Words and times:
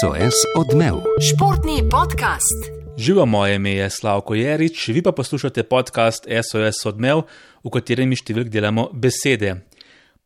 SOS 0.00 0.34
odmev. 0.56 0.94
Športni 1.22 1.82
podcast. 1.90 2.58
Živo 2.98 3.26
moje 3.26 3.54
ime 3.54 3.70
je 3.70 3.90
Slavko 3.90 4.34
Jerič, 4.34 4.88
vi 4.88 5.02
pa 5.02 5.12
poslušate 5.12 5.62
podcast 5.62 6.26
SOS 6.42 6.86
odmev, 6.86 7.22
v 7.64 7.70
katerem 7.70 8.10
številk 8.16 8.50
delamo 8.50 8.88
besede. 8.92 9.54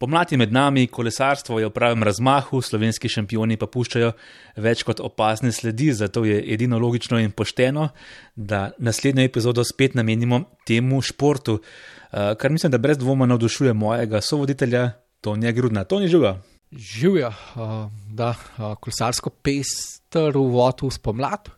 Pomlad 0.01 0.33
je 0.33 0.39
med 0.41 0.53
nami, 0.53 0.87
kolesarstvo 0.87 1.61
je 1.61 1.69
v 1.69 1.75
pravem 1.75 2.03
razmahu, 2.03 2.63
slovenski 2.63 3.11
šampioni 3.13 3.59
pa 3.61 3.69
puščajo 3.69 4.15
več 4.57 4.87
kot 4.89 5.05
opazne 5.05 5.53
sledi, 5.53 5.93
zato 5.93 6.25
je 6.25 6.41
edino 6.55 6.81
logično 6.81 7.21
in 7.21 7.31
pošteno, 7.31 7.91
da 8.35 8.71
naslednjo 8.79 9.27
epizodo 9.29 9.65
spet 9.69 9.95
namenimo 9.95 10.45
temu 10.67 11.03
športu, 11.03 11.61
eh, 11.61 12.35
kar 12.41 12.51
mislim, 12.51 12.73
da 12.73 12.79
brez 12.79 12.99
dvoma 12.99 13.27
navdušuje 13.27 13.73
mojega 13.73 14.21
sovoditelja 14.21 14.91
Tonija 15.21 15.53
Grudna. 15.53 15.85
Toni 15.85 16.09
živa. 16.09 16.41
Živijo, 16.73 17.29
uh, 17.29 17.91
da 18.09 18.31
uh, 18.31 18.75
kolesarsko 18.81 19.31
pester 19.31 20.37
v 20.37 20.91
spomlad, 20.91 21.51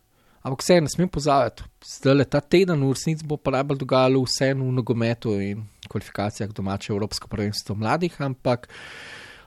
ampak 0.43 0.63
vse 0.63 0.81
ne 0.81 0.91
smem 0.91 1.09
pozavati. 1.09 1.63
Zdaj 1.87 2.15
le 2.15 2.25
ta 2.25 2.41
teden 2.41 2.83
v 2.83 2.91
resnici 2.93 3.27
bo 3.27 3.37
pa 3.37 3.55
najbolj 3.55 3.79
dogajalo 3.79 4.25
vse 4.25 4.51
v 4.55 4.73
nogometu 4.75 5.37
in 5.41 5.63
kvalifikacijah 5.89 6.51
domače 6.51 6.93
Evropsko 6.93 7.29
prvenstvo 7.29 7.77
mladih, 7.79 8.19
ampak 8.19 8.67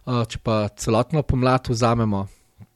uh, 0.06 0.24
če 0.24 0.40
pa 0.44 0.70
celotno 0.80 1.24
pomlad 1.24 1.68
vzamemo, 1.68 2.28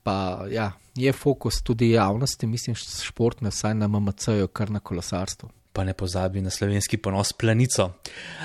pa 0.04 0.44
ja, 0.52 0.72
je 0.96 1.14
fokus 1.14 1.62
tudi 1.64 1.94
javnosti, 1.96 2.48
mislim, 2.48 2.76
športne, 2.76 3.50
vsaj 3.50 3.80
na 3.80 3.88
MMC-ju, 3.88 4.52
kar 4.52 4.70
na 4.70 4.84
kolesarstvu 4.84 5.61
pa 5.74 5.84
ne 5.88 5.94
pozabi 5.94 6.42
na 6.42 6.50
slovenski 6.50 6.98
ponos 6.98 7.32
planico. 7.34 7.86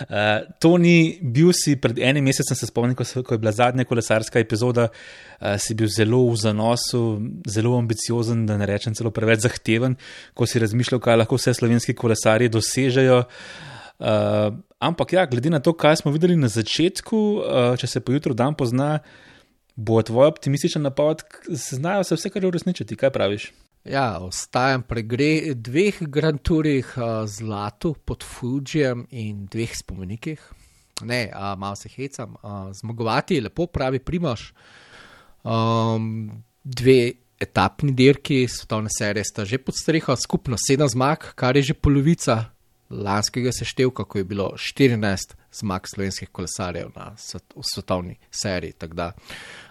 Uh, 0.01 0.47
to 0.63 0.77
ni 0.79 1.19
bil 1.23 1.51
si 1.55 1.75
pred 1.81 1.99
enim 1.99 2.25
mesecem, 2.25 2.57
se 2.59 2.69
spomnim, 2.71 2.95
ko, 2.95 3.05
ko 3.27 3.35
je 3.35 3.43
bila 3.43 3.53
zadnja 3.53 3.85
kolesarska 3.85 4.39
epizoda, 4.39 4.89
uh, 4.89 5.57
si 5.59 5.75
bil 5.75 5.91
zelo 5.91 6.23
v 6.31 6.39
zanosu, 6.39 7.03
zelo 7.51 7.75
ambiciozen, 7.79 8.47
da 8.47 8.59
ne 8.61 8.71
rečem 8.71 8.95
celo 8.95 9.11
preveč 9.11 9.43
zahteven, 9.47 9.99
ko 10.35 10.47
si 10.47 10.63
razmišljal, 10.63 11.03
kaj 11.03 11.21
lahko 11.25 11.41
vse 11.41 11.57
slovenski 11.59 11.97
kolesari 11.99 12.51
dosežejo. 12.53 13.25
Uh, 13.97 14.55
ampak 14.79 15.17
ja, 15.17 15.27
glede 15.27 15.51
na 15.51 15.59
to, 15.59 15.75
kaj 15.75 16.05
smo 16.05 16.15
videli 16.15 16.39
na 16.39 16.53
začetku, 16.53 17.23
uh, 17.43 17.71
če 17.81 17.91
se 17.91 18.05
pojutro 18.07 18.39
dan 18.39 18.55
pozna, 18.55 19.01
bo 19.77 19.99
tvoj 20.03 20.31
optimističen 20.31 20.87
napad, 20.87 21.27
znajo 21.51 22.05
se 22.07 22.17
vse, 22.17 22.31
kar 22.31 22.47
uresničiti. 22.47 22.97
Kaj 22.97 23.11
praviš? 23.13 23.51
Ja, 23.87 24.19
ostajam 24.19 24.83
pri 24.83 25.05
dveh 25.55 25.99
Grand 26.11 26.43
Tourih, 26.43 26.89
uh, 26.99 27.23
zlatu 27.31 27.95
pod 27.95 28.25
Fujijem 28.27 29.05
in 29.11 29.45
dveh 29.47 29.71
spomenikih. 29.79 30.41
Ne, 31.07 31.31
uh, 31.31 31.55
malo 31.59 31.77
se 31.77 31.89
hecam, 31.89 32.35
uh, 32.43 32.73
zmagovati 32.75 33.35
je 33.35 33.45
lepo, 33.47 33.67
pravi 33.67 33.99
Primoš. 33.99 34.53
Um, 35.45 36.43
dve 36.65 37.13
etapni 37.39 37.93
dirki 37.93 38.49
svetovne 38.49 38.91
serije 38.99 39.25
sta 39.25 39.45
že 39.45 39.59
pod 39.59 39.75
streho, 39.79 40.17
skupno 40.17 40.57
sedem 40.59 40.89
zmag, 40.89 41.31
kar 41.35 41.57
je 41.57 41.63
že 41.63 41.75
polovica 41.75 42.45
lanskega 42.91 43.53
seštevka, 43.53 44.05
ko 44.05 44.19
je 44.19 44.25
bilo 44.25 44.51
14 44.57 45.35
zmag 45.53 45.87
slovenskih 45.87 46.29
kolesarjev 46.29 46.91
na 46.97 47.15
svetovni 47.63 48.17
seriji. 48.31 48.75
Da 48.81 49.13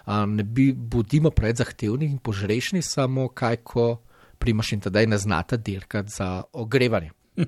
um, 0.06 0.36
ne 0.36 0.42
bi 0.42 0.72
bodimo 0.72 1.30
preveč 1.30 1.56
zahtevni 1.56 2.06
in 2.06 2.18
požrešni, 2.18 2.82
samo 2.82 3.28
kaj 3.28 3.56
ko 3.56 4.05
primaš 4.38 4.72
in 4.72 4.80
tedaj 4.80 5.06
ne 5.06 5.18
znata 5.18 5.56
dirkati 5.56 6.10
za 6.10 6.42
ogrevanje. 6.52 7.10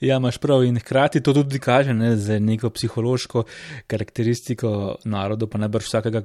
Ja, 0.00 0.16
imaš 0.16 0.38
prav 0.38 0.64
in 0.64 0.78
hkrati 0.78 1.20
to 1.22 1.32
tudi 1.32 1.58
kaže 1.58 1.94
ne, 1.94 2.16
za 2.16 2.38
neko 2.38 2.70
psihološko 2.70 3.44
karakteristiko 3.86 4.96
naroda, 5.04 5.46
pa 5.46 5.58
najbrž 5.58 5.86
vsakega, 5.86 6.22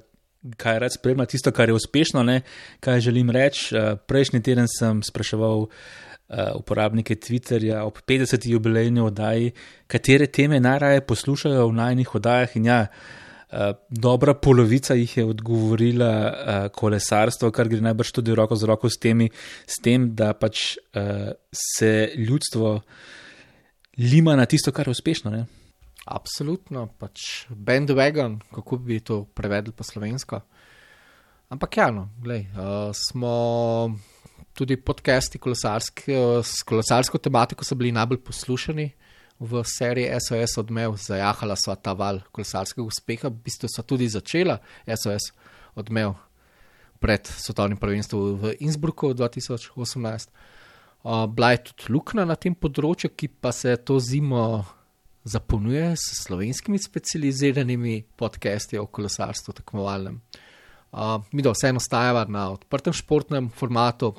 kaj 0.58 0.80
rad 0.80 0.94
spremlja, 0.94 1.26
tisto, 1.26 1.52
kar 1.52 1.70
je 1.70 1.78
uspešno, 1.78 2.24
ne, 2.24 2.42
kaj 2.80 3.00
želim 3.00 3.30
reči. 3.30 3.76
Eh, 3.76 3.96
prejšnji 4.08 4.42
teden 4.42 4.68
sem 4.80 5.04
spraševal 5.04 5.68
eh, 5.68 6.52
uporabnike 6.56 7.16
Twitterja 7.16 7.84
ob 7.86 8.02
50. 8.08 8.50
jubilejni 8.50 9.02
oddaji, 9.02 9.52
katere 9.88 10.28
teme 10.28 10.59
najraje 10.59 11.06
poslušajo 11.06 11.68
v 11.68 11.74
najnih 11.74 12.16
oddajah 12.16 12.58
in 12.58 12.66
ja. 12.66 12.81
Eh, 12.81 13.19
dobra 13.89 14.34
polovica 14.34 14.95
jih 14.95 15.17
je 15.17 15.25
odgovorila 15.25 16.12
uh, 16.12 16.67
kolesarstvo, 16.72 17.51
kar 17.51 17.67
gre 17.67 17.81
najbrž 17.84 18.12
tudi 18.16 18.35
roko 18.35 18.56
z 18.56 18.69
roko 18.69 18.89
s, 18.89 19.00
temi, 19.00 19.28
s 19.67 19.81
tem, 19.84 20.12
da 20.16 20.31
pač 20.34 20.78
uh, 20.95 21.34
se 21.51 22.12
ljudstvo 22.16 22.79
lima 24.00 24.35
na 24.39 24.45
tisto, 24.45 24.72
kar 24.72 24.88
je 24.88 24.95
uspešno. 24.95 25.31
Ne? 25.31 25.45
Absolutno, 26.06 26.88
pač 27.00 27.45
bandwagon, 27.50 28.39
kako 28.56 28.79
bi 28.79 29.01
to 29.03 29.25
prevedli 29.25 29.75
po 29.75 29.83
slovensko. 29.83 30.41
Ampak 31.51 31.78
ja, 31.78 31.91
no, 31.91 32.07
glej, 32.23 32.47
uh, 32.56 32.95
smo 32.95 33.35
tudi 34.56 34.79
podcasti 34.79 35.39
kolesarski, 35.44 36.16
uh, 36.16 36.39
s 36.39 36.63
kolesarsko 36.63 37.19
tematiko 37.19 37.68
so 37.68 37.75
bili 37.75 37.91
najbolj 37.91 38.23
poslušani 38.23 38.91
v 39.41 39.63
seriji 39.66 40.19
SOS 40.22 40.59
odmev, 40.62 40.96
zajahala 41.02 41.56
sva 41.57 41.74
ta 41.75 41.96
val 41.97 42.22
kolesarskega 42.29 42.85
uspeha, 42.85 43.31
v 43.31 43.41
bistvu 43.41 43.69
so 43.74 43.81
tudi 43.81 44.06
začela 44.06 44.59
SOS 44.85 45.31
odmev 45.75 46.13
pred 47.02 47.25
svetovnim 47.25 47.80
prvenstvom 47.81 48.38
v 48.38 48.53
Innsbrucku 48.62 49.16
2018. 49.18 50.30
Uh, 51.01 51.25
bila 51.25 51.51
je 51.51 51.63
tudi 51.72 51.90
luknja 51.90 52.28
na 52.30 52.38
tem 52.38 52.53
področju, 52.53 53.09
ki 53.18 53.31
pa 53.41 53.50
se 53.50 53.74
to 53.81 53.97
zimo 53.97 54.62
zapolnjuje 55.25 55.96
s 55.97 56.22
slovenskimi 56.22 56.78
specializiranimi 56.81 58.03
podcasti 58.18 58.78
o 58.78 58.85
kolesarstvu 58.85 59.57
tekmovalnem. 59.57 60.22
Uh, 60.91 61.18
mi 61.34 61.41
da 61.41 61.56
vseeno 61.56 61.81
stajava 61.81 62.28
na 62.30 62.51
odprtem 62.53 62.94
športnem 62.94 63.50
formatu, 63.50 64.13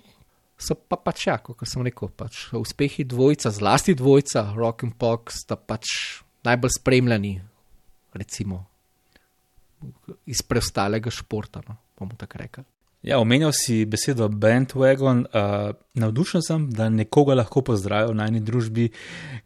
so 0.63 0.77
pa 0.79 0.99
pač, 1.01 1.27
ja, 1.29 1.39
kot 1.43 1.67
sem 1.69 1.83
rekel, 1.87 2.11
pač, 2.17 2.47
uspehi 2.57 3.05
dvojca, 3.09 3.51
zlasti 3.55 3.97
dvojca, 3.99 4.49
Rock 4.57 4.87
and 4.87 4.97
Pop, 5.01 5.33
sta 5.35 5.59
pač 5.59 5.91
najbolj 6.47 6.77
spremljani, 6.79 7.33
recimo, 8.19 8.65
iz 10.31 10.43
preostalega 10.47 11.11
športa. 11.11 11.63
No, 11.69 11.79
bomo 11.99 12.19
tako 12.19 12.39
rekli. 12.43 12.65
Ja, 13.03 13.19
omenjal 13.19 13.51
si 13.55 13.83
besedo 13.85 14.29
bandwagon. 14.29 15.25
Uh, 15.35 15.73
navdušen 15.99 16.43
sem, 16.47 16.69
da 16.71 16.87
nekoga 16.89 17.35
lahko 17.35 17.65
pozdravim 17.67 18.15
v 18.15 18.21
najni 18.21 18.43
družbi, 18.47 18.91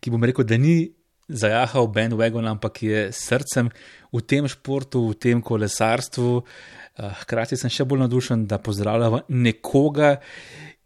ki 0.01 0.13
bom 0.13 0.25
rekel, 0.29 0.45
da 0.45 0.59
ni 0.61 0.91
zajahal 1.27 1.89
bandwagon, 1.89 2.47
ampak 2.51 2.83
je 2.85 3.07
srcem 3.17 3.71
v 4.13 4.21
tem 4.29 4.45
športu, 4.49 5.07
v 5.09 5.17
tem 5.17 5.41
kolesarstvu. 5.41 6.35
Uh, 6.37 7.17
hkrati 7.23 7.57
sem 7.57 7.73
še 7.73 7.89
bolj 7.89 8.05
navdušen, 8.05 8.45
da 8.45 8.61
pozdravljam 8.61 9.23
nekoga, 9.33 10.19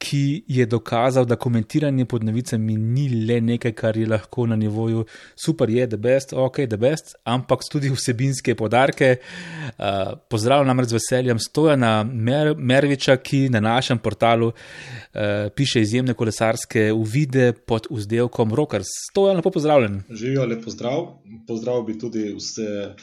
ki 0.01 0.45
je 0.49 0.65
dokazal, 0.67 1.27
da 1.29 1.37
komentiranje 1.37 2.05
pod 2.09 2.25
novicami 2.25 2.77
ni 2.77 3.09
le 3.27 3.41
nekaj, 3.41 3.73
kar 3.77 3.97
je 3.97 4.07
lahko 4.09 4.47
na 4.49 4.57
nivoju 4.57 5.05
super, 5.45 5.71
je 5.71 5.87
the 5.89 5.97
best, 6.01 6.33
ok, 6.33 6.63
the 6.69 6.79
best, 6.81 7.15
ampak 7.25 7.67
tudi 7.71 7.91
vsebinske 7.93 8.55
podarke. 8.57 9.17
Uh, 9.21 10.17
pozdravljam 10.33 10.71
namreč 10.73 10.89
z 10.89 10.97
veseljem 10.97 11.39
Stojana 11.39 12.05
Mer 12.05 12.55
Merviča, 12.57 13.17
ki 13.17 13.49
na 13.53 13.61
našem 13.61 13.99
portalu 13.99 14.49
uh, 14.49 15.53
piše 15.57 15.85
izjemne 15.85 16.15
kolesarske 16.15 16.93
uvide 16.93 17.53
pod 17.53 17.91
vzdelkom 17.91 18.55
Rockers. 18.55 18.89
Stojan, 19.11 19.37
lepo 19.37 19.51
pozdravljen. 19.51 20.03
Živijo, 20.11 20.47
lepo 20.47 20.71
zdrav. 20.71 21.07
Pozdrav 21.47 21.83
bi 21.83 21.99
tudi 21.99 22.33
vse 22.39 22.95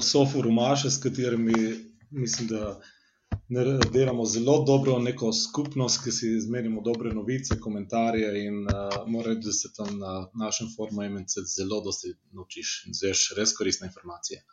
soforumaše, 0.00 0.90
s 0.90 1.02
katerimi 1.02 1.54
mislim, 2.10 2.48
da 2.48 2.80
delamo 3.92 4.24
zelo 4.24 4.64
dobro 4.64 4.98
neko 4.98 5.32
skupnost, 5.32 6.04
ki 6.04 6.12
si 6.12 6.28
izmenjamo 6.36 6.82
dobre 6.82 7.10
novice, 7.14 7.58
komentarje 7.60 8.44
in 8.44 8.62
uh, 8.62 8.70
mora 9.06 9.32
reči, 9.32 9.40
da 9.44 9.52
se 9.52 9.72
tam 9.76 9.98
na 9.98 10.28
našem 10.34 10.68
forumu 10.76 11.02
MNC 11.02 11.42
zelo 11.56 11.80
dosti 11.84 12.14
naučiš 12.32 12.84
in 12.86 12.94
zveš 12.94 13.32
res 13.38 13.54
koristne 13.58 13.90
informacije. 13.90 14.44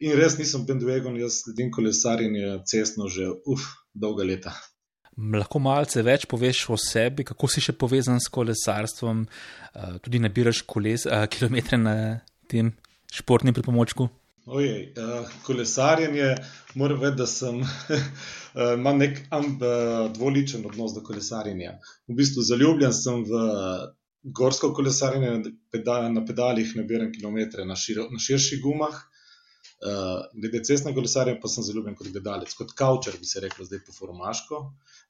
In 0.00 0.12
res 0.18 0.36
nisem 0.38 0.66
bandwagon, 0.66 1.16
jaz 1.16 1.40
sledim 1.44 1.70
kolesarjenje 1.72 2.58
cestno 2.68 3.08
že 3.08 3.30
uf, 3.46 3.64
dolga 3.94 4.24
leta. 4.24 4.52
Lahko 5.16 5.58
malce 5.62 6.02
več 6.02 6.26
poveš 6.26 6.66
o 6.74 6.76
sebi, 6.76 7.24
kako 7.24 7.48
si 7.48 7.62
še 7.64 7.72
povezan 7.72 8.20
s 8.20 8.28
kolesarstvom, 8.28 9.24
uh, 9.24 9.96
tudi 10.04 10.20
nabiraš 10.20 10.66
koles, 10.68 11.06
uh, 11.08 11.24
kilometre 11.32 11.80
na 11.80 11.96
tem 12.50 12.74
športnem 13.14 13.56
pripomočku. 13.56 14.10
Ojej, 14.46 14.92
uh, 14.92 15.28
kolesarjenje, 15.46 16.34
moram 16.74 16.98
vedeti, 17.00 17.18
da 17.18 17.26
sem, 17.26 17.60
uh, 17.62 18.72
imam 18.78 18.98
nek 19.00 19.22
amb, 19.32 19.62
uh, 19.62 20.10
dvoličen 20.12 20.66
odnos 20.68 20.92
do 20.92 21.00
kolesarjenja. 21.06 21.78
V 22.08 22.16
bistvu 22.18 22.44
zaljubljen 22.44 22.92
sem 22.92 23.22
v 23.24 23.40
gorsko 24.36 24.74
kolesarjenje, 24.76 25.54
na 26.12 26.24
pedalih 26.28 26.76
nabiram 26.76 27.08
kilometre 27.12 27.64
na, 27.64 27.76
širo, 27.76 28.10
na 28.12 28.20
širših 28.20 28.60
gumah. 28.66 29.00
Uh, 29.84 30.28
glede 30.36 30.60
cestne 30.68 30.92
kolesarjenja 30.92 31.40
pa 31.40 31.48
sem 31.48 31.64
zaljubljen 31.64 31.96
kot 31.96 32.12
gledalec, 32.12 32.52
kot 32.58 32.76
kavčer 32.76 33.16
bi 33.20 33.28
se 33.28 33.40
rekel 33.40 33.64
zdaj 33.64 33.80
po 33.86 33.96
formaško. 33.96 34.60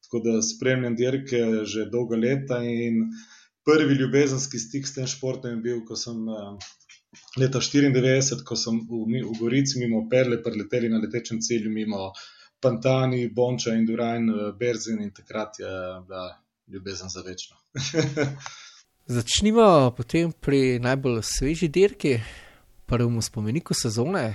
Tako 0.07 0.23
da 0.29 0.37
spremljam 0.47 0.95
dirke 0.95 1.43
že 1.67 1.89
dolga 1.91 2.23
leta 2.23 2.63
in 2.63 3.03
prvi 3.67 3.99
ljubezenski 3.99 4.63
stik 4.63 4.87
s 4.87 4.95
tem 4.95 5.11
športom 5.11 5.57
je 5.57 5.63
bil, 5.67 5.83
ko 5.91 5.99
sem. 5.99 6.23
Leta 7.37 7.59
1994, 7.59 8.45
ko 8.45 8.57
sem 8.57 8.81
v, 8.89 9.23
v 9.23 9.35
Gorici 9.39 9.79
mimo 9.79 10.07
Perle 10.11 10.43
preleteli 10.43 10.89
na 10.89 10.99
letečem 10.99 11.41
celju 11.41 11.71
mimo 11.71 12.13
Pantani, 12.61 13.29
Bonča 13.29 13.75
in 13.75 13.87
Durajn, 13.87 14.31
Berzin 14.59 15.03
in 15.03 15.11
takrat 15.13 15.59
je 15.59 15.75
bila 16.07 16.39
ljubezen 16.69 17.09
za 17.09 17.21
večno. 17.21 17.57
Začnimo 19.17 19.93
potem 19.97 20.33
pri 20.33 20.79
najbolj 20.81 21.21
sveži 21.23 21.69
dirki, 21.69 22.21
prvemu 22.87 23.23
spomeniku 23.23 23.75
sezone. 23.75 24.35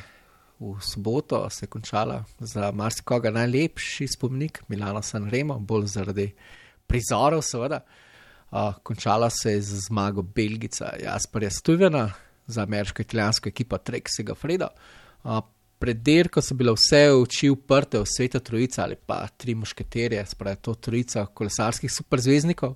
V 0.60 0.76
soboto 0.84 1.50
se 1.50 1.64
je 1.66 1.70
končala 1.72 2.24
za 2.40 2.72
marsikoga 2.72 3.32
najlepši 3.32 4.08
spomenik, 4.08 4.62
Milano 4.68 5.02
San 5.02 5.30
Remo, 5.30 5.60
bolj 5.60 5.88
zaradi 5.88 6.34
prizorov, 6.88 7.42
seveda. 7.42 7.80
Uh, 8.52 8.74
končala 8.84 9.30
se 9.30 9.52
je 9.52 9.62
z 9.62 9.80
zmago 9.88 10.22
Belgica 10.22 10.94
Jasperja 11.04 11.50
Stuvena 11.50 12.12
za 12.50 12.66
ameriško-italijansko 12.66 13.50
ekipo 13.50 13.78
Treksega 13.78 14.36
Freda. 14.36 14.70
Uh, 15.24 15.40
pred 15.80 16.02
dirko 16.04 16.42
so 16.44 16.58
bile 16.60 16.74
vse 16.76 17.06
oči 17.16 17.50
uprte 17.50 18.02
v 18.02 18.08
sveta 18.10 18.42
trojica 18.44 18.84
ali 18.84 18.98
pa 19.00 19.22
tri 19.38 19.56
mušketerje, 19.56 20.26
spravi 20.26 20.60
to 20.66 20.76
trojica 20.76 21.26
kolesarskih 21.26 21.92
superzvezdnikov 21.94 22.76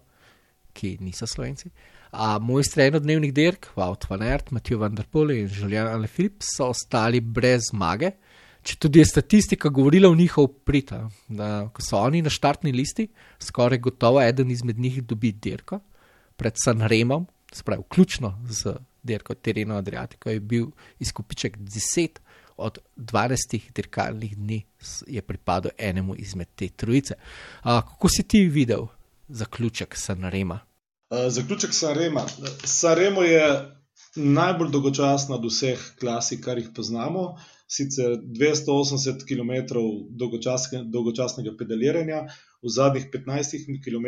ki 0.73 0.97
niso 1.01 1.27
slovenci. 1.29 1.69
A 2.13 2.37
mojstri 2.41 2.89
enodnevnih 2.89 3.33
dirk, 3.33 3.71
Wout 3.77 4.05
van 4.09 4.21
Aert, 4.25 4.51
Matthew 4.51 4.81
van 4.81 4.95
der 4.97 5.07
Poel 5.09 5.33
in 5.37 5.49
Julian 5.49 5.87
Alaphilippe 5.89 6.45
so 6.45 6.69
ostali 6.73 7.21
brez 7.21 7.69
zmage, 7.71 8.13
če 8.63 8.77
tudi 8.79 9.01
je 9.01 9.09
statistika 9.09 9.71
govorila 9.73 10.11
v 10.11 10.21
njihov 10.21 10.49
prid, 10.65 10.93
ko 11.73 11.83
so 11.83 11.99
oni 11.99 12.21
na 12.23 12.31
štartni 12.31 12.71
listi, 12.75 13.07
skoraj 13.41 13.81
gotovo 13.83 14.21
eden 14.21 14.53
izmed 14.53 14.79
njih 14.79 15.01
dobi 15.03 15.33
dirko 15.33 15.81
pred 16.37 16.57
Sanremom, 16.57 17.25
spravi 17.53 17.83
vključno 17.85 18.33
z 18.49 18.77
dirko 19.03 19.33
Tereno 19.33 19.75
Adriatico, 19.75 20.29
je 20.29 20.39
bil 20.39 20.67
izkupiček 20.99 21.57
10 21.57 22.19
od 22.57 22.77
12 22.97 23.59
dirkalnih 23.75 24.37
dni 24.37 24.61
je 25.07 25.21
pripadal 25.21 25.71
enemu 25.77 26.15
izmed 26.17 26.47
te 26.55 26.69
trojice. 26.69 27.13
A, 27.61 27.81
kako 27.81 28.09
si 28.09 28.23
ti 28.23 28.45
videl 28.47 28.85
zaključek 29.27 29.95
Sanrema? 29.97 30.59
Uh, 31.09 31.31
zaključek 31.31 31.73
Sanrema. 31.73 32.25
Sanremo 32.63 33.23
je 33.23 33.71
najbolj 34.15 34.69
dolgočasna 34.71 35.35
od 35.35 35.45
vseh 35.45 35.79
klasik, 35.99 36.43
kar 36.45 36.57
jih 36.57 36.69
poznamo. 36.75 37.35
Sicer 37.67 38.19
280 38.21 39.23
km 39.25 39.79
dolgočasnega 40.93 41.55
pedaliranja, 41.57 42.27
v 42.61 42.69
zadnjih 42.69 43.07
15 43.13 43.79
km 43.85 44.07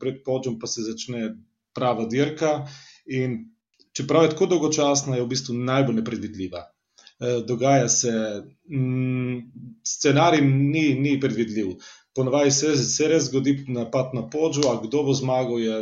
pred 0.00 0.20
podžom 0.24 0.58
pa 0.60 0.66
se 0.66 0.84
začne 0.84 1.36
prava 1.74 2.04
dirka. 2.06 2.66
In 3.06 3.54
čeprav 4.00 4.26
je 4.26 4.34
tako 4.34 4.50
dolgočasna, 4.54 5.16
je 5.16 5.24
v 5.24 5.30
bistvu 5.30 5.54
najbolj 5.54 6.00
nepredvidljiva. 6.00 6.66
Dogaja 7.46 7.88
se, 7.92 8.10
mm, 8.72 9.40
scenarij 9.84 10.40
ni, 10.40 10.94
ni 10.96 11.18
predvidljiv 11.20 11.74
ponovadi 12.14 12.50
se, 12.50 12.74
se 12.76 13.08
res 13.08 13.28
zgodi 13.28 13.56
napad 13.68 14.14
na 14.16 14.26
podžu, 14.30 14.66
a 14.70 14.76
kdo 14.82 15.04
bo 15.06 15.14
zmagal, 15.16 15.60
je, 15.62 15.76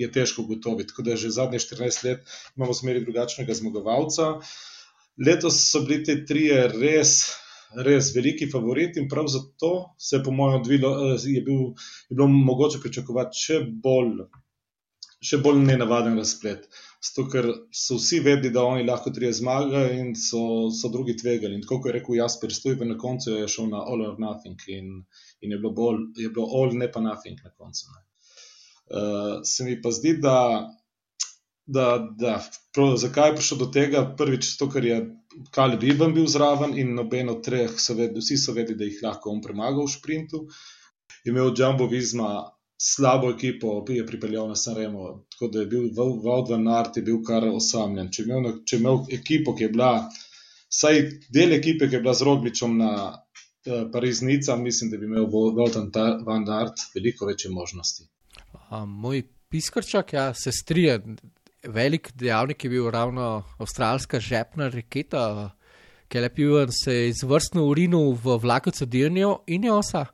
je 0.00 0.10
težko 0.12 0.44
ugotoviti. 0.44 0.92
Tako 0.92 1.06
da 1.08 1.16
že 1.20 1.32
zadnje 1.34 1.62
14 1.64 2.04
let 2.08 2.36
imamo 2.56 2.74
smeri 2.74 3.04
drugačnega 3.04 3.56
zmagovalca. 3.58 4.34
Letos 5.26 5.60
so 5.70 5.84
bili 5.86 6.02
ti 6.04 6.18
trije 6.26 6.68
res, 6.74 7.16
res 7.86 8.12
veliki 8.14 8.48
favoriti 8.50 9.00
in 9.00 9.08
prav 9.08 9.28
zato 9.30 9.72
se 9.98 10.16
je, 10.16 10.22
po 10.24 10.34
mojem, 10.34 10.60
odvilo, 10.60 10.94
eh, 11.14 11.28
je, 11.36 11.42
bil, 11.42 11.62
je 12.10 12.16
bilo 12.16 12.28
mogoče 12.28 12.82
pričakovati 12.82 13.44
še 13.46 13.60
bolj, 13.86 14.26
še 15.22 15.40
bolj 15.42 15.62
nenavaden 15.64 16.18
razplet. 16.18 16.66
Zato, 17.04 17.26
ker 17.28 17.46
so 17.76 17.98
vsi 17.98 18.20
vedeli, 18.24 18.52
da 18.54 18.62
oni 18.64 18.84
lahko 18.86 19.10
trije 19.12 19.32
zmagajo, 19.38 19.90
in 19.92 20.14
so, 20.16 20.70
so 20.72 20.88
drugi 20.92 21.16
tvegali. 21.20 21.58
In 21.58 21.64
tako 21.64 21.90
je 21.90 21.96
rekel 21.98 22.16
Jasper, 22.16 22.54
stoji 22.54 22.88
na 22.88 22.96
koncu, 22.98 23.34
je 23.34 23.48
šel 23.48 23.68
na 23.72 23.82
All 23.82 24.06
or 24.06 24.20
Nothing 24.20 24.64
in, 24.72 24.94
in 25.40 25.52
je, 25.52 25.58
bilo 25.58 25.72
bolj, 25.76 26.00
je 26.16 26.30
bilo 26.30 26.48
All, 26.60 26.72
ne 26.80 26.88
pa 26.92 27.02
Nothing 27.04 27.44
na 27.44 27.52
koncu. 27.52 27.92
Uh, 28.84 29.42
se 29.44 29.64
mi 29.64 29.76
pa 29.82 29.92
zdi, 29.92 30.16
da, 30.22 30.38
da, 31.66 31.86
da 32.20 32.38
prav, 32.72 32.96
zakaj 32.96 33.30
je 33.30 33.36
prišlo 33.36 33.58
do 33.64 33.68
tega? 33.76 34.06
Prvič, 34.16 34.54
zato, 34.54 34.70
ker 34.72 34.88
je 34.88 34.98
Kaleb 35.52 35.84
Ivan 35.84 36.14
bil 36.16 36.26
zraven 36.30 36.72
in 36.78 36.94
noben 36.96 37.28
od 37.28 37.44
treh, 37.44 37.76
so 37.80 37.98
ved, 38.00 38.16
vsi 38.16 38.40
so 38.40 38.56
vedeli, 38.56 38.78
da 38.80 38.88
jih 38.88 39.04
lahko 39.04 39.32
on 39.34 39.44
premaga 39.44 39.82
v 39.82 39.92
sprintu. 39.92 40.46
Imel 41.28 41.52
Džambo 41.56 41.88
Vizma 41.90 42.53
slabo 42.84 43.30
ekipo 43.30 43.84
je 43.88 44.06
pripeljal 44.06 44.48
na 44.48 44.56
Sanremo, 44.56 45.24
tako 45.32 45.48
da 45.48 45.60
je 45.60 45.66
bil 45.66 45.88
Valdvan 46.24 46.68
Art, 46.68 46.96
je 46.96 47.02
bil 47.02 47.22
kar 47.24 47.46
osamljen. 47.48 48.10
Če 48.12 48.22
imel, 48.26 48.48
če 48.68 48.76
imel 48.76 48.98
ekipo, 49.16 49.54
ki 49.56 49.64
je 49.64 49.70
bila, 49.72 49.90
vsaj 50.68 51.00
del 51.32 51.56
ekipe, 51.56 51.88
ki 51.88 51.96
je 51.96 52.02
bila 52.04 52.14
z 52.14 52.28
Rogličom 52.28 52.76
na 52.78 52.90
uh, 53.08 53.86
Pariznica, 53.92 54.56
mislim, 54.60 54.90
da 54.92 55.00
bi 55.00 55.08
imel 55.08 55.30
Valdvan 55.32 56.50
Art 56.52 56.84
veliko 56.94 57.30
večje 57.30 57.50
možnosti. 57.50 58.04
A, 58.68 58.84
moj 58.84 59.22
piskrčak, 59.48 60.12
ja, 60.12 60.34
se 60.34 60.52
strije. 60.52 61.00
Velik 61.64 62.10
dejavnik 62.20 62.64
je 62.64 62.70
bil 62.70 62.90
ravno 62.90 63.44
avstralska 63.58 64.20
žepna 64.20 64.68
reketa, 64.68 65.54
ki 66.08 66.18
je 66.18 66.22
lepil 66.22 66.66
se 66.84 66.98
izvrstno 67.08 67.64
urinil 67.64 68.12
v 68.12 68.36
vlakovcu 68.42 68.84
Dirnijo 68.84 69.38
in 69.46 69.64
Josa. 69.64 70.04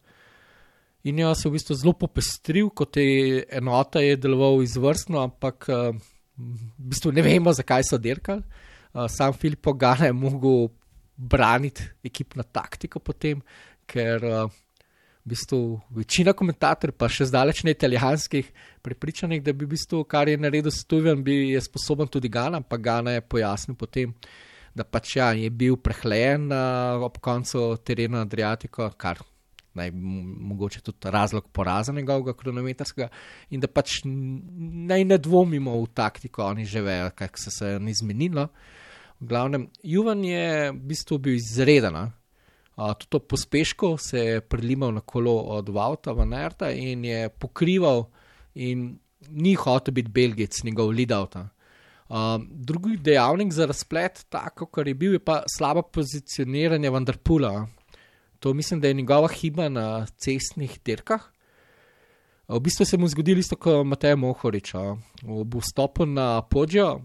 In 1.08 1.18
jo 1.18 1.34
se 1.34 1.48
v 1.48 1.56
bistvu 1.56 1.74
zelo 1.80 1.94
popestril, 1.96 2.68
kot 2.76 2.98
je 3.00 3.44
enota 3.56 4.02
je 4.04 4.18
deloval 4.20 4.60
izvrstno, 4.60 5.22
ampak 5.22 5.68
uh, 5.72 5.96
v 6.36 6.90
bistvu 6.92 7.12
ne 7.16 7.24
vemo, 7.24 7.52
zakaj 7.56 7.86
so 7.88 7.98
dirkali. 7.98 8.44
Uh, 8.92 9.06
sam 9.08 9.32
Filip 9.32 9.62
Pogane 9.64 10.10
je 10.10 10.16
mogel 10.16 10.68
braniti 11.16 11.86
ekipno 12.04 12.44
taktiko 12.52 13.00
potem, 13.00 13.40
ker 13.88 14.26
uh, 14.28 14.52
v 15.24 15.32
bistvu 15.32 15.80
večina 15.96 16.34
komentatorjev, 16.36 16.96
pa 17.00 17.08
še 17.08 17.30
zdaleč 17.30 17.64
ne 17.64 17.72
italijanskih, 17.76 18.52
pripričanih, 18.84 19.40
da 19.44 19.56
bi 19.56 19.64
v 19.64 19.72
bistvu, 19.72 20.04
kar 20.04 20.28
je 20.28 20.36
naredil 20.40 20.72
Stuven, 20.74 21.24
bi 21.24 21.54
je 21.54 21.64
sposoben 21.64 22.08
tudi 22.12 22.28
Gana, 22.28 22.60
pa 22.60 22.76
Gana 22.76 23.16
je 23.16 23.24
pojasnil 23.24 23.76
potem. 23.76 24.12
Da 24.76 24.84
pač 24.86 25.16
ja, 25.16 25.32
je 25.34 25.48
bil 25.50 25.80
prehlajen 25.80 26.46
uh, 26.52 27.02
ob 27.08 27.18
koncu 27.24 27.72
terena 27.84 28.22
Adriatika, 28.22 28.92
kar 29.00 29.18
naj 29.74 29.90
mogoče 29.94 30.80
tudi 30.80 31.10
razlog 31.10 31.48
poraza 31.52 31.92
njegovega 31.92 32.34
kronometrskega, 32.36 33.08
in 33.50 33.60
da 33.60 33.68
pač 33.70 34.00
naj 34.04 35.04
ne 35.04 35.18
dvomimo 35.18 35.76
v 35.82 35.90
taktiko, 35.94 36.44
oni 36.44 36.64
že 36.66 36.82
vejo, 36.82 37.10
kaj 37.14 37.28
se 37.36 37.74
je 37.74 37.80
ni 37.80 37.94
zmenilo. 37.94 38.48
V 39.20 39.28
glavnem, 39.28 39.68
Juvan 39.82 40.24
je 40.24 40.72
v 40.72 40.80
bistvu 40.90 41.18
bil 41.18 41.36
izreden. 41.36 41.96
Uh, 41.96 42.94
tudi 42.96 43.10
to 43.12 43.18
pospeško 43.18 43.96
se 43.98 44.18
je 44.18 44.40
prelimal 44.40 44.94
na 44.96 45.00
kolo 45.00 45.34
od 45.58 45.68
Vauta 45.68 46.14
v 46.16 46.24
Nerta 46.26 46.70
in 46.72 47.04
je 47.04 47.28
pokrival, 47.28 48.06
in 48.54 48.94
ni 49.28 49.54
hotel 49.54 49.94
biti 49.94 50.10
Belgijec, 50.10 50.62
njegov 50.64 50.94
lead-out. 50.96 51.36
Uh, 51.36 52.40
drugi 52.50 52.96
dejavnik 52.96 53.52
za 53.52 53.66
razplet, 53.66 54.24
tako 54.28 54.66
kot 54.66 54.86
je 54.86 54.94
bil, 54.94 55.12
je 55.12 55.18
pa 55.24 55.42
slabo 55.46 55.82
pozicioniranje 55.82 56.90
Vanderpula, 56.90 57.68
To 58.40 58.54
mislim, 58.54 58.80
da 58.80 58.88
je 58.88 58.94
njegova 58.94 59.28
hiba 59.28 59.68
na 59.68 60.06
cestnih 60.06 60.78
dirkah. 60.84 61.20
V 62.48 62.60
bistvu 62.60 62.84
se 62.84 62.98
mu 62.98 63.04
je 63.04 63.14
zgodilo 63.14 63.38
isto 63.38 63.56
kot 63.56 63.86
Matej 63.86 64.16
Mohorič. 64.16 64.74
Ob 65.28 65.54
vstopu 65.60 66.06
na 66.06 66.42
podjo 66.42 67.02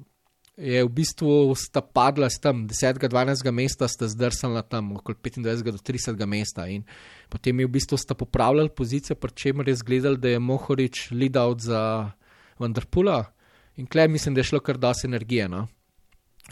je 0.57 0.83
v 0.83 0.89
bistvu 0.89 1.51
sta 1.59 1.83
padla 1.83 2.29
z 2.31 2.39
tam 2.39 2.63
10-12 2.67 3.51
mesta, 3.51 3.87
sta 3.87 4.07
zdrsala 4.07 4.63
tam 4.63 4.95
okoli 4.95 5.17
25-30 5.19 6.25
mesta. 6.25 6.67
In 6.71 6.87
potem 7.29 7.59
je 7.59 7.67
v 7.67 7.73
bistvu 7.75 7.99
sta 7.99 8.15
popravljali 8.15 8.71
pozicijo, 8.71 9.19
pri 9.19 9.35
čemer 9.35 9.67
je 9.67 9.75
zgledal, 9.75 10.15
da 10.15 10.31
je 10.31 10.39
Mohorič 10.39 11.11
lead 11.11 11.37
out 11.37 11.61
za 11.61 12.11
Vanderpula. 12.59 13.25
In 13.75 13.85
klej 13.85 14.07
mislim, 14.07 14.33
da 14.33 14.39
je 14.39 14.49
šlo 14.55 14.59
kar 14.59 14.77
dosti 14.77 15.07
energije. 15.07 15.49
No? 15.51 15.67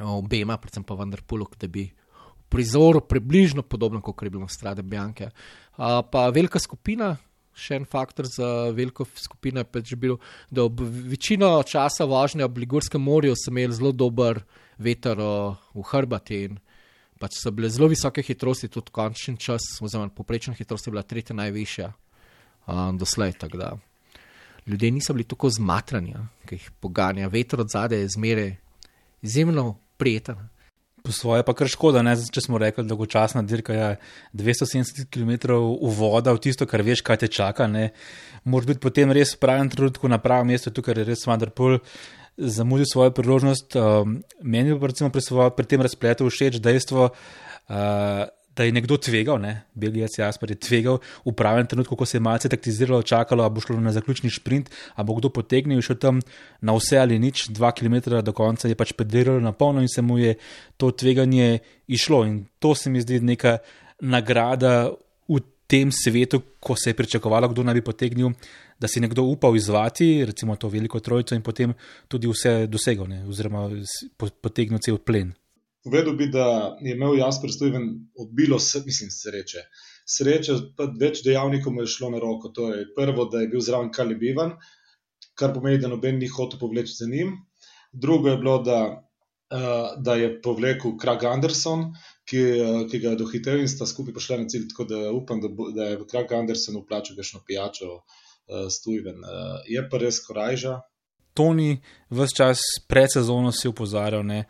Obema, 0.03 0.57
predvsem 0.57 0.83
pa 0.83 0.93
Vanderpulu, 0.93 1.47
da 1.57 1.67
bi 1.67 1.87
prizoru 2.53 3.01
približno 3.01 3.65
podobno, 3.65 4.01
kot 4.01 4.23
je 4.23 4.29
bilo 4.29 4.47
Strade 4.47 4.85
Bjanke. 4.85 5.31
Uh, 5.77 6.01
pa 6.11 6.27
velika 6.29 6.61
skupina, 6.61 7.15
še 7.53 7.77
en 7.81 7.85
faktor 7.89 8.27
za 8.29 8.69
veliko 8.73 9.05
skupino 9.17 9.61
je 9.61 9.69
pač 9.69 9.93
bil, 9.99 10.17
da 10.49 10.65
ob 10.65 10.81
večino 10.81 11.55
časa 11.67 12.05
vožnje 12.09 12.45
ob 12.45 12.57
Ligurskem 12.57 13.01
morju 13.01 13.35
so 13.37 13.51
imeli 13.53 13.73
zelo 13.73 13.91
dober 13.91 14.41
veter 14.77 15.17
v 15.17 15.85
hrbati 15.89 16.43
in 16.49 16.61
pač 17.21 17.37
so 17.39 17.53
bile 17.55 17.69
zelo 17.71 17.87
visoke 17.91 18.23
hitrosti, 18.25 18.67
tudi 18.67 18.91
končni 18.91 19.37
čas, 19.39 19.63
oziroma 19.81 20.11
poprečna 20.11 20.55
hitrost 20.57 20.87
je 20.87 20.91
bila 20.91 21.05
tretja 21.07 21.35
najvišja 21.37 21.89
uh, 21.89 22.89
doslej. 22.99 23.37
Ljudje 24.67 24.91
niso 24.91 25.13
bili 25.13 25.27
tako 25.27 25.49
zmatrani, 25.49 26.15
ki 26.47 26.57
jih 26.57 26.71
poganja 26.79 27.29
veter 27.31 27.63
od 27.63 27.71
zadaj, 27.71 27.99
je 27.99 28.13
zmeraj 28.15 28.51
izjemno 29.21 29.77
prijeten. 29.97 30.49
Po 31.03 31.11
svoje 31.11 31.43
pa 31.43 31.51
kar 31.51 31.67
škoda, 31.67 31.99
ne? 31.99 32.15
če 32.15 32.45
smo 32.45 32.59
rekli, 32.61 32.85
dolgočasna 32.87 33.41
dirka 33.43 33.75
je 33.75 33.87
270 34.39 35.09
km 35.11 35.57
v 35.59 35.91
voda, 35.91 36.31
v 36.31 36.39
tisto, 36.39 36.63
kar 36.63 36.79
veš, 36.79 37.03
kaj 37.03 37.25
te 37.25 37.27
čaka. 37.27 37.67
Moraš 38.47 38.69
biti 38.71 38.79
potem 38.79 39.11
res 39.11 39.35
v 39.35 39.41
pravem 39.43 39.67
trenutku 39.67 40.07
na 40.07 40.21
pravem 40.23 40.55
mestu, 40.55 40.71
tukaj 40.71 40.95
je 41.01 41.07
res 41.11 41.27
Vanderpool 41.27 41.81
zamudil 42.37 42.85
svojo 42.85 43.11
priložnost. 43.11 43.75
Um, 43.75 44.23
meni 44.41 44.73
pa 44.79 44.87
recimo 44.89 45.09
pri, 45.13 45.21
svojo, 45.21 45.51
pri 45.53 45.65
tem 45.69 45.81
razpletu 45.81 46.25
všeč 46.29 46.57
dejstvo, 46.63 47.11
uh, 47.11 48.23
da 48.55 48.63
je 48.63 48.71
nekdo 48.71 48.97
tvegal, 48.97 49.39
ne? 49.41 49.53
Belgijec 49.73 50.17
Jasper 50.19 50.51
je 50.53 50.59
tvegal 50.61 50.99
v 51.25 51.33
pravem 51.33 51.65
trenutku, 51.67 51.95
ko 51.97 52.05
se 52.05 52.17
je 52.17 52.21
malce 52.21 52.49
taktiziralo, 52.49 53.01
čakalo, 53.01 53.43
a 53.43 53.49
bo 53.49 53.61
šlo 53.61 53.79
na 53.81 53.91
zaključni 53.91 54.29
sprint, 54.29 54.69
a 54.95 55.03
bo 55.03 55.17
kdo 55.17 55.31
potegnil 55.33 55.81
še 55.81 55.97
tam 55.97 56.21
na 56.61 56.75
vse 56.77 57.01
ali 57.01 57.19
nič, 57.19 57.49
dva 57.49 57.73
km 57.73 58.21
do 58.21 58.33
konca 58.33 58.69
je 58.69 58.77
pač 58.77 58.93
pediral 58.93 59.41
na 59.41 59.51
polno 59.51 59.81
in 59.81 59.89
se 59.89 60.05
mu 60.05 60.19
je 60.21 60.35
to 60.77 60.91
tveganje 60.91 61.59
išlo. 61.87 62.25
In 62.29 62.45
to 62.59 62.75
se 62.75 62.93
mi 62.93 63.01
zdi 63.01 63.19
neka 63.19 63.57
nagrada 64.01 64.93
v 65.27 65.41
tem 65.67 65.89
svetu, 65.89 66.43
ko 66.61 66.75
se 66.77 66.91
je 66.91 66.97
pričakovalo, 66.97 67.49
kdo 67.49 67.63
naj 67.65 67.81
bi 67.81 67.81
potegnil, 67.81 68.35
da 68.77 68.87
si 68.87 69.01
nekdo 69.01 69.23
upal 69.25 69.55
izvati, 69.55 70.25
recimo 70.25 70.55
to 70.55 70.69
veliko 70.69 70.99
trojico 70.99 71.33
in 71.33 71.41
potem 71.41 71.73
tudi 72.07 72.29
vse 72.29 72.67
dosegel, 72.67 73.07
ne? 73.09 73.23
oziroma 73.25 73.69
potegnil 74.17 74.77
cel 74.83 74.99
plen. 74.99 75.33
Povedal 75.83 76.15
bi, 76.15 76.29
da 76.31 76.77
je 76.81 76.95
imel 76.95 77.17
Jasper 77.17 77.51
Steven 77.51 77.87
obilo, 78.15 78.57
mislim, 78.85 79.09
sreče. 79.11 79.65
Sreče, 80.07 80.55
več 80.99 81.23
dejavnikov 81.25 81.73
mu 81.75 81.83
je 81.83 81.91
šlo 81.91 82.09
na 82.13 82.21
roko. 82.23 82.51
To 82.55 82.69
je 82.71 82.85
prvo, 82.95 83.25
da 83.31 83.41
je 83.43 83.49
bil 83.51 83.63
zraven 83.63 83.91
Kalibivan, 83.91 84.55
kar 85.39 85.51
pomeni, 85.55 85.81
da 85.83 85.91
noben 85.91 86.21
ni 86.23 86.29
hotel 86.31 86.59
povleči 86.59 86.95
za 87.01 87.07
njim. 87.11 87.35
Drugo 87.91 88.31
je 88.31 88.37
bilo, 88.39 88.57
da, 88.63 88.79
uh, 88.93 89.89
da 89.99 90.15
je 90.15 90.29
povlekel 90.41 90.95
Krag 91.01 91.25
Anderson, 91.27 91.89
ki, 92.29 92.43
uh, 92.63 92.79
ki 92.89 93.01
ga 93.03 93.13
je 93.13 93.19
dohitel 93.19 93.59
in 93.59 93.67
sta 93.67 93.87
skupaj 93.89 94.15
prišla 94.15 94.39
na 94.45 94.47
cilj. 94.53 94.69
Tako 94.71 94.87
da 94.87 95.01
upam, 95.11 95.43
da, 95.43 95.51
bo, 95.51 95.67
da 95.75 95.89
je 95.91 95.99
Krag 96.07 96.31
Anderson 96.39 96.79
uplačal 96.79 97.19
vešno 97.19 97.43
pijačo 97.47 97.91
uh, 97.97 98.69
Steven. 98.71 99.19
Uh, 99.19 99.59
je 99.67 99.83
pa 99.89 99.99
res 99.99 100.23
korajža. 100.23 100.79
Toni, 101.33 101.81
vse 102.13 102.35
čas 102.37 102.63
pred 102.87 103.11
sezono 103.11 103.51
si 103.51 103.67
upozoril. 103.67 104.31
Eh, 104.31 104.45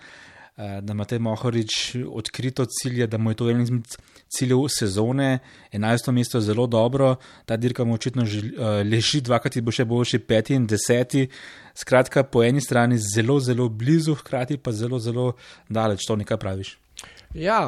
da 0.57 0.93
ima 0.93 1.05
te 1.05 1.19
Mohorič 1.19 1.95
odkrito 2.10 2.65
cilje, 2.65 3.07
da 3.07 3.17
mu 3.17 3.31
je 3.31 3.36
to 3.36 3.50
en 3.50 3.62
izmed 3.62 3.95
ciljev 4.38 4.67
sezone, 4.69 5.39
11. 5.72 6.12
mesto 6.12 6.38
je 6.38 6.41
zelo 6.41 6.67
dobro, 6.67 7.15
ta 7.45 7.57
dirka 7.57 7.83
mu 7.83 7.93
očitno 7.93 8.24
eh, 8.24 8.83
leži, 8.83 9.22
dvakrat 9.22 9.57
bo 9.62 9.72
še 9.72 9.86
boljši, 9.86 10.19
peti 10.19 10.53
in 10.53 10.67
deseti. 10.67 11.27
Skratka, 11.74 12.24
po 12.24 12.43
eni 12.43 12.62
strani 12.62 12.98
zelo, 13.01 13.39
zelo 13.39 13.69
blizu, 13.69 14.15
hkrati 14.15 14.57
pa 14.57 14.72
zelo, 14.72 15.00
zelo 15.00 15.33
daleč, 15.69 16.05
to 16.07 16.15
nekaj 16.15 16.38
praviš. 16.38 16.77
Ja, 17.33 17.65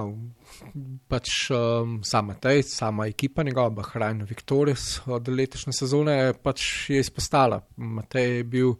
pač 1.09 1.49
um, 1.49 1.97
sama 2.05 2.35
tej, 2.37 2.61
sama 2.69 3.07
ekipa 3.09 3.43
njegova, 3.43 3.73
Bahrajn 3.81 4.21
Victorious 4.29 4.99
od 5.09 5.27
letošnje 5.27 5.73
sezone, 5.73 6.17
pač 6.37 6.89
je 6.93 7.01
izpostala. 7.01 7.63
Matej 7.77 8.37
je 8.37 8.43
bil 8.43 8.75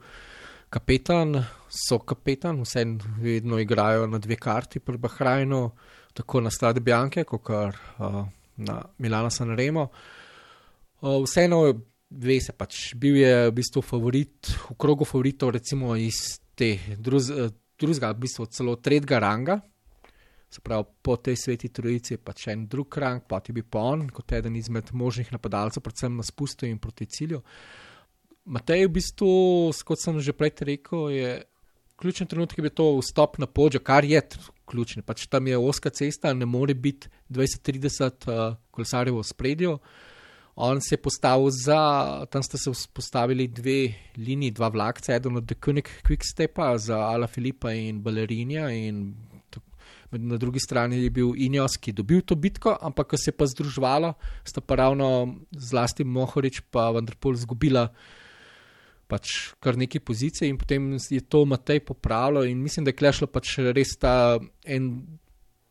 kapetan, 0.70 1.38
so 1.70 2.00
kapetan, 2.00 2.62
vse 2.62 2.86
vedno 3.22 3.60
igrajo 3.60 4.08
na 4.08 4.20
dve 4.20 4.36
karti 4.36 4.80
pri 4.80 4.98
Bahrajnu, 4.98 5.70
tako 6.14 6.42
na 6.42 6.52
Stade 6.52 6.80
Bianche, 6.80 7.24
kot 7.24 7.44
kar 7.44 7.78
uh, 8.00 8.24
na 8.58 8.82
Milano 8.98 9.30
San 9.30 9.56
Remo. 9.56 9.90
Uh, 11.02 11.22
vseeno, 11.24 11.62
ve 12.10 12.40
se 12.42 12.54
pač, 12.54 12.94
bil 12.96 13.18
je 13.20 13.32
v 13.50 13.54
bistvu 13.56 13.84
favorit, 13.84 14.52
v 14.70 14.76
krogu 14.80 15.06
favoritov, 15.06 15.56
recimo 15.58 15.96
iz 15.96 16.40
te 16.56 16.76
druz, 16.98 17.32
drugega, 17.80 18.14
v 18.14 18.28
bistvu 18.28 18.46
celo 18.52 18.76
tretjega 18.76 19.20
ranga. 19.20 19.60
Se 20.50 20.62
pravi, 20.64 20.86
po 21.04 21.18
tej 21.20 21.36
sveti 21.36 21.70
trojici 21.74 22.14
je 22.14 22.22
pač 22.22 22.48
en 22.54 22.68
drug 22.72 22.98
rang, 23.02 23.26
pa 23.28 23.42
ti 23.44 23.52
bi 23.52 23.64
pa 23.64 23.82
on, 23.92 24.06
kot 24.14 24.32
eden 24.38 24.56
izmed 24.56 24.94
možnih 24.94 25.34
napadalcev, 25.34 25.84
predvsem 25.84 26.16
na 26.16 26.24
spustu 26.24 26.70
in 26.70 26.80
proti 26.80 27.10
cilju. 27.12 27.42
Uh, 27.42 27.86
Matej, 28.46 28.86
v 28.86 29.02
bistvu, 29.02 29.30
kot 29.82 29.98
sem 29.98 30.22
že 30.22 30.30
prej 30.30 30.54
rekel, 30.62 31.10
je 31.10 31.30
ključen 31.98 32.30
trenutek, 32.30 32.62
ki 32.62 32.70
je 32.70 32.78
to 32.78 32.88
vstop 33.02 33.40
na 33.42 33.50
podžo, 33.50 33.82
kar 33.82 34.06
je 34.06 34.22
ključno. 34.70 35.02
Pač 35.02 35.26
tam 35.26 35.48
je 35.50 35.58
oska 35.58 35.90
cesta, 35.90 36.34
ne 36.34 36.46
more 36.46 36.74
biti 36.78 37.10
20-30 37.34 38.30
uh, 38.30 38.58
kolesarjev 38.70 39.18
v 39.18 39.24
spredju. 39.26 39.72
On 40.56 40.80
se 40.80 40.94
je 40.94 41.02
postavil 41.02 41.50
za, 41.52 41.80
tam 42.32 42.44
sta 42.44 42.58
se 42.58 42.72
postavili 42.94 43.48
dve 43.48 43.96
liniji, 44.18 44.56
dva 44.56 44.70
vlakca, 44.70 45.16
eden 45.16 45.42
od 45.42 45.48
The 45.50 45.58
Kunik 45.60 45.90
Quickstepa 46.06 46.78
za 46.78 47.02
Ala 47.02 47.28
Filipa 47.28 47.74
in 47.74 48.00
Balerinja. 48.00 48.70
In 48.72 49.16
na 50.12 50.38
drugi 50.38 50.62
strani 50.62 51.02
je 51.04 51.10
bil 51.10 51.34
Injos, 51.36 51.76
ki 51.78 51.92
je 51.92 51.98
dobil 51.98 52.22
to 52.22 52.38
bitko, 52.40 52.78
ampak 52.82 53.10
ko 53.10 53.18
se 53.18 53.34
je 53.34 53.36
pa 53.36 53.50
združvalo, 53.50 54.14
sta 54.46 54.62
pa 54.62 54.78
ravno 54.80 55.36
zlasti 55.52 56.06
Mohorič 56.06 56.62
pa 56.72 56.88
Vanderpol 56.94 57.36
zgubila 57.36 57.90
pač 59.08 59.54
kar 59.62 59.78
neki 59.78 60.00
pozicije 60.02 60.50
in 60.50 60.58
potem 60.58 60.96
je 60.98 61.22
to 61.22 61.46
Matej 61.46 61.80
popravilo 61.86 62.44
in 62.46 62.62
mislim, 62.62 62.86
da 62.86 62.94
je 62.94 63.00
klešlo 63.00 63.28
pač 63.28 63.58
res 63.76 63.96
ta 64.02 64.40
en 64.66 64.90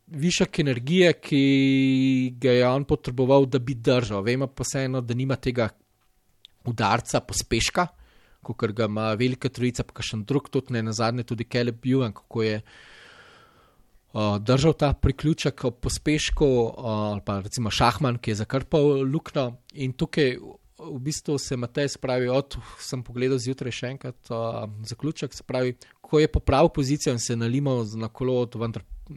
višek 0.07 0.61
energije, 0.61 1.12
ki 1.21 1.45
ga 2.41 2.53
je 2.53 2.67
on 2.69 2.85
potreboval, 2.85 3.47
da 3.47 3.59
bi 3.59 3.75
držal. 3.75 4.23
Vemo 4.23 4.47
pa 4.47 4.64
vseeno, 4.67 5.00
da 5.00 5.14
nima 5.17 5.37
tega 5.37 5.69
udarca, 6.69 7.21
pospeška, 7.25 7.87
kot 8.45 8.73
ga 8.76 8.88
ima 8.91 9.12
velika 9.19 9.49
trojica, 9.49 9.85
pa 9.85 10.05
še 10.05 10.19
en 10.19 10.26
drug, 10.29 10.50
tudi 10.53 10.76
ne 10.76 10.85
na 10.85 10.93
zadnje, 10.93 11.25
tudi 11.29 11.49
Keleb 11.49 11.85
Juven, 11.88 12.12
kako 12.12 12.45
je. 12.45 12.59
Uh, 14.14 14.37
držal 14.38 14.76
ta 14.79 14.93
priključek 14.95 15.64
ob 15.67 15.81
pospešku, 15.83 16.47
uh, 16.47 16.91
ali 17.11 17.23
pa 17.26 17.41
recimo 17.43 17.73
Šahman, 17.75 18.21
ki 18.23 18.31
je 18.31 18.43
zakrpal 18.45 19.03
luknjo, 19.11 19.49
in 19.83 19.97
tukaj 19.99 20.37
v 20.78 20.99
bistvu 20.99 21.38
se 21.38 21.57
Matej 21.57 21.88
spravi, 21.88 22.28
od 22.28 22.57
sem 22.83 23.02
pogledal 23.02 23.38
zjutraj 23.38 23.75
še 23.75 23.90
enkrat 23.95 24.31
uh, 24.35 24.64
zaključek, 24.87 25.35
se 25.35 25.47
pravi, 25.47 25.76
ko 26.02 26.19
je 26.19 26.31
popravil 26.31 26.73
pozicijo 26.75 27.14
in 27.14 27.23
se 27.23 27.37
nalimal 27.37 27.87
na 27.95 28.09
kolo 28.09 28.40
od 28.43 28.57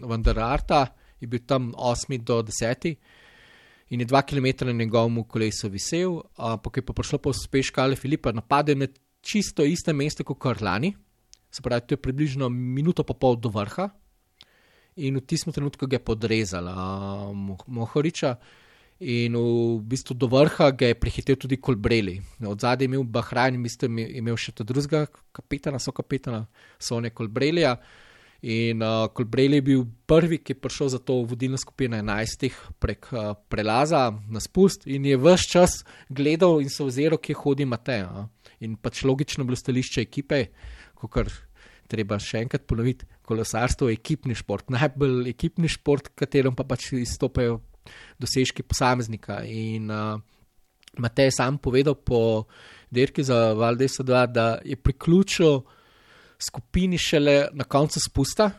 Vandararta, 0.04 0.86
je 1.20 1.28
bil 1.28 1.42
tam 1.50 1.72
8 1.74 2.22
do 2.22 2.42
10 2.46 2.94
in 3.90 4.04
je 4.04 4.06
2 4.06 4.22
km 4.28 4.68
na 4.68 4.76
njegovem 4.78 5.24
kolesu 5.24 5.70
visel, 5.74 6.20
uh, 6.22 6.58
pa 6.62 6.72
je 6.76 6.86
pa 6.86 6.94
prišlo 6.94 7.20
po 7.24 7.34
uspeš 7.34 7.72
Kale 7.74 7.96
Filipa, 7.96 8.32
napade 8.32 8.76
na 8.76 8.88
čisto 9.22 9.66
iste 9.66 9.94
mesto 9.94 10.24
kot 10.24 10.38
Karlani, 10.40 10.94
se 11.50 11.62
pravi, 11.62 11.88
to 11.88 11.98
je 11.98 12.02
približno 12.02 12.50
minuto 12.50 13.04
pa 13.04 13.18
pol 13.18 13.36
do 13.36 13.50
vrha. 13.50 13.90
In 14.98 15.18
v 15.22 15.26
tistem 15.30 15.54
trenutku 15.54 15.86
ga 15.86 15.98
je 15.98 16.06
podrezala 16.06 16.74
uh, 16.74 17.58
Mohoriča. 17.68 18.38
In 19.00 19.38
v 19.38 19.86
bistvu 19.86 20.16
do 20.18 20.26
vrha 20.26 20.72
ga 20.74 20.90
je 20.90 20.98
prehitev 20.98 21.38
tudi 21.38 21.60
Kolbreli. 21.62 22.18
Od 22.42 22.60
zadaj 22.60 22.86
je 22.86 22.90
imel 22.90 23.04
Bahrajn, 23.04 23.60
mislim, 23.62 24.00
imel 24.02 24.38
še 24.42 24.56
ta 24.58 24.66
drugega 24.66 25.06
kapitana, 25.32 25.78
so 25.78 25.94
kapitana, 25.94 26.48
so 26.82 26.98
ne 27.00 27.14
Kolbrelija. 27.14 27.76
In 28.50 28.82
uh, 28.82 29.06
Kolbreli 29.14 29.62
je 29.62 29.66
bil 29.66 29.86
prvi, 30.10 30.40
ki 30.42 30.54
je 30.54 30.62
prišel 30.62 30.90
za 30.94 31.00
to 31.02 31.22
vodilno 31.30 31.58
skupino 31.62 31.98
11 31.98 32.50
prek 32.82 33.10
uh, 33.14 33.34
prelaza 33.50 34.12
na 34.30 34.42
spust 34.42 34.86
in 34.86 35.06
je 35.06 35.18
vse 35.18 35.50
čas 35.50 35.82
gledal 36.10 36.62
in 36.62 36.70
se 36.70 36.84
oziral, 36.84 37.22
kje 37.22 37.38
hodi 37.38 37.66
Matej. 37.66 38.06
Uh. 38.06 38.26
In 38.66 38.78
pač 38.82 39.04
logično 39.06 39.46
bilo 39.46 39.58
stališče 39.58 40.02
ekipe, 40.02 40.48
kot 40.98 41.30
treba 41.88 42.18
še 42.22 42.42
enkrat 42.44 42.66
ponoviti, 42.68 43.06
kolesarstvo 43.26 43.90
je 43.90 43.98
ekipni 43.98 44.36
šport, 44.36 44.70
najbolj 44.74 45.30
ekipni 45.32 45.70
šport, 45.72 46.10
katerom 46.18 46.56
pa 46.58 46.66
pač 46.68 46.92
izstopajo 46.98 47.62
dosežki 48.20 48.64
posameznika. 48.64 49.42
In 49.46 49.92
uh, 49.92 50.20
Matej 50.98 51.30
je 51.30 51.38
sam 51.38 51.58
povedal 51.58 51.96
po 51.96 52.46
dirki 52.92 53.24
za 53.24 53.54
Valdesa 53.54 54.04
2, 54.04 54.26
da 54.32 54.58
je 54.66 54.76
priključil 54.76 55.62
skupini 56.40 56.98
šele 56.98 57.48
na 57.54 57.64
koncu 57.64 58.00
spusta. 58.00 58.52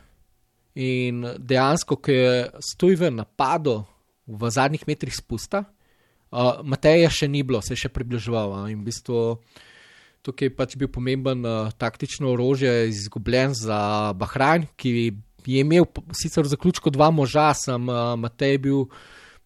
In 0.75 1.25
dejansko, 1.39 1.97
ko 1.97 2.11
je 2.11 2.51
stojven 2.73 3.17
napadel 3.19 3.83
v 4.27 4.51
zadnjih 4.51 4.85
metrih 4.87 5.15
spusta, 5.17 5.65
uh, 6.31 6.61
Mateja 6.63 7.11
še 7.11 7.29
ni 7.29 7.43
bilo, 7.43 7.63
se 7.65 7.75
je 7.75 7.87
še 7.87 7.91
približeval. 7.91 8.53
Uh, 8.53 8.69
in 8.71 8.83
v 8.83 8.91
bistvu 8.91 9.23
tukaj 10.23 10.51
je 10.51 10.55
pač 10.55 10.77
bil 10.79 10.91
pomemben 10.93 11.43
uh, 11.47 11.73
taktično 11.75 12.31
orožje, 12.35 12.91
izgubljen 12.93 13.57
za 13.57 14.13
Bahrajn, 14.19 14.69
ki 14.77 14.93
je 15.49 15.65
imel 15.65 15.89
sicer 16.13 16.45
v 16.45 16.53
zaključku 16.53 16.93
dva 16.95 17.11
moža, 17.15 17.51
sem 17.57 17.89
uh, 17.89 18.13
Matej 18.21 18.61
bil 18.63 18.85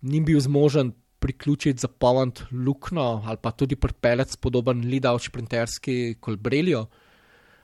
ni 0.03 0.21
bil 0.21 0.41
zmožen 0.41 0.93
priključiti 1.23 1.81
za 1.81 1.89
Poland 1.89 2.41
lukno 2.67 3.23
ali 3.27 3.39
pa 3.43 3.51
tudi 3.51 3.77
pripeljati 3.77 4.37
podoben 4.41 4.81
Lidl 4.81 5.19
šprinterski 5.19 6.17
kolbreljo. 6.21 6.87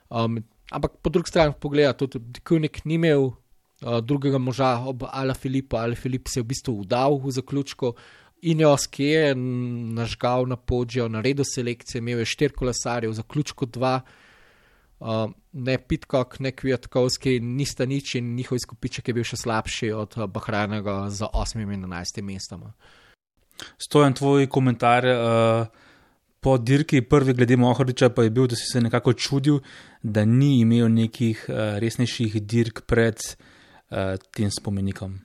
Um, 0.09 0.43
ampak 0.71 0.91
po 1.01 1.09
drugi 1.09 1.29
strani 1.29 1.53
pogleda, 1.59 1.93
tudi 1.93 2.19
Dikunik 2.19 2.85
ni 2.85 2.93
imel 2.93 3.23
uh, 3.23 3.99
drugega 4.01 4.37
moža 4.37 4.77
ob 4.79 5.03
Ala 5.11 5.33
Filipu, 5.33 5.77
Ali 5.77 5.95
Filip 5.95 6.27
se 6.27 6.39
je 6.39 6.43
v 6.43 6.47
bistvu 6.47 6.79
udal 6.79 7.19
v 7.19 7.31
zaključku. 7.31 7.93
In 8.41 8.61
jo, 8.63 8.71
ki 8.91 9.03
je 9.03 9.35
nažgal 9.35 10.47
na 10.47 10.55
podžjo, 10.55 11.09
naredil 11.11 11.43
selekcijo, 11.45 11.99
imel 11.99 12.23
je 12.23 12.25
štiri 12.25 12.55
kolesarje, 12.55 13.09
v 13.09 13.17
zaključku 13.17 13.65
dva, 13.65 13.99
ne 15.51 15.77
Pitkok, 15.77 16.39
ne 16.39 16.51
Kvjatkovski, 16.51 17.39
nista 17.39 17.85
nič 17.85 18.15
in 18.15 18.35
njihov 18.35 18.59
izkupiček 18.59 19.07
je 19.07 19.13
bil 19.13 19.27
še 19.27 19.39
slabši 19.39 19.91
od 19.95 20.17
uh, 20.17 20.25
Bahrajnega 20.27 21.01
za 21.09 21.29
8 21.33 21.63
in 21.63 21.85
11 21.87 22.21
mestoma. 22.21 22.73
Stojen 23.79 24.13
tvoj 24.13 24.47
komentar 24.47 25.07
uh, 25.07 25.67
po 26.39 26.57
dirki, 26.57 27.01
prvi 27.01 27.33
glede 27.33 27.57
Mohoriča, 27.57 28.09
pa 28.09 28.23
je 28.23 28.29
bil, 28.29 28.47
da 28.47 28.55
si 28.55 28.67
se 28.71 28.81
nekako 28.81 29.13
čudil, 29.13 29.59
da 30.03 30.25
ni 30.25 30.59
imel 30.59 30.91
nekih 30.91 31.45
uh, 31.49 31.79
resnejših 31.79 32.41
dirk 32.43 32.83
pred 32.87 33.19
uh, 33.19 34.15
tem 34.35 34.51
spomenikom. 34.51 35.17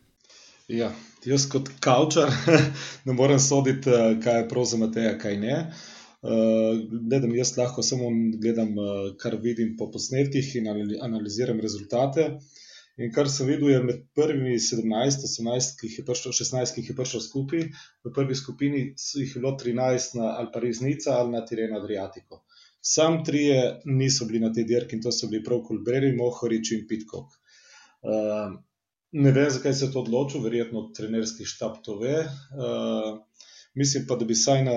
Ja, 0.69 0.95
jaz 1.27 1.45
kot 1.51 1.69
kavčar 1.85 2.33
ne 3.07 3.13
morem 3.13 3.39
soditi, 3.39 3.91
eh, 3.91 4.15
kaj 4.23 4.39
je 4.39 4.47
prav 4.49 4.65
za 4.65 4.79
Mateja, 4.81 5.19
kaj 5.21 5.37
ne. 5.37 5.59
Uh, 5.59 5.94
gledam, 6.25 7.35
jaz 7.37 7.57
lahko 7.59 7.83
samo 7.83 8.09
gledam, 8.41 8.77
uh, 8.79 9.17
kar 9.21 9.37
vidim 9.43 9.77
po 9.77 9.91
posnetkih 9.93 10.55
in 10.57 10.69
analiziram 11.03 11.61
rezultate. 11.61 12.39
In 12.97 13.11
kar 13.11 13.27
sem 13.29 13.49
videl, 13.51 13.73
je 13.73 13.79
med 13.83 14.03
prvimi 14.15 14.55
17, 14.63 15.25
18, 15.27 15.79
ki 15.81 15.89
jih 15.89 15.99
je 15.99 16.05
prišlo, 16.07 16.33
16, 16.39 16.75
ki 16.75 16.83
jih 16.83 16.93
je 16.93 16.97
prišlo 17.01 17.21
skupaj, 17.25 17.65
v 18.07 18.13
prvi 18.15 18.37
skupini 18.39 18.83
jih 18.95 19.33
je 19.35 19.41
bilo 19.43 19.57
13 19.59 20.15
na 20.21 20.37
Alpariznica 20.39 21.17
ali 21.19 21.35
na 21.35 21.43
Tireno 21.45 21.81
Adriatico. 21.81 22.45
Sam 22.85 23.25
trije 23.25 23.81
niso 23.85 24.29
bili 24.29 24.41
na 24.41 24.53
tej 24.53 24.69
dirki 24.69 24.97
in 24.97 25.03
to 25.03 25.11
so 25.13 25.27
bili 25.27 25.43
prav 25.43 25.65
Kulberi, 25.67 26.13
Mohorič 26.17 26.71
in 26.77 26.87
Pitkov. 26.89 27.27
Uh, 28.05 28.55
ne 29.13 29.33
vem, 29.33 29.51
zakaj 29.51 29.75
se 29.75 29.89
je 29.89 29.93
to 29.93 30.05
odločil, 30.05 30.45
verjetno 30.45 30.91
trenerski 30.95 31.49
štab 31.49 31.81
to 31.83 31.97
ve. 31.99 32.21
Uh, 32.55 33.19
mislim 33.75 34.07
pa, 34.07 34.21
da 34.21 34.29
bi 34.29 34.37
saj 34.39 34.63
na, 34.69 34.77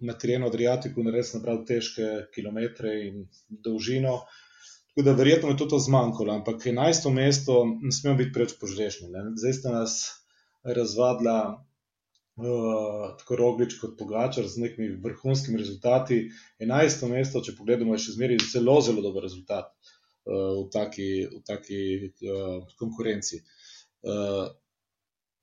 na 0.00 0.14
Tireno 0.18 0.48
Adriatico 0.50 1.02
naredil 1.02 1.38
napravil 1.38 1.64
težke 1.68 2.08
kilometre 2.34 2.94
in 3.06 3.22
dolžino. 3.48 4.22
Tako 4.94 5.04
da 5.06 5.12
verjetno 5.18 5.50
je 5.50 5.56
to, 5.58 5.66
to 5.66 5.78
zmanjkalo, 5.82 6.34
ampak 6.34 6.66
11. 6.66 7.10
mesto 7.10 7.64
ne 7.82 7.92
smemo 7.92 8.16
biti 8.18 8.32
preveč 8.32 8.54
požrešni. 8.60 9.08
Zdaj 9.40 9.52
ste 9.52 9.72
nas 9.74 9.96
razvadila 10.62 11.38
uh, 11.54 13.16
tako 13.18 13.36
roglič 13.36 13.74
kot 13.80 13.96
pogačar 13.98 14.46
z 14.48 14.62
nekimi 14.62 14.94
vrhunskimi 15.02 15.58
rezultati. 15.58 16.20
11. 16.62 17.08
mesto, 17.10 17.42
če 17.42 17.56
pogledamo, 17.58 17.94
je 17.94 18.06
še 18.06 18.16
zmeraj 18.18 18.46
zelo, 18.52 18.78
zelo 18.86 19.02
dober 19.02 19.26
rezultat 19.26 19.72
uh, 19.74 20.62
v 20.62 20.68
taki, 20.74 21.10
v 21.32 21.42
taki 21.46 21.82
uh, 22.30 22.62
konkurenci. 22.78 23.42
Uh, 24.04 24.46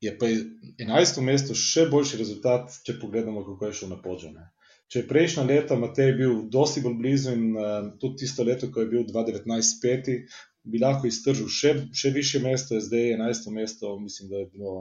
je 0.02 0.18
pa 0.18 0.28
11. 0.28 1.22
mesto 1.22 1.56
še 1.58 1.86
boljši 1.92 2.18
rezultat, 2.18 2.74
če 2.86 2.98
pogledamo, 3.02 3.46
kako 3.46 3.70
je 3.70 3.78
šel 3.82 3.94
na 3.94 4.00
podžene. 4.02 4.48
Če 4.92 5.04
je 5.04 5.08
prejšnja 5.08 5.44
leta 5.48 5.78
Matej 5.80 6.16
bil 6.18 6.34
dosti 6.52 6.82
bolj 6.84 6.98
blizu 7.00 7.36
in 7.38 7.44
uh, 7.56 7.92
tudi 8.02 8.26
tisto 8.26 8.44
leto, 8.44 8.68
ko 8.74 8.84
je 8.84 8.90
bil 8.92 9.06
2019 9.08 9.78
peti, 9.84 10.18
bi 10.68 10.82
lahko 10.82 11.08
iztržil 11.08 11.48
še, 11.48 11.74
še 11.96 12.12
više 12.12 12.42
mesto, 12.44 12.80
zdaj 12.82 13.06
je 13.08 13.18
11. 13.18 13.52
mesto, 13.56 13.94
mislim, 14.02 14.30
da 14.34 14.42
je 14.42 14.50
bilo 14.52 14.74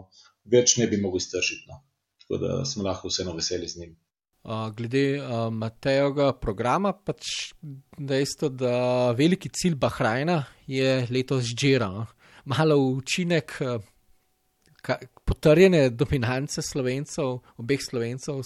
več 0.50 0.76
ne 0.80 0.88
bi 0.90 0.98
mogel 1.00 1.22
iztržiti. 1.22 1.68
No. 1.68 1.82
Tako 2.24 2.40
da 2.42 2.64
smo 2.66 2.88
lahko 2.88 3.12
vseeno 3.12 3.36
veseli 3.36 3.68
z 3.68 3.84
njim. 3.84 3.94
Uh, 4.40 4.70
glede 4.72 5.04
uh, 5.20 5.46
Matejovega 5.52 6.32
programa, 6.40 6.94
pač 6.96 7.52
dejstvo, 7.98 8.48
da 8.48 9.12
veliki 9.12 9.52
cilj 9.52 9.76
Bahrajna 9.78 10.40
je 10.66 11.04
letos 11.12 11.52
Džera. 11.52 11.90
Malo 12.48 12.80
učinek 12.96 13.58
uh, 13.60 13.89
potrjene 15.24 15.90
dominance 15.90 16.62
slovencev, 16.62 17.38
obeh 17.60 17.80
slovencev 17.82 18.42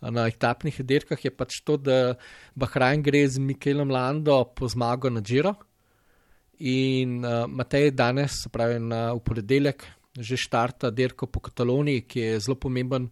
na 0.00 0.26
etapnih 0.28 0.80
dirkah 0.84 1.20
je 1.24 1.30
pač 1.30 1.60
to, 1.64 1.76
da 1.76 2.16
Bahrajn 2.54 3.02
gre 3.02 3.24
z 3.28 3.38
Mikelom 3.38 3.90
Lando 3.90 4.42
po 4.54 4.68
zmago 4.68 5.10
na 5.10 5.20
Džiro. 5.20 5.54
In 6.64 7.24
uh, 7.24 7.46
Matej 7.50 7.90
danes, 7.90 8.42
se 8.44 8.48
pravi 8.48 8.78
na 8.78 9.12
uporedelek, 9.12 9.84
že 10.14 10.38
štarta 10.38 10.90
dirko 10.90 11.26
po 11.26 11.40
Kataloniji, 11.42 12.04
ki 12.06 12.20
je 12.20 12.42
zelo 12.46 12.56
pomemben 12.60 13.08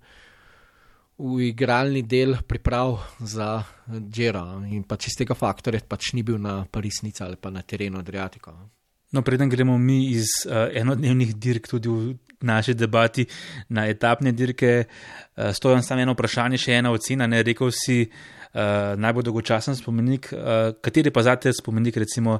v 1.18 1.48
igralni 1.50 2.02
del 2.06 2.36
priprav 2.46 2.98
za 3.18 3.62
Džiro. 3.90 4.44
In 4.70 4.86
pač 4.88 5.10
iz 5.10 5.18
tega 5.18 5.34
faktorja 5.38 5.82
pač 5.88 6.12
ni 6.14 6.22
bil 6.22 6.38
na 6.38 6.62
Parisnici 6.70 7.22
ali 7.22 7.36
pa 7.36 7.50
na 7.50 7.62
terenu 7.62 7.98
Adriatiko. 7.98 8.54
No, 9.12 9.22
preden 9.22 9.50
gremo 9.52 9.78
mi 9.78 10.06
iz 10.10 10.28
uh, 10.46 10.70
enodnevnih 10.72 11.34
dirk 11.36 11.68
tudi 11.68 11.88
v 11.88 12.14
naši 12.40 12.74
debati 12.74 13.26
na 13.68 13.84
etapne 13.86 14.32
dirke, 14.32 14.84
uh, 14.84 15.50
stojam 15.52 15.82
samo 15.84 16.00
eno 16.00 16.14
vprašanje, 16.16 16.58
še 16.58 16.78
ena 16.80 16.92
ocena. 16.96 17.28
Ne 17.28 17.42
rekel 17.44 17.70
si 17.76 17.98
uh, 18.06 18.94
najbolj 18.96 19.28
dolgočasen 19.28 19.76
spomenik, 19.76 20.30
uh, 20.32 20.72
kateri 20.80 21.12
pa 21.12 21.26
za 21.28 21.36
te 21.36 21.52
spomenik 21.52 22.00
recimo 22.00 22.38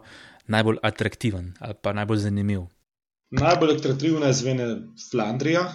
najbolj 0.48 0.80
atraktiven 0.82 1.52
ali 1.60 1.76
pa 1.82 1.92
najbolj 1.92 2.24
zanimiv? 2.24 2.64
Najbolj 3.32 3.76
atraktivna 3.76 4.32
je 4.32 4.38
zvene 4.40 4.68
Flandrija, 5.10 5.66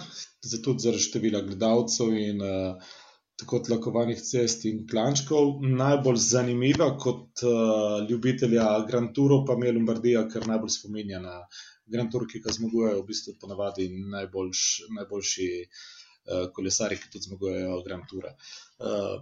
zato 0.42 0.74
zaradi 0.78 1.02
števila 1.02 1.46
gledalcev 1.46 2.10
in 2.14 2.42
uh, 2.42 2.90
tako 3.38 3.60
tlakovanih 3.66 4.18
cest 4.22 4.64
in 4.66 4.82
klančkov. 4.90 5.60
Najbolj 5.62 6.16
zanimiva 6.22 6.88
kot 6.98 7.44
uh, 7.46 8.08
ljubitelja 8.10 8.66
Grand 8.88 9.14
Touru 9.14 9.44
pa 9.46 9.54
je 9.64 9.72
Lombardija, 9.76 10.24
ker 10.32 10.46
najbolj 10.46 10.74
spominja 10.74 11.20
na 11.22 11.38
Grand 11.86 12.12
Tour, 12.12 12.26
ki 12.28 12.42
ga 12.44 12.52
zmagujejo 12.52 12.98
v 12.98 13.06
bistvu 13.06 13.36
ponavadi 13.40 13.88
najboljš, 14.16 14.64
najboljši 14.98 15.48
uh, 15.62 16.50
kolesari, 16.54 16.98
ki 16.98 17.14
tudi 17.14 17.30
zmagujejo 17.30 17.80
Grand 17.86 18.10
Tour. 18.10 18.28
Uh, 18.28 19.16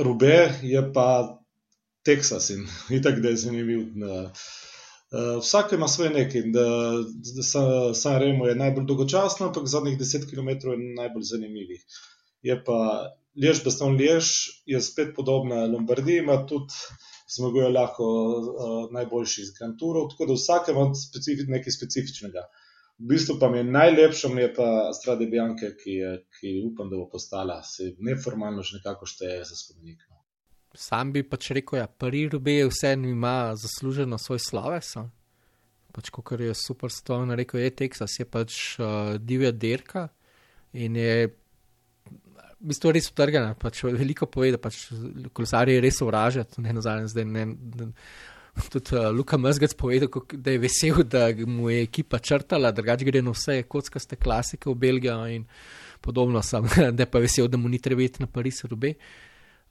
Rube 0.00 0.36
je 0.64 0.82
pa 0.94 1.08
Teksas 2.02 2.50
in 2.50 2.66
tako 3.04 3.20
da 3.20 3.34
je 3.34 3.42
zanimiv. 3.46 3.86
Uh, 4.00 4.44
Vsak 5.12 5.74
ima 5.76 5.88
svoje 5.92 6.10
nekaj. 6.10 6.42
San 7.94 8.16
Remo 8.20 8.46
je 8.46 8.54
najbolj 8.56 8.86
dolgočasno, 8.88 9.50
ampak 9.50 9.66
zadnjih 9.68 9.98
10 10.00 10.24
km 10.30 10.70
je 10.70 10.78
najbolj 10.96 11.22
zanimivih. 11.22 11.82
Je 12.42 12.56
pa 12.64 12.78
Lež, 13.36 13.62
Baston 13.64 13.96
Lež 13.96 14.26
je 14.66 14.80
spet 14.80 15.14
podobna 15.16 15.64
Lombardiji, 15.66 16.18
ima 16.20 16.36
tudi 16.46 16.74
zmaguje 17.36 17.68
lahko 17.68 18.04
uh, 18.04 18.92
najboljši 18.92 19.42
iz 19.42 19.52
Grand 19.58 19.78
Tourov, 19.80 20.10
tako 20.10 20.26
da 20.26 20.36
vsakem 20.36 20.76
ima 20.76 20.94
specifi, 20.94 21.46
nekaj 21.48 21.72
specifičnega. 21.72 22.44
V 22.98 23.08
bistvu 23.08 23.38
pa 23.40 23.48
mi 23.48 23.58
je 23.58 23.64
najlepša, 23.64 24.28
mi 24.28 24.42
je 24.42 24.52
pa 24.54 24.66
Strade 24.92 25.26
Bianke, 25.26 25.72
ki, 25.80 25.96
je, 26.02 26.12
ki 26.36 26.52
upam, 26.68 26.90
da 26.90 27.00
bo 27.00 27.08
postala, 27.08 27.62
se 27.64 27.94
neformalno 27.98 28.62
že 28.62 28.76
nekako 28.76 29.08
šteje 29.08 29.44
za 29.48 29.56
spomenik. 29.56 30.04
No. 30.10 30.20
Sam 30.74 31.12
bi 31.12 31.24
pač 31.24 31.50
rekel, 31.56 31.80
da 31.80 31.86
ja, 31.86 31.86
Paris 31.86 32.30
Rubej 32.32 32.66
vseeno 32.68 33.08
ima 33.08 33.54
zasluženo 33.56 34.18
svoj 34.18 34.38
sloves. 34.38 34.94
Pač, 35.92 36.08
kot 36.10 36.40
je 36.40 36.54
super 36.54 36.92
stojno 36.92 37.34
rekel, 37.36 37.60
je 37.60 37.70
Teksas, 37.80 38.20
je 38.20 38.28
pač 38.28 38.60
uh, 38.78 39.16
divja 39.20 39.52
dirka 39.52 40.08
in 40.72 40.96
je 40.96 41.28
v 42.62 42.70
bistvu 42.70 42.92
res 42.94 43.10
utrgana, 43.10 43.56
pač 43.58 43.82
veliko 43.84 44.28
pove, 44.30 44.52
da 44.54 44.60
pač 44.62 44.84
kolesarje 45.34 45.80
res 45.82 45.98
uvražajo, 46.04 46.62
ne 46.62 46.74
na 46.76 46.84
zadnje 46.84 47.10
zdaj. 47.10 47.26
Ne, 47.26 47.44
ne, 47.50 47.88
tudi 48.70 48.94
uh, 48.94 49.08
Luka 49.10 49.38
Mrzgac 49.40 49.74
povedal, 49.74 50.10
da 50.32 50.54
je 50.54 50.60
vesel, 50.62 51.02
da 51.02 51.26
mu 51.46 51.70
je 51.72 51.82
ekipa 51.82 52.20
črtala, 52.22 52.70
drugače 52.70 53.08
gre 53.08 53.22
na 53.24 53.34
vse 53.34 53.62
kockaste 53.66 54.18
klasike 54.20 54.70
v 54.70 54.76
Belgijo 54.78 55.18
in 55.26 55.46
podobno 56.00 56.42
sam, 56.42 56.68
da 56.96 57.02
je 57.02 57.10
pa 57.10 57.22
vesel, 57.22 57.50
da 57.50 57.58
mu 57.58 57.68
ni 57.72 57.82
treba 57.82 58.02
iti 58.02 58.22
na 58.22 58.30
Pariz 58.30 58.62
rube. 58.70 58.94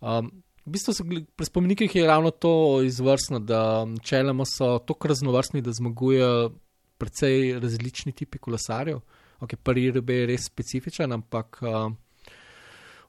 Um, 0.01 0.31
v 0.65 0.75
bistvu 0.75 0.93
so 0.93 1.07
pri 1.07 1.45
spomenikih 1.47 1.95
je 1.95 2.05
ravno 2.07 2.31
to 2.31 2.81
izvrstno, 2.85 3.39
da 3.39 3.87
čelamo 4.03 4.45
so 4.45 4.79
tako 4.83 5.13
raznovrstni, 5.13 5.61
da 5.61 5.71
zmagujejo 5.71 6.51
precej 7.01 7.59
različni 7.59 8.11
tipi 8.11 8.37
kolesarjev. 8.37 8.99
Ok, 9.41 9.55
prvi 9.63 9.89
rube 9.95 10.19
je 10.19 10.31
res 10.35 10.45
specifičen, 10.51 11.13
ampak. 11.15 11.63
Uh, 11.63 11.93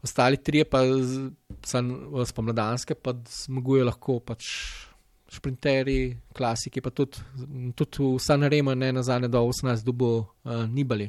ostali 0.03 0.37
trije 0.37 0.65
pa 0.65 0.83
spomladanske, 2.27 2.95
pa 2.95 3.15
zmagujejo 3.29 3.87
lahko 3.87 4.19
pač 4.21 4.49
šprinterji, 5.33 6.17
klasiki, 6.37 6.83
pa 6.85 6.91
tudi, 6.91 7.23
tudi 7.79 8.05
v 8.05 8.19
San 8.21 8.45
Remo, 8.45 8.75
ne 8.75 8.91
na 8.93 9.03
zadnje, 9.03 9.31
do 9.33 9.41
18 9.49 9.85
dubo 9.87 10.11
uh, 10.19 10.67
Nibali. 10.69 11.09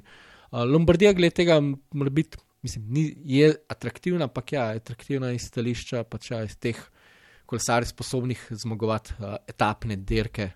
Uh, 0.52 0.64
Lombardija, 0.70 1.12
glede 1.14 1.42
tega, 1.42 1.60
mora 1.60 2.14
biti, 2.14 2.40
mislim, 2.64 2.86
ni, 2.88 3.04
je 3.36 3.52
atraktivna, 3.68 4.30
ampak 4.30 4.54
ja, 4.56 4.70
atraktivna 4.78 5.34
iz 5.36 5.50
stališča 5.50 6.06
pač 6.08 6.32
ja, 6.32 6.44
iz 6.48 6.56
teh 6.56 6.80
kolesarjev 7.50 7.92
sposobnih 7.92 8.46
zmagovati 8.64 9.18
uh, 9.20 9.36
etapne 9.50 10.00
dirke 10.00 10.54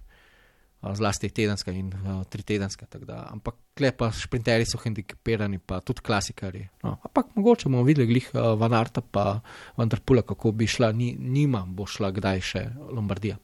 zlasti 0.82 1.30
tedenska 1.30 1.72
in 1.72 1.88
uh, 1.94 2.24
tritedenska. 2.30 2.86
Da, 3.00 3.28
ampak 3.32 3.56
klepa 3.78 4.12
šprinterji 4.12 4.66
so 4.66 4.80
hendikepirani, 4.84 5.60
pa 5.60 5.80
tudi 5.82 6.02
klasikarji. 6.06 6.68
No, 6.84 6.98
ampak 7.04 7.34
mogoče 7.36 7.70
bomo 7.70 7.84
videli, 7.84 8.08
glih 8.08 8.30
uh, 8.34 8.54
Van 8.60 8.74
Arta 8.74 9.02
pa 9.02 9.40
Vanderpula, 9.78 10.22
kako 10.22 10.52
bi 10.52 10.68
šla, 10.68 10.92
ni, 10.92 11.16
nima 11.20 11.66
bo 11.68 11.86
šla 11.86 12.12
kdaj 12.12 12.42
še 12.42 12.66
Lombardija. 12.92 13.38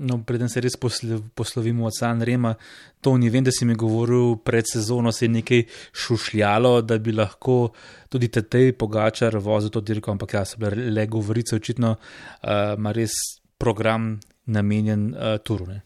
No, 0.00 0.16
preden 0.24 0.48
se 0.48 0.62
res 0.64 0.78
poslovimo 1.36 1.84
od 1.84 1.92
San 1.92 2.22
Rema, 2.24 2.54
to 3.04 3.12
ni 3.20 3.28
vem, 3.28 3.44
da 3.44 3.52
si 3.52 3.66
mi 3.68 3.74
govoril 3.76 4.38
pred 4.40 4.64
sezono, 4.64 5.12
se 5.12 5.26
je 5.26 5.34
nekaj 5.34 5.60
šušljalo, 5.92 6.80
da 6.88 6.96
bi 6.98 7.12
lahko 7.12 7.74
tudi 8.08 8.30
te 8.32 8.40
tej 8.42 8.72
pogačar 8.80 9.36
vozil 9.36 9.68
to 9.74 9.84
dirko, 9.84 10.14
ampak 10.16 10.38
ja, 10.38 10.44
so 10.48 10.56
bile 10.62 10.88
le 10.88 11.04
govorice, 11.06 11.58
očitno 11.60 11.92
uh, 11.98 12.78
ima 12.78 12.94
res 12.96 13.12
program 13.60 14.14
namenjen 14.46 15.10
uh, 15.12 15.36
turune. 15.44 15.82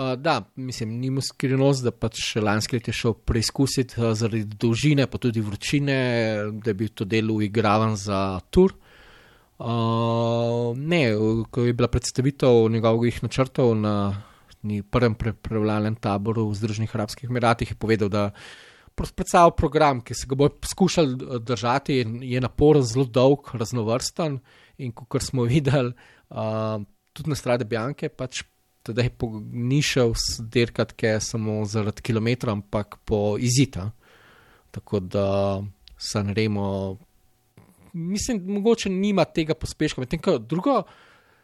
Uh, 0.00 0.14
da, 0.16 0.40
mislim, 0.56 0.94
ni 0.96 1.10
mu 1.10 1.20
skrivnost, 1.20 1.84
da 1.84 1.90
pač 1.92 2.22
lanski 2.40 2.78
let 2.78 2.86
je 2.88 2.94
šel 2.96 3.18
preizkusiti 3.26 3.98
uh, 4.00 4.14
zaradi 4.16 4.46
dolžine, 4.56 5.04
pa 5.06 5.18
tudi 5.20 5.42
vročine, 5.44 5.96
da 6.64 6.72
bi 6.72 6.88
to 6.88 7.04
delo 7.04 7.36
igravan 7.44 7.98
za 8.00 8.40
tur. 8.50 8.72
Uh, 9.60 10.72
ne, 10.76 11.02
ko 11.50 11.66
je 11.66 11.74
bila 11.76 11.90
predstavitev 11.92 12.70
njegovih 12.72 13.22
načrtov 13.22 13.74
na 13.76 13.94
prvem 14.90 15.14
prepravljalnem 15.14 15.98
taboru 16.00 16.46
v 16.48 16.56
Združenih 16.56 16.94
arabskih 16.96 17.28
emiratih, 17.28 17.70
je 17.70 17.76
povedal, 17.76 18.08
da 18.08 18.30
predstavljal 18.94 19.52
program, 19.56 20.00
ki 20.00 20.14
se 20.14 20.26
ga 20.28 20.36
bo 20.36 20.48
poskušal 20.48 21.12
eh, 21.12 21.38
držati, 21.38 22.00
je 22.22 22.40
napor 22.40 22.80
zelo 22.82 23.04
dolg, 23.04 23.52
raznovrsten 23.52 24.38
in 24.78 24.92
kot 24.92 25.22
smo 25.22 25.44
videli, 25.52 25.92
uh, 26.30 26.80
tudi 27.12 27.30
na 27.30 27.36
strade 27.36 27.64
Bjanke, 27.64 28.08
pač 28.08 28.42
tedaj 28.82 29.08
ni 29.52 29.82
šel 29.82 30.12
dirkati 30.38 31.06
samo 31.20 31.64
zaradi 31.64 32.02
kilometra, 32.02 32.52
ampak 32.52 32.96
po 33.04 33.36
izita. 33.38 33.90
Tako 34.70 35.00
da 35.00 35.62
San 35.96 36.34
Remo, 36.34 36.96
mislim, 37.92 38.42
mogoče 38.46 38.90
nima 38.90 39.24
tega 39.24 39.54
pospeška. 39.54 40.00
Medtem 40.00 40.20
ko 40.20 40.38
drugo, 40.38 40.82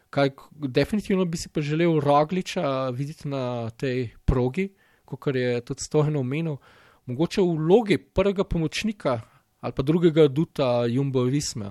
kaj 0.09 0.29
definitivno 0.51 1.25
bi 1.25 1.37
si 1.37 1.49
pa 1.49 1.61
želel 1.61 1.99
Rogliča 1.99 2.89
videti 2.89 3.27
na 3.27 3.69
tej 3.69 4.09
progi, 4.25 4.69
kot 5.05 5.35
je 5.35 5.61
tudi 5.65 5.83
stojno 5.83 6.19
omenil, 6.19 6.57
mogoče 7.05 7.41
v 7.41 7.57
vlogi 7.57 7.97
prvega 7.97 8.43
pomočnika 8.43 9.21
ali 9.59 9.73
pa 9.73 9.83
drugega 9.83 10.27
duta 10.27 10.85
Jumbo 10.85 11.23
Visme, 11.23 11.69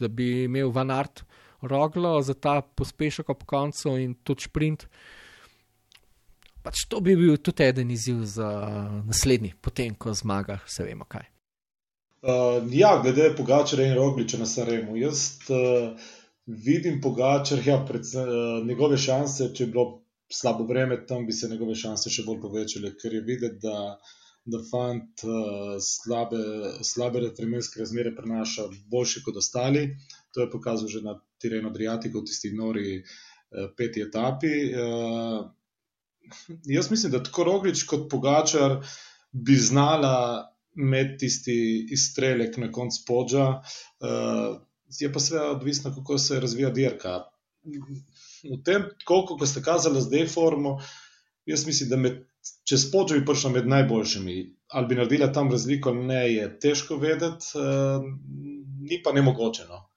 da 0.00 0.08
bi 0.08 0.44
imel 0.44 0.70
Van 0.70 0.90
Art 0.90 1.22
roglo 1.62 2.22
za 2.22 2.34
ta 2.34 2.60
pospešek 2.60 3.28
ob 3.28 3.44
koncu 3.44 3.96
in 3.98 4.14
tudi 4.24 4.46
sprint. 4.46 4.86
Pač 6.62 6.84
to 6.88 7.00
bi 7.00 7.16
bil 7.16 7.36
tudi 7.36 7.64
eden 7.64 7.90
izziv 7.90 8.22
za 8.24 8.48
naslednji, 9.06 9.54
potem 9.60 9.94
ko 9.94 10.14
zmaga, 10.14 10.58
se 10.66 10.84
vemo 10.84 11.06
kaj. 11.08 11.26
Uh, 12.18 12.66
ja, 12.74 12.98
glede 13.02 13.30
Pogačara 13.36 13.84
in 13.86 13.94
Rogliča 13.94 14.38
na 14.38 14.46
Saremu. 14.46 14.96
Jaz 14.98 15.38
uh, 15.54 15.94
vidim 16.46 17.00
Pogačar, 17.00 17.62
ja, 17.66 17.78
predvsem, 17.88 18.28
uh, 18.28 18.66
njegove 18.66 18.98
šanse, 18.98 19.52
če 19.54 19.66
bi 19.66 19.76
bilo 19.76 19.86
slabo 20.28 20.66
vreme, 20.66 20.98
tam 21.06 21.26
bi 21.26 21.32
se 21.32 21.48
njegove 21.48 21.76
šanse 21.78 22.10
še 22.10 22.24
bolj 22.26 22.40
povečale, 22.42 22.90
ker 22.98 23.14
je 23.14 23.22
videti, 23.22 23.62
da, 23.62 24.00
da 24.44 24.60
fant 24.70 25.22
uh, 25.24 25.76
slabe, 25.78 26.42
slabe 26.82 27.22
vremenske 27.38 27.80
razmere 27.80 28.12
prenaša 28.16 28.66
boljše 28.90 29.22
kot 29.24 29.38
ostali. 29.38 29.86
To 30.38 30.46
je 30.46 30.50
pokazal 30.52 30.86
že 30.86 31.02
na 31.02 31.16
terenu 31.42 31.72
Adriatika 31.74 32.14
v 32.14 32.26
tisti 32.30 32.52
nori 32.54 33.02
uh, 33.02 33.70
peti 33.74 34.04
etapi. 34.06 34.70
Uh, 34.70 35.50
jaz 36.64 36.90
mislim, 36.90 37.12
da 37.12 37.22
tako 37.22 37.44
Roglič 37.44 37.82
kot 37.90 38.06
Pogačar 38.10 38.78
bi 39.32 39.56
znala 39.56 40.46
imeti 40.78 41.18
tisti 41.18 41.86
izstrelek 41.90 42.56
na 42.56 42.70
koncu 42.72 43.02
podža. 43.06 43.46
Uh, 43.98 44.62
je 45.00 45.10
pa 45.12 45.20
seveda 45.20 45.50
odvisno, 45.50 45.90
kako 45.94 46.18
se 46.18 46.40
razvija 46.40 46.70
dirka. 46.70 47.24
V 48.44 48.62
tem, 48.64 48.86
koliko 49.04 49.46
ste 49.46 49.62
kazali 49.62 50.00
zdaj 50.00 50.26
formo, 50.30 50.78
jaz 51.46 51.66
mislim, 51.66 51.90
da 51.90 51.96
med, 51.96 52.22
če 52.64 52.78
spođo 52.78 53.18
bi 53.18 53.26
prišla 53.26 53.50
med 53.58 53.68
najboljšimi, 53.68 54.38
ali 54.68 54.86
bi 54.86 54.94
naredila 54.94 55.32
tam 55.32 55.50
razliko, 55.50 55.92
ne 55.92 56.22
je 56.32 56.48
težko 56.60 56.96
vedeti, 56.96 57.58
uh, 57.58 58.06
ni 58.88 59.02
pa 59.04 59.12
nemogoče. 59.12 59.66
No. 59.68 59.87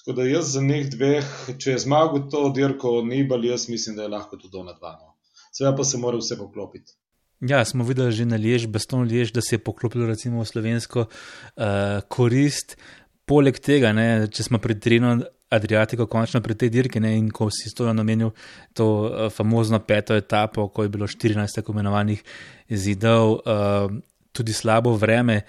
Tako 0.00 0.16
da 0.16 0.24
jaz 0.24 0.54
za 0.54 0.62
njih 0.64 0.88
dveh, 0.90 1.26
če 1.60 1.74
je 1.74 1.82
zmagal 1.84 2.24
to 2.32 2.46
dirko, 2.56 3.02
ni 3.04 3.20
bal, 3.28 3.44
jaz 3.44 3.68
mislim, 3.68 3.96
da 3.96 4.06
je 4.06 4.12
lahko 4.14 4.38
tudi 4.40 4.62
na 4.64 4.72
dva. 4.72 4.96
No. 4.96 5.14
Seveda 5.52 5.76
pa 5.76 5.84
se 5.84 5.98
mora 6.00 6.16
vse 6.16 6.38
poklopiti. 6.38 6.96
Ja, 7.40 7.64
smo 7.64 7.84
videli 7.84 8.12
že 8.12 8.24
na 8.28 8.36
Lež, 8.36 8.66
Baston 8.66 9.08
Lež, 9.08 9.32
da 9.32 9.40
se 9.40 9.54
je 9.54 9.64
poklopilo 9.64 10.06
recimo 10.06 10.40
v 10.40 10.46
slovensko 10.48 11.06
uh, 11.08 12.00
korist. 12.08 12.76
Poleg 13.24 13.60
tega, 13.60 13.92
ne, 13.96 14.28
če 14.28 14.44
smo 14.44 14.58
pri 14.60 14.76
Trinu 14.80 15.20
Adriatiko 15.50 16.06
končno 16.06 16.40
pri 16.40 16.54
tej 16.54 16.70
dirki 16.70 17.00
ne, 17.00 17.14
in 17.18 17.30
ko 17.30 17.48
si 17.50 17.70
stojo 17.70 17.92
namenil 17.96 18.32
to 18.76 18.86
uh, 18.86 19.28
famozno 19.32 19.80
peto 19.84 20.16
etapo, 20.16 20.68
ko 20.68 20.84
je 20.84 20.92
bilo 20.92 21.08
14 21.08 21.60
tako 21.60 21.72
imenovanih 21.72 22.22
zidov, 22.68 23.40
uh, 23.40 23.88
tudi 24.32 24.52
slabo 24.52 24.94
vreme, 24.96 25.40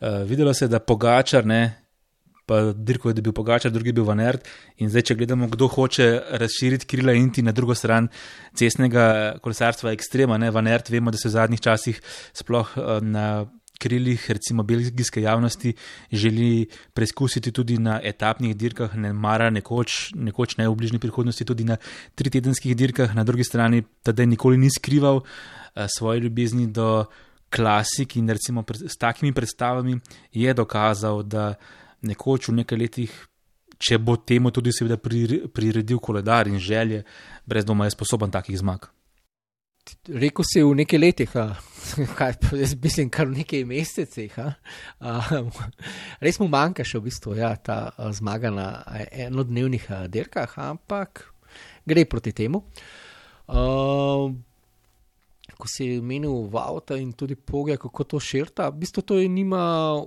uh, 0.00 0.22
videlo 0.26 0.54
se 0.54 0.64
je, 0.64 0.72
da 0.72 0.80
Pogačar 0.80 1.46
ne, 1.46 1.85
pa 2.46 2.72
dirko 2.72 3.10
je 3.10 3.22
bil 3.22 3.34
Pogačar, 3.34 3.72
drugi 3.74 3.90
je 3.90 3.98
bil 3.98 4.06
Vanert. 4.06 4.46
In 4.78 4.90
zdaj, 4.90 5.08
če 5.10 5.18
gledamo, 5.18 5.48
kdo 5.50 5.68
hoče 5.68 6.06
razširiti 6.42 6.86
krila 6.86 7.16
in 7.18 7.32
ti 7.34 7.42
na 7.42 7.52
drugo 7.52 7.74
stran 7.74 8.08
cestnega 8.56 9.36
kolesarstva, 9.42 9.92
ekstrema, 9.96 10.38
ne 10.38 10.52
Vanert, 10.54 10.90
vemo, 10.90 11.10
da 11.10 11.18
se 11.18 11.28
v 11.28 11.34
zadnjih 11.34 11.62
časih 11.62 12.00
sploh 12.32 12.74
eh, 12.76 12.98
na 13.02 13.28
krilih, 13.78 14.30
recimo 14.30 14.62
belgijske 14.62 15.22
javnosti, 15.22 15.74
želi 16.12 16.66
preizkusiti 16.94 17.52
tudi 17.52 17.78
na 17.78 17.98
etapnih 18.02 18.56
dirkah, 18.56 18.94
ne 18.96 19.12
mara 19.12 19.50
nekoč, 19.50 20.14
nekoč 20.14 20.56
ne 20.56 20.68
v 20.68 20.74
bližnji 20.74 20.98
prihodnosti, 20.98 21.44
tudi 21.44 21.64
na 21.64 21.76
tritedenskih 22.14 22.76
dirkah, 22.76 23.14
na 23.14 23.24
drugi 23.24 23.44
strani, 23.44 23.82
da 24.04 24.24
nikoli 24.24 24.56
ni 24.56 24.70
skrival 24.70 25.16
uh, 25.16 25.84
svoje 25.98 26.20
ljubezni 26.20 26.66
do 26.66 27.04
klasik 27.50 28.16
in 28.16 28.28
recimo 28.28 28.64
s 28.86 28.96
takimi 28.96 29.32
predstavami 29.32 30.00
je 30.32 30.54
dokazal, 30.54 31.22
da 31.22 31.54
nekoč 32.02 32.50
v 32.50 32.60
nekaj 32.60 32.78
letih, 32.78 33.14
če 33.78 33.98
bo 34.00 34.16
temu 34.16 34.50
tudi 34.50 34.72
seveda 34.72 34.96
priredil 34.98 35.98
koledar 36.00 36.48
in 36.48 36.58
želje, 36.58 37.04
brez 37.46 37.64
doma 37.64 37.86
je 37.86 37.96
sposoben 37.96 38.30
takih 38.30 38.58
zmag. 38.58 38.88
Rekl 40.10 40.42
si 40.42 40.62
v 40.66 40.74
nekaj 40.82 40.98
letih, 40.98 41.34
kaj, 42.18 42.34
jaz 42.58 42.74
mislim, 42.82 43.10
kar 43.10 43.28
v 43.30 43.42
nekaj 43.42 43.62
mesecih. 43.68 44.34
Res 46.26 46.40
mu 46.42 46.48
manjka 46.50 46.86
še 46.86 46.98
v 46.98 47.06
bistvu 47.06 47.36
ja, 47.38 47.54
ta 47.54 47.94
zmaga 48.16 48.50
na 48.50 48.66
enodnevnih 49.28 49.86
dirkah, 50.10 50.58
ampak 50.72 51.28
gre 51.86 52.06
proti 52.10 52.34
temu. 52.34 52.64
Uh, 53.46 54.34
ko 55.56 55.66
si 55.70 56.02
menil 56.02 56.50
v 56.50 56.58
avto 56.58 56.98
in 56.98 57.14
tudi 57.14 57.38
pogled, 57.38 57.78
kako 57.78 58.04
to 58.04 58.18
širta, 58.18 58.68
v 58.70 58.82
bistvu 58.82 59.06
to 59.06 59.22
je 59.22 59.30
nima 59.30 60.02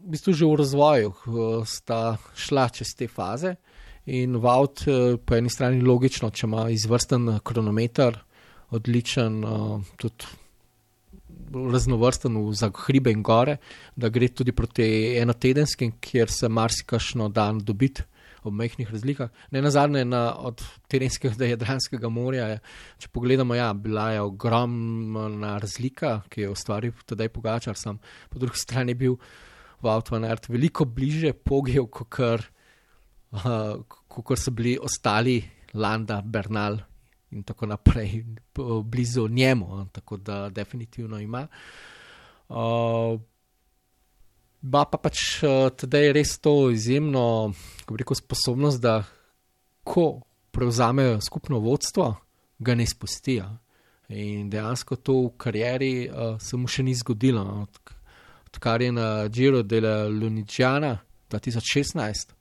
v 0.00 0.14
bistvu 0.14 0.32
že 0.32 0.46
v 0.46 0.56
razvoju, 0.60 1.14
sta 1.66 2.18
šla 2.34 2.68
čez 2.68 2.94
te 2.96 3.08
faze. 3.08 3.56
In 4.06 4.36
Vaut, 4.38 4.84
eh, 4.86 5.16
po 5.18 5.34
eni 5.34 5.50
strani, 5.50 5.82
logično, 5.82 6.30
če 6.30 6.46
ima 6.46 6.68
izvrsten 6.70 7.28
eh, 7.28 7.38
kronometer, 7.42 8.14
odličen, 8.70 9.42
eh, 9.44 9.94
tudi 9.98 10.24
raznovrsten 11.52 12.36
za 12.54 12.70
hribe 12.74 13.10
in 13.10 13.22
gore, 13.22 13.56
da 13.96 14.08
gre 14.08 14.28
tudi 14.28 14.52
proti 14.52 15.16
enotedenskim, 15.18 15.96
kjer 16.00 16.30
se 16.30 16.48
marsikašno 16.48 17.28
dan 17.28 17.58
dobiti 17.58 18.02
ob 18.46 18.54
mehkih 18.54 18.90
razlikah. 18.90 19.30
Ne 19.50 19.62
na 19.62 19.70
zadnje, 19.70 20.04
na, 20.04 20.34
od 20.38 20.62
terenskega 20.88 21.34
do 21.38 21.48
Jadranskega 21.48 22.08
morja, 22.08 22.46
je, 22.52 22.58
če 23.02 23.10
pogledamo, 23.12 23.56
ja, 23.58 23.72
bila 23.74 24.10
je 24.14 24.22
ogromna 24.22 25.56
razlika, 25.58 26.20
ki 26.30 26.46
je 26.46 26.52
ustvaril 26.52 26.94
tedaj 27.06 27.32
Pogačar, 27.34 27.78
sam 27.78 27.98
po 28.30 28.38
drugi 28.38 28.62
strani 28.62 28.94
bil 28.94 29.18
v 29.82 29.90
Outlanert 29.92 30.48
veliko 30.48 30.84
bliže 30.84 31.32
pogel, 31.32 31.86
kot 31.86 32.18
uh, 33.32 34.36
so 34.36 34.50
bili 34.50 34.76
ostali 34.78 35.40
Landa, 35.74 36.22
Bernal 36.24 36.78
in 37.30 37.42
tako 37.42 37.66
naprej, 37.66 38.24
blizu 38.84 39.28
njemu, 39.28 39.86
tako 39.92 40.16
da 40.16 40.48
definitivno 40.48 41.18
ima. 41.18 41.46
Uh, 42.48 43.20
Ba 44.66 44.82
pa 44.90 44.98
pač 44.98 45.44
uh, 45.44 45.68
tedaj 45.78 46.08
res 46.16 46.32
to 46.42 46.72
izjemno, 46.74 47.52
kako 47.84 47.98
rekel, 48.00 48.18
sposobnost, 48.18 48.80
da 48.82 49.04
ko 49.86 50.22
prevzamejo 50.50 51.20
skupno 51.22 51.60
vodstvo, 51.62 52.08
ga 52.58 52.74
ne 52.74 52.86
spustijo. 52.86 53.46
In 54.08 54.48
dejansko 54.50 54.96
to 54.96 55.20
v 55.20 55.30
karieri 55.38 55.92
uh, 56.08 56.34
se 56.42 56.58
mu 56.58 56.66
še 56.66 56.82
ni 56.82 56.96
zgodilo. 56.98 57.44
No 57.44 57.66
odkar 58.56 58.82
je 58.82 58.92
na 58.92 59.28
Giro 59.28 59.62
dela 59.62 60.08
Luničana 60.08 60.98
2016, 61.30 62.32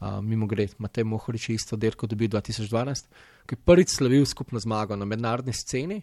uh, 0.00 0.20
mimo 0.22 0.46
grede, 0.46 0.74
Matej 0.78 1.04
Mohorič 1.04 1.48
je 1.48 1.54
isto 1.54 1.76
dirko 1.76 2.06
dobil 2.06 2.28
2012, 2.28 3.06
ki 3.46 3.54
je 3.54 3.62
prvič 3.64 3.94
slavil 3.94 4.26
skupno 4.26 4.58
zmago 4.58 4.96
na 4.96 5.06
mednarodni 5.06 5.52
sceni. 5.52 6.00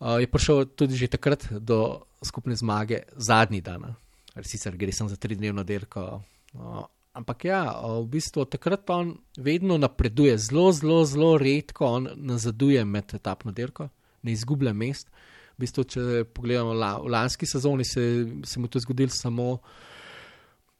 Uh, 0.00 0.20
je 0.20 0.30
prišel 0.30 0.70
tudi 0.78 0.96
že 0.96 1.10
takrat 1.10 1.48
do 1.50 2.06
skupne 2.22 2.54
zmage 2.56 3.02
zadnji 3.16 3.60
dan, 3.60 3.96
sicer 4.42 4.76
gre 4.76 4.92
samo 4.92 5.10
za 5.10 5.16
tri 5.16 5.34
dnevno 5.34 5.64
dirko. 5.64 6.22
Uh, 6.54 6.86
ampak 7.12 7.44
ja, 7.44 7.74
v 7.74 8.06
bistvu 8.06 8.46
takrat 8.46 8.86
pa 8.86 9.02
on 9.02 9.16
vedno 9.36 9.78
napreduje, 9.78 10.38
zelo, 10.38 10.70
zelo, 10.72 11.02
zelo 11.04 11.34
redko 11.38 11.86
on 11.86 12.08
nazaduje 12.14 12.84
med 12.84 13.18
etapno 13.18 13.50
dirko, 13.52 13.88
ne 14.22 14.32
izgublja 14.32 14.72
mest. 14.72 15.10
V 15.60 15.66
bistvu, 15.66 15.84
če 15.84 16.24
pogledamo 16.32 16.72
la, 16.72 16.94
v 16.96 17.12
lanski 17.12 17.44
sezoni, 17.46 17.84
se, 17.84 18.04
se 18.48 18.60
mu 18.60 18.70
to 18.72 18.80
zgodilo 18.80 19.12
samo 19.12 19.58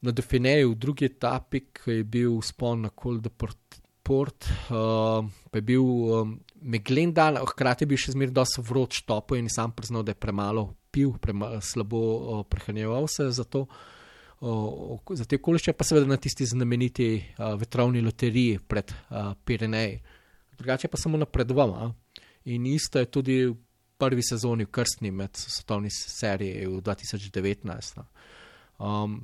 na 0.01 0.09
Defineju, 0.11 0.73
v 0.73 0.79
drugi 0.81 1.05
etapi, 1.05 1.67
ki 1.69 1.99
je 1.99 2.05
bil 2.09 2.39
spon 2.41 2.87
na 2.87 2.89
Kol 2.89 3.19
de 3.21 3.29
Port, 3.29 3.77
port 4.01 4.47
uh, 4.73 5.21
pa 5.53 5.59
je 5.59 5.61
bil 5.61 5.85
um, 5.85 6.33
meglen 6.73 7.13
dan, 7.13 7.37
hkrati 7.37 7.85
je 7.85 7.91
bil 7.91 8.01
še 8.01 8.15
zmeraj 8.15 8.33
dosti 8.33 8.63
vroč 8.65 9.03
topo 9.05 9.37
in 9.37 9.45
sam 9.53 9.75
priznal, 9.77 10.01
da 10.01 10.15
je 10.15 10.19
premalo 10.19 10.71
pil, 10.91 11.13
premalo, 11.21 11.61
slabo 11.61 12.01
uh, 12.01 12.41
prehranjeval 12.49 13.05
se 13.07 13.29
za 13.31 13.45
to. 13.45 13.67
Uh, 14.41 14.97
za 15.13 15.27
te 15.29 15.37
okoliščine, 15.37 15.75
pa 15.77 15.85
seveda 15.85 16.09
na 16.09 16.17
tisti 16.17 16.47
znameniti 16.49 17.13
uh, 17.21 17.53
vetrovni 17.61 18.01
loteriji 18.01 18.57
pred 18.65 18.89
uh, 18.89 19.35
Pireneji. 19.45 19.99
Drugače 20.57 20.89
pa 20.89 20.97
samo 20.97 21.19
napredoval. 21.21 21.91
In 22.49 22.65
isto 22.65 22.97
je 22.97 23.05
tudi 23.05 23.35
prvi 24.01 24.23
sezoni 24.25 24.65
krstni 24.65 25.11
med 25.13 25.37
svetovni 25.37 25.89
seriji 25.93 26.65
v 26.65 26.81
2019. 26.81 27.99
no. 28.01 28.05
Um, 28.81 29.19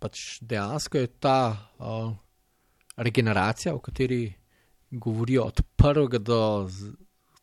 pač 0.00 0.38
dejansko 0.40 1.02
je 1.02 1.10
ta 1.20 1.40
uh, 1.52 2.14
regeneracija, 2.96 3.74
o 3.74 3.82
kateri 3.84 4.32
govorijo 4.90 5.44
od 5.50 5.60
prvega 5.76 6.18
do 6.18 6.40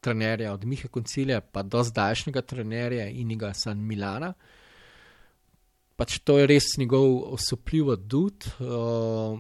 trenerja, 0.02 0.54
od 0.54 0.66
Miha 0.66 0.90
Koncilija 0.92 1.42
pa 1.42 1.64
do 1.64 1.84
zdajšnjega 1.84 2.42
trenerja 2.42 3.08
Iniga 3.08 3.54
San 3.54 3.86
Milana. 3.86 4.34
Pač 5.96 6.18
to 6.26 6.40
je 6.40 6.48
res 6.50 6.74
njegov 6.78 7.36
osupljiv 7.38 7.94
adut. 7.94 8.50
Uh, 8.60 9.40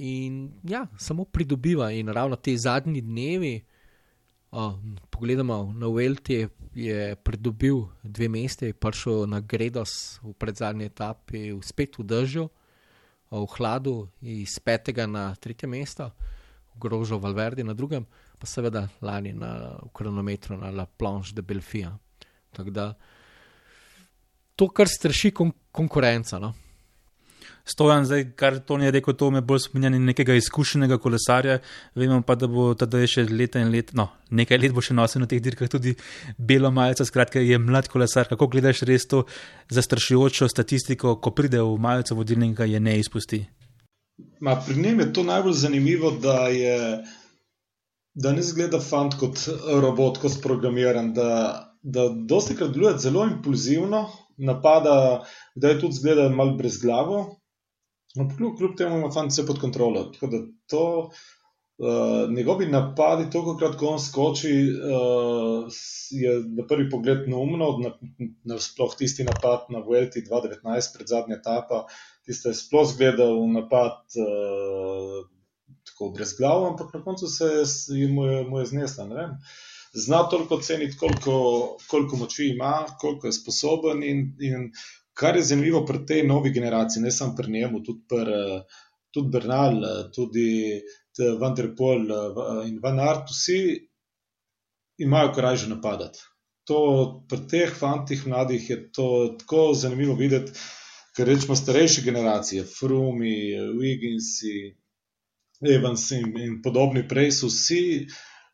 in 0.00 0.40
ja, 0.64 0.86
samo 0.98 1.24
pridobiva. 1.24 1.90
In 1.92 2.08
ravno 2.08 2.36
te 2.36 2.56
zadnji 2.56 3.00
dnevi, 3.04 3.60
uh, 4.50 4.74
pogledamo 5.10 5.72
na 5.76 5.86
Welti, 5.86 6.48
je 6.74 7.16
pridobil 7.16 7.82
dve 8.02 8.28
mesti, 8.28 8.70
je 8.70 8.74
prišel 8.74 9.26
na 9.26 9.40
Gredos 9.40 10.20
v 10.22 10.32
predzadnji 10.32 10.86
etapi, 10.86 11.58
spet 11.62 11.98
v 11.98 12.04
držu, 12.06 12.48
v 13.30 13.46
hladu, 13.56 14.08
iz 14.22 14.58
petega 14.62 15.06
na 15.06 15.34
tretje 15.34 15.68
mesto, 15.68 16.10
ogrožal 16.74 17.18
Valverdi 17.18 17.64
na 17.64 17.74
drugem, 17.74 18.06
pa 18.38 18.46
seveda 18.46 18.88
lani 19.02 19.32
na 19.32 19.78
v 19.82 19.90
kronometru 19.92 20.56
na 20.58 20.70
La 20.70 20.86
Planche 20.86 21.34
de 21.34 21.42
Belfija. 21.42 21.92
Tako 22.50 22.70
da 22.70 22.94
to, 24.56 24.68
kar 24.68 24.88
straši 24.88 25.30
kon 25.30 25.52
konkurenca. 25.72 26.38
No? 26.38 26.54
Stojan, 27.64 28.04
zdaj, 28.08 28.24
kar 28.36 28.58
Toni 28.66 28.88
je 28.88 28.90
rekel, 28.96 29.14
to 29.14 29.30
me 29.30 29.40
bolj 29.40 29.64
spominja 29.66 29.90
nekega 29.92 30.34
izkušenega 30.34 30.98
kolesarja. 30.98 31.58
Vemo 31.94 32.22
pa, 32.26 32.34
da 32.34 32.48
bo 32.50 32.70
tada 32.74 33.02
še 33.06 33.26
leta 33.30 33.62
in 33.62 33.70
let, 33.70 33.92
no, 33.94 34.08
nekaj 34.34 34.58
let 34.58 34.74
bo 34.74 34.82
še 34.82 34.96
nosil 34.96 35.22
na 35.22 35.28
teh 35.30 35.42
dirkah 35.42 35.70
tudi 35.70 35.94
belo 36.38 36.72
majico. 36.74 37.06
Skratka, 37.06 37.42
je 37.44 37.58
mlad 37.58 37.90
kolesar. 37.92 38.30
Kako 38.30 38.50
gledaš 38.50 38.82
res 38.88 39.06
to 39.10 39.24
zastrašujočo 39.70 40.48
statistiko, 40.50 41.16
ko 41.22 41.34
pride 41.36 41.62
v 41.62 41.78
majico 41.78 42.18
vodilnika, 42.18 42.66
je 42.66 42.80
ne 42.82 42.98
izpusti? 42.98 43.44
Ma, 44.40 44.56
pri 44.56 44.76
njem 44.80 45.00
je 45.00 45.12
to 45.12 45.24
najbolj 45.24 45.52
zanimivo, 45.52 46.10
da, 46.10 46.48
je, 46.48 46.76
da 48.14 48.32
ne 48.32 48.42
zgleda 48.42 48.80
fant 48.80 49.14
kot 49.20 49.46
robot, 49.82 50.18
kot 50.22 50.40
programiran, 50.42 51.12
da, 51.16 51.30
da 51.82 52.08
dosti 52.08 52.56
krat 52.56 52.72
deluje 52.74 52.98
zelo 52.98 53.24
impulzivno, 53.28 54.08
napada, 54.40 55.24
da 55.54 55.68
je 55.68 55.80
tudi 55.80 56.00
zgleda 56.00 56.28
malo 56.28 56.56
brezglavo. 56.56 57.39
Ampak 58.18 58.36
kljub, 58.36 58.56
kljub 58.58 58.76
temu 58.78 58.98
ima 58.98 59.10
fant 59.14 59.32
vse 59.32 59.46
pod 59.46 59.60
kontrolo. 59.62 60.04
Tako 60.14 60.26
da 60.32 60.38
to, 60.72 60.84
uh, 61.78 62.32
njegovi 62.34 62.66
napadi, 62.66 63.30
toliko 63.30 63.56
krat, 63.56 63.76
ko 63.78 63.92
on 63.94 64.00
skoči, 64.02 64.54
uh, 64.74 65.80
je 66.10 66.34
na 66.58 66.66
prvi 66.68 66.88
pogled 66.90 67.28
neumno, 67.30 67.70
na, 67.84 67.94
na 68.44 68.58
sploh 68.58 68.96
tisti 68.98 69.26
napad 69.28 69.70
na 69.70 69.84
Vuelti 69.86 70.24
2019, 70.26 70.96
pred 70.96 71.12
zadnja 71.14 71.38
etapa, 71.38 71.84
tiste 72.26 72.54
sploh 72.54 72.88
zgledal 72.90 73.44
napad 73.52 74.02
uh, 74.18 75.20
tako 75.86 76.10
brez 76.14 76.34
glav, 76.38 76.66
ampak 76.66 76.94
na 76.94 77.04
koncu 77.04 77.30
se 77.30 77.50
je 77.94 78.08
mu 78.08 78.24
je, 78.24 78.44
mu 78.44 78.58
je 78.58 78.66
znesla. 78.74 79.06
ne 79.06 79.14
vem. 79.14 79.36
Zna 79.92 80.22
toliko 80.30 80.60
ceniti, 80.62 80.96
koliko, 80.96 81.76
koliko 81.90 82.16
moči 82.16 82.52
ima, 82.54 82.86
koliko 83.00 83.26
je 83.26 83.32
sposoben. 83.32 84.02
In, 84.02 84.20
in 84.40 84.68
kar 85.20 85.36
je 85.36 85.48
zanimivo 85.52 85.84
pri 85.86 86.04
tej 86.08 86.22
novi 86.26 86.52
generaciji, 86.54 87.02
ne 87.02 87.12
samo 87.12 87.36
pri 87.36 87.52
njemu, 87.52 87.82
tudi 87.84 88.06
pri 88.08 88.38
tudi 89.10 89.30
Bernal, 89.30 89.82
tudi 90.14 90.80
Van 91.38 91.54
der 91.54 91.74
Poel 91.76 92.10
eh, 92.10 92.68
in 92.68 92.78
Van 92.82 93.00
Art, 93.00 93.30
vsi 93.30 93.88
imajo 94.98 95.32
korajžo 95.34 95.68
napadati. 95.68 96.18
To 96.68 96.80
pri 97.28 97.40
teh 97.50 97.72
fantih 97.74 98.26
mladih 98.26 98.70
je 98.70 98.78
to 98.92 99.36
tako 99.40 99.72
zanimivo 99.74 100.14
videti, 100.14 100.52
ker 101.16 101.26
rečemo 101.26 101.56
starejše 101.56 102.04
generacije, 102.06 102.64
Frumi, 102.64 103.56
Wigginsi, 103.80 104.76
Evans 105.74 106.10
in, 106.14 106.36
in 106.38 106.60
podobni 106.62 107.02
prej 107.08 107.32
so 107.40 107.50
vsi 107.50 108.06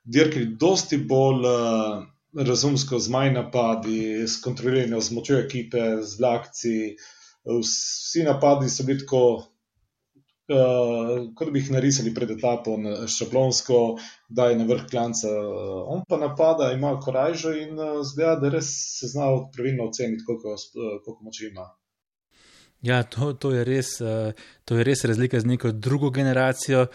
dirkali 0.04 0.54
dosti 0.58 0.96
bolj 0.96 1.44
uh, 1.50 2.06
razumsko, 2.44 2.98
z 2.98 3.08
manj 3.08 3.32
napadi, 3.32 4.26
s 4.26 4.40
kontroliranjem, 4.44 5.00
z 5.00 5.12
močjo 5.12 5.38
ekipe, 5.40 6.02
z 6.02 6.18
vlakci. 6.20 6.96
Vsi 7.46 8.24
napadi 8.26 8.68
so 8.68 8.84
bili 8.84 8.98
tako, 9.00 9.22
uh, 9.36 11.32
kot 11.38 11.50
bi 11.52 11.62
jih 11.62 11.70
narisali 11.76 12.14
pred 12.14 12.30
etapo, 12.36 12.76
šablonsko, 13.18 13.80
da 14.28 14.50
je 14.50 14.58
na 14.58 14.68
vrh 14.68 14.84
klanca. 14.90 15.30
On 15.86 16.04
pa 16.08 16.18
napada, 16.20 16.72
ima 16.72 16.96
korajžo 17.00 17.54
in 17.56 17.78
uh, 17.78 18.02
zgleda, 18.04 18.36
da 18.42 18.52
res 18.58 18.70
se 19.00 19.08
zna 19.14 19.30
pravilno 19.54 19.88
oceniti, 19.88 20.24
koliko, 20.26 20.52
uh, 20.58 21.00
koliko 21.04 21.24
moči 21.24 21.50
ima. 21.50 21.70
Ja, 22.82 23.02
to, 23.02 23.32
to, 23.32 23.54
je 23.54 23.64
res, 23.64 23.96
uh, 24.00 24.32
to 24.64 24.76
je 24.76 24.84
res 24.84 25.04
razlika 25.04 25.40
z 25.40 25.46
neko 25.46 25.72
drugo 25.72 26.10
generacijo. 26.10 26.86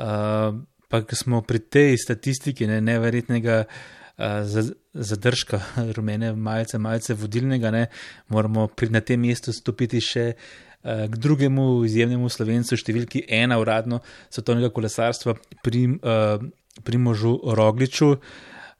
Uh, 0.00 0.56
pa 0.90 1.04
smo 1.14 1.42
pri 1.42 1.58
tej 1.58 1.96
statistiki 1.98 2.66
ne, 2.66 2.80
neverjetnega 2.80 3.64
uh, 3.66 3.99
zadržka 4.92 5.60
rumene 5.96 6.32
majice, 6.32 6.78
majice 6.78 7.14
vodilnega, 7.14 7.70
ne, 7.70 7.86
moramo 8.28 8.66
pri, 8.66 8.90
na 8.90 9.00
tem 9.00 9.20
mestu 9.20 9.52
stopiti 9.52 10.00
še 10.00 10.26
uh, 10.34 11.06
k 11.08 11.16
drugemu 11.16 11.84
izjemnemu 11.88 12.28
slovencu, 12.28 12.78
številki 12.78 13.24
ena 13.28 13.58
uradno 13.60 14.00
svetovnega 14.28 14.72
kolesarstva, 14.74 15.36
prim, 15.64 15.98
uh, 16.02 16.38
Primožu 16.84 17.36
Rogliču. 17.56 18.14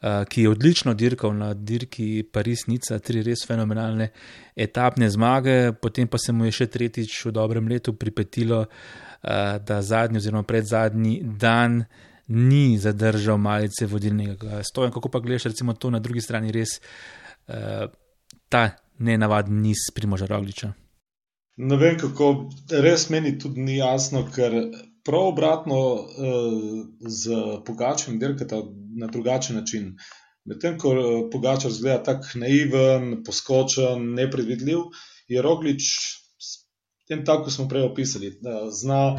Uh, 0.00 0.22
ki 0.24 0.46
je 0.46 0.48
odlično 0.48 0.94
dirkal 0.96 1.34
na 1.36 1.50
dirki 1.52 2.22
Paris-Nica, 2.24 2.96
tri 3.04 3.20
res 3.20 3.42
fenomenalne 3.44 4.06
etapne 4.56 5.10
zmage, 5.12 5.74
potem 5.76 6.08
pa 6.08 6.16
se 6.16 6.32
mu 6.32 6.46
je 6.48 6.54
še 6.56 6.66
tretjič 6.72 7.18
v 7.26 7.32
dobrem 7.36 7.68
letu 7.68 7.92
pripetilo, 7.92 8.62
uh, 8.64 9.58
da 9.60 9.82
zadnji 9.84 10.22
oziroma 10.22 10.46
predzadnji 10.48 11.18
dan 11.20 11.82
ni 12.30 12.78
zadržal 12.78 13.38
malice 13.38 13.86
vodilnega. 13.86 14.62
Stojem, 14.62 14.92
kako 14.92 15.08
pa 15.08 15.20
gledaš 15.20 15.44
recimo 15.50 15.74
to 15.74 15.90
na 15.90 15.98
drugi 15.98 16.20
strani 16.20 16.52
res 16.52 16.78
uh, 16.78 17.90
ta 18.48 18.70
nenavaden 18.98 19.60
niz 19.62 19.90
Primoža 19.94 20.26
Rogliča? 20.26 20.72
Ne 21.56 21.76
vem, 21.76 21.98
kako 21.98 22.50
res 22.70 23.08
meni 23.10 23.34
tudi 23.38 23.60
ni 23.60 23.76
jasno, 23.76 24.22
ker 24.34 24.54
prav 25.04 25.32
obratno 25.32 25.80
uh, 25.94 26.06
z 27.06 27.42
Pogačem 27.66 28.18
dirkata 28.18 28.62
na 28.96 29.06
drugačen 29.06 29.56
način. 29.56 29.94
Medtem 30.44 30.78
ko 30.80 30.92
eh, 30.96 31.08
Pogačar 31.32 31.70
zgleda 31.70 32.02
tako 32.02 32.40
naiven, 32.40 33.10
poskočen, 33.26 34.14
nepredvidljiv, 34.16 34.86
je 35.28 35.42
Roglič 35.42 35.90
tem 37.10 37.24
tako, 37.26 37.50
smo 37.50 37.68
prej 37.68 37.88
opisali, 37.90 38.30
da 38.42 38.70
zna 38.70 39.18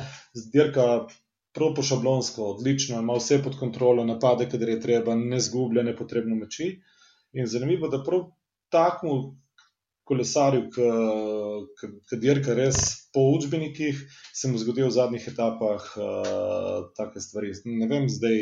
dirka 0.54 1.06
prav 1.54 1.74
po 1.76 1.84
šablonsko, 1.84 2.44
odlično, 2.56 3.00
ima 3.00 3.18
vse 3.20 3.42
pod 3.44 3.58
kontrolo, 3.60 4.06
napade, 4.06 4.48
kadar 4.50 4.70
je 4.70 4.80
treba, 4.82 5.16
ne 5.16 5.40
zgublja 5.40 5.84
nepotrebno 5.84 6.36
moči. 6.36 6.74
In 7.34 7.48
zanimivo, 7.48 7.88
da 7.92 8.04
prav 8.04 8.30
takmu 8.72 9.18
kolesarju, 10.12 10.64
ki 12.10 12.20
dirka 12.20 12.56
res 12.58 12.80
po 13.16 13.24
učbenikih, 13.36 14.00
se 14.36 14.52
mu 14.52 14.60
zgodijo 14.60 14.90
v 14.90 14.96
zadnjih 14.96 15.28
etapah 15.32 15.86
uh, 15.96 16.90
take 16.98 17.24
stvari. 17.24 17.54
Ne 17.66 17.88
vem 17.88 18.10
zdaj, 18.12 18.40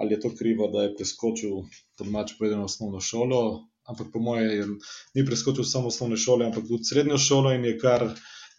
ali 0.00 0.16
je 0.16 0.20
to 0.24 0.32
krivo, 0.38 0.70
da 0.72 0.86
je 0.86 0.94
preskočil, 0.96 1.64
domač 2.00 2.36
povedano, 2.38 2.68
osnovno 2.70 3.02
šolo, 3.04 3.42
ampak 3.90 4.12
po 4.12 4.22
mojem 4.22 4.78
ni 5.16 5.24
preskočil 5.26 5.66
samo 5.68 5.92
osnovne 5.92 6.16
šole, 6.20 6.46
ampak 6.46 6.68
tudi 6.68 6.88
srednjo 6.88 7.18
šolo 7.18 7.52
in 7.56 7.66
je 7.68 7.76
kar 7.80 8.06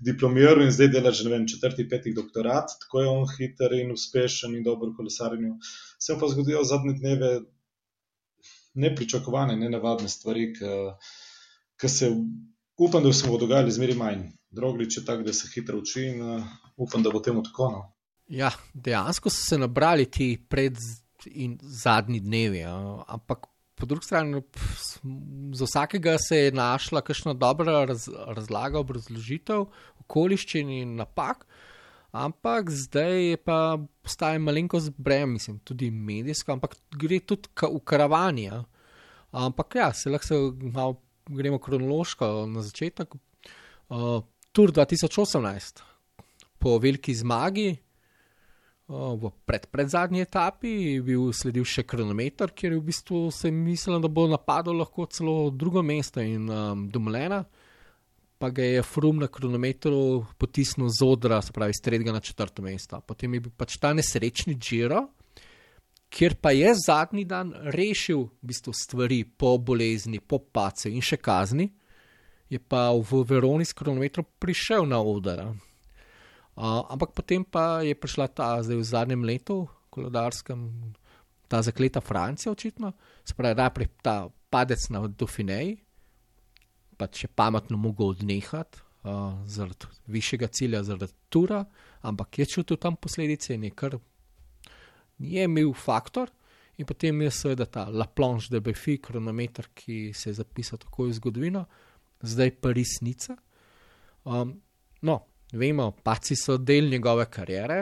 diplomiral 0.02 0.62
in 0.66 0.72
zdaj 0.74 0.90
dela 0.96 1.12
že, 1.12 1.24
ne 1.28 1.36
vem, 1.36 1.48
četrti, 1.48 1.88
peti 1.90 2.14
doktorat, 2.14 2.74
tako 2.82 3.02
je 3.02 3.10
on 3.10 3.26
hiter 3.38 3.74
in 3.78 3.92
uspešen 3.94 4.56
in 4.58 4.64
dober 4.66 4.90
kolesarjenju. 4.98 5.56
Se 6.00 6.18
pa 6.20 6.28
zgodijo 6.28 6.64
zadnje 6.64 6.94
dneve 7.00 7.32
nepričakovane, 8.74 9.56
nenavadne 9.56 10.10
stvari, 10.10 10.54
ki 11.78 11.90
se 11.90 12.10
upam, 12.78 13.04
da 13.04 13.14
se 13.14 13.28
bo 13.28 13.38
dogajalo 13.38 13.72
zmeri 13.72 13.96
manj. 13.96 14.30
Droglič 14.52 14.98
je 14.98 15.06
tak, 15.06 15.24
da 15.24 15.34
se 15.34 15.48
hitro 15.54 15.78
uči 15.80 16.08
in 16.10 16.22
uh, 16.22 16.44
upam, 16.78 17.04
da 17.04 17.12
bo 17.12 17.20
temu 17.20 17.44
tako. 17.44 17.70
No. 17.72 17.82
Ja, 18.28 18.52
dejansko 18.74 19.30
so 19.30 19.44
se 19.44 19.58
nabrali 19.58 20.06
ti 20.12 20.34
pred 20.50 20.76
in 21.26 21.58
zadnji 21.62 22.20
dnevi, 22.20 22.64
ampak 23.08 23.51
po 23.82 23.90
drugi 23.90 24.06
strani 24.06 24.42
pf, 24.42 25.02
za 25.58 25.66
vsakega 25.66 26.18
se 26.22 26.38
je 26.38 26.52
našla 26.54 27.02
kakšna 27.02 27.34
dobra 27.34 27.86
raz, 27.90 28.06
razlaga, 28.38 28.80
obrazložitev, 28.80 29.66
okoliščin 30.06 30.70
in 30.76 30.96
napak. 31.02 31.48
Ampak 32.12 32.70
zdaj 32.70 33.16
je 33.24 33.38
pa 33.40 33.80
postaje 34.04 34.40
malenkost 34.40 34.92
breme, 34.98 35.40
mislim, 35.40 35.58
tudi 35.66 35.90
medijsko, 35.92 36.54
ampak 36.54 36.76
gre 37.00 37.22
tudi 37.26 37.50
ka, 37.58 37.72
v 37.72 37.80
karavani. 37.88 38.50
Ja. 38.50 38.64
Ampak 39.32 39.80
ja, 39.80 39.90
se 39.96 40.12
lahko 40.12 40.28
se 40.28 40.40
malo 40.62 41.00
gremo 41.30 41.58
kronološko 41.60 42.30
na 42.52 42.62
začetek. 42.62 43.16
Uh, 43.90 44.22
Tour 44.52 44.72
2018, 44.76 45.80
po 46.60 46.76
veliki 46.84 47.16
zmagi, 47.16 47.70
V 48.92 49.32
pred, 49.46 49.68
pred 49.72 49.88
zadnji 49.88 50.26
etapi 50.26 50.68
je 50.68 51.02
bil 51.06 51.30
sledil 51.32 51.64
še 51.64 51.86
kronometer, 51.88 52.52
kjer 52.52 52.74
je 52.76 52.80
v 52.80 52.88
bistvu 52.90 53.20
se 53.32 53.52
mislil, 53.54 54.02
da 54.04 54.10
bo 54.12 54.26
napadlo 54.28 54.74
lahko 54.76 55.06
celo 55.08 55.36
drugo 55.50 55.84
mesto 55.86 56.20
in 56.20 56.50
um, 56.52 56.84
domljena, 56.92 57.46
pa 58.42 58.50
ga 58.52 58.66
je 58.66 58.84
Frum 58.84 59.22
na 59.22 59.30
kronometru 59.32 60.26
potisnil 60.36 60.92
z 60.92 61.08
odra, 61.08 61.40
se 61.40 61.56
pravi, 61.56 61.78
iz 61.78 61.80
tretjega 61.80 62.18
na 62.18 62.20
četrto 62.20 62.66
mesto. 62.66 63.00
Potem 63.00 63.38
je 63.38 63.44
bil 63.48 63.56
pač 63.56 63.78
ta 63.80 63.94
nesrečni 63.96 64.58
Džiro, 64.60 65.06
kjer 66.12 66.36
pa 66.42 66.52
je 66.52 66.76
zadnji 66.76 67.24
dan 67.30 67.54
rešil 67.72 68.28
v 68.28 68.52
bistvu 68.52 68.76
stvari 68.76 69.24
po 69.24 69.56
bolezni, 69.56 70.20
po 70.20 70.42
pace 70.44 70.92
in 70.92 71.00
še 71.06 71.22
kazni, 71.22 71.70
je 72.52 72.60
pa 72.60 72.90
v 72.92 73.24
Veroni 73.24 73.64
s 73.64 73.78
kronometrom 73.78 74.28
prišel 74.42 74.90
na 74.90 75.00
odra 75.00 75.54
ampak 76.56 77.14
potem 77.16 77.44
pa 77.44 77.82
je 77.82 77.96
prišla 77.96 78.28
ta, 78.28 78.64
zdaj 78.64 78.78
v 78.78 78.84
zadnjem 78.84 79.24
letu, 79.24 79.68
kolodarskem, 79.90 80.94
ta 81.48 81.62
zakleta 81.62 82.02
Francija, 82.02 82.52
očitno, 82.52 82.94
spravi 83.28 83.56
najprej 83.56 83.88
ta 84.04 84.28
padec 84.52 84.90
na 84.90 85.04
Dauphineji, 85.08 85.78
pa 86.98 87.08
če 87.08 87.32
pametno 87.36 87.80
mogel 87.82 88.14
odnehati 88.14 88.84
uh, 89.04 89.42
zaradi 89.48 89.90
višjega 90.12 90.48
cilja, 90.48 90.84
zaradi 90.84 91.14
tura, 91.30 91.64
ampak 92.08 92.40
je 92.40 92.46
čutil 92.46 92.78
tam 92.78 92.96
posledice 92.96 93.56
in 93.56 93.64
je 93.64 93.72
kar 93.76 93.98
je 95.18 95.44
imel 95.44 95.74
faktor. 95.74 96.30
In 96.78 96.88
potem 96.88 97.22
je 97.22 97.32
seveda 97.32 97.66
ta 97.70 97.84
La 97.90 98.08
Planche 98.08 98.50
de 98.50 98.62
Befi, 98.64 98.98
kronometer, 98.98 99.68
ki 99.76 100.14
se 100.18 100.30
je 100.30 100.40
zapisal 100.40 100.80
tako 100.82 101.06
v 101.06 101.14
zgodovino, 101.14 101.66
zdaj 102.22 102.56
pa 102.58 102.72
resnica. 102.74 103.36
Um, 104.24 104.56
no, 105.02 105.20
vemo, 105.52 105.92
paci 106.04 106.36
so 106.36 106.58
del 106.58 106.90
njegove 106.90 107.26
kariere. 107.30 107.82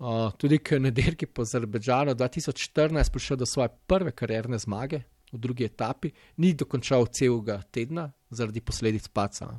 Uh, 0.00 0.30
tudi, 0.40 0.58
ker 0.64 0.78
je 0.78 0.84
na 0.86 0.90
dirki 0.90 1.26
po 1.26 1.44
Azerbejdžanu 1.44 2.14
2014 2.16 3.12
prišel 3.12 3.36
do 3.36 3.46
svoje 3.46 3.68
prve 3.86 4.14
karierne 4.16 4.58
zmage 4.58 5.02
v 5.32 5.38
drugi 5.38 5.66
etapi, 5.68 6.10
ni 6.40 6.54
dokončal 6.54 7.06
celega 7.12 7.60
tedna 7.70 8.08
zaradi 8.30 8.60
posledic 8.60 9.08
paca. 9.12 9.50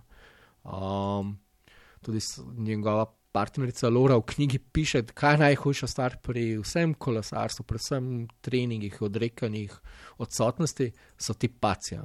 Um, 0.64 1.38
tudi 2.02 2.20
njegova 2.58 3.06
partnerica 3.32 3.90
Laura 3.90 4.18
v 4.18 4.26
knjigi 4.34 4.60
piše, 4.60 5.04
kaj 5.14 5.34
je 5.34 5.42
najhujša 5.46 5.88
stvar 5.88 6.18
pri 6.26 6.58
vsem 6.60 6.94
kolesarstvu, 6.94 7.64
predvsem 7.64 8.28
treningih, 8.42 8.98
odrekanjih, 9.02 9.78
odsotnosti, 10.18 10.92
so 11.18 11.34
ti 11.34 11.48
paci. 11.48 12.00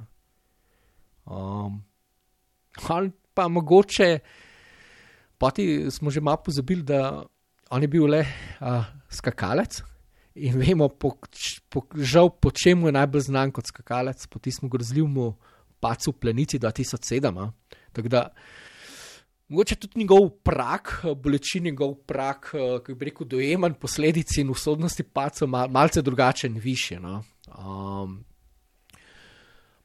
Um, 1.26 1.82
ali 2.88 3.10
pa 3.34 3.48
mogoče. 3.48 4.18
Poti 5.38 5.90
smo 5.90 6.10
že 6.10 6.20
malo 6.20 6.42
pozabili, 6.44 6.82
da 6.82 7.24
on 7.70 7.82
je 7.82 7.88
bil 7.88 8.06
le 8.06 8.22
uh, 8.22 8.84
skakalec 9.10 9.82
in 10.36 10.58
vemo, 10.60 10.88
po, 10.88 11.16
po, 11.72 11.82
žal, 11.96 12.30
po 12.30 12.50
čemu 12.52 12.88
je 12.88 12.92
najbolj 12.92 13.28
znan 13.30 13.52
kot 13.52 13.68
skakalec, 13.72 14.26
po 14.28 14.38
tistem 14.38 14.68
grozljivem 14.68 15.32
pacu 15.80 16.12
v 16.12 16.20
plenici 16.20 16.60
2007. 16.60 17.50
Tako 17.96 18.12
da, 18.12 18.28
mogoče 19.48 19.78
tudi 19.80 20.04
njegov 20.04 20.28
prak, 20.44 21.00
bolečin 21.16 21.64
njegov 21.70 21.94
prak, 22.06 22.52
ki 22.84 22.94
bi 22.94 23.08
rekel, 23.10 23.28
dojeman 23.28 23.78
posledic 23.80 24.36
in 24.40 24.52
usodnosti 24.52 25.02
paca, 25.02 25.46
mal, 25.46 25.68
malce 25.72 26.02
drugačen, 26.02 26.58
više. 26.60 27.00
No? 27.00 27.22
Um, 27.56 28.20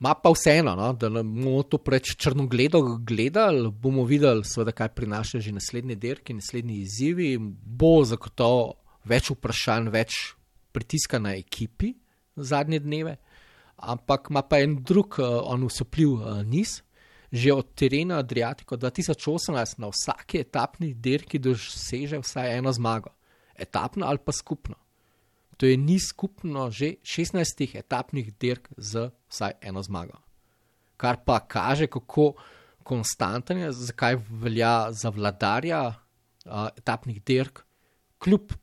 Ma 0.02 0.16
pa 0.18 0.32
vseeno, 0.34 0.74
no, 0.76 0.94
da 0.98 1.10
bomo 1.22 1.62
to 1.70 1.78
preveč 1.78 2.16
črno 2.18 2.48
gledali, 2.50 3.70
bomo 3.70 4.02
videli, 4.10 4.42
seveda, 4.50 4.74
kaj 4.74 4.90
prinaša 4.98 5.40
že 5.46 5.54
naslednji 5.54 5.96
dirki, 5.96 6.34
naslednji 6.34 6.80
izzivi. 6.82 7.36
Bo 7.38 8.00
zagotovo 8.10 8.64
več 9.06 9.30
vprašanj, 9.30 9.92
več 9.94 10.18
pritiska 10.74 11.20
na 11.22 11.36
ekipi 11.38 11.94
zadnje 12.36 12.80
dneve, 12.82 13.16
ampak 13.78 14.32
ima 14.32 14.42
pa 14.42 14.64
en 14.66 14.80
drug, 14.82 15.20
uh, 15.20 15.38
on 15.46 15.70
usupljiv 15.70 16.18
uh, 16.18 16.42
niz. 16.46 16.80
Že 17.32 17.54
od 17.54 17.68
terena 17.80 18.18
Adriatiko 18.20 18.76
2018 18.76 19.80
na 19.80 19.88
vsaki 19.88 20.42
etapni 20.42 20.90
dirki 20.94 21.40
doseže 21.40 22.20
vsaj 22.20 22.58
eno 22.58 22.74
zmago, 22.76 23.14
etapno 23.56 24.10
ali 24.10 24.20
pa 24.20 24.34
skupno 24.36 24.76
to 25.62 25.70
je 25.70 25.78
ni 25.78 26.00
skupno 26.02 26.72
že 26.74 26.98
16 27.06 27.78
etapnih 27.78 28.34
dirk 28.34 28.66
z 28.82 29.14
vsaj 29.30 29.62
eno 29.62 29.84
zmago. 29.86 30.18
Kar 30.98 31.22
pa 31.22 31.38
kaže, 31.46 31.86
kako 31.86 32.34
konstanten 32.82 33.62
je, 33.62 33.70
zakaj 33.72 34.18
velja 34.42 34.90
za 34.90 35.14
vladarja 35.14 35.94
uh, 35.94 36.74
etapnih 36.74 37.22
dirk, 37.22 37.62
kljub 38.18 38.58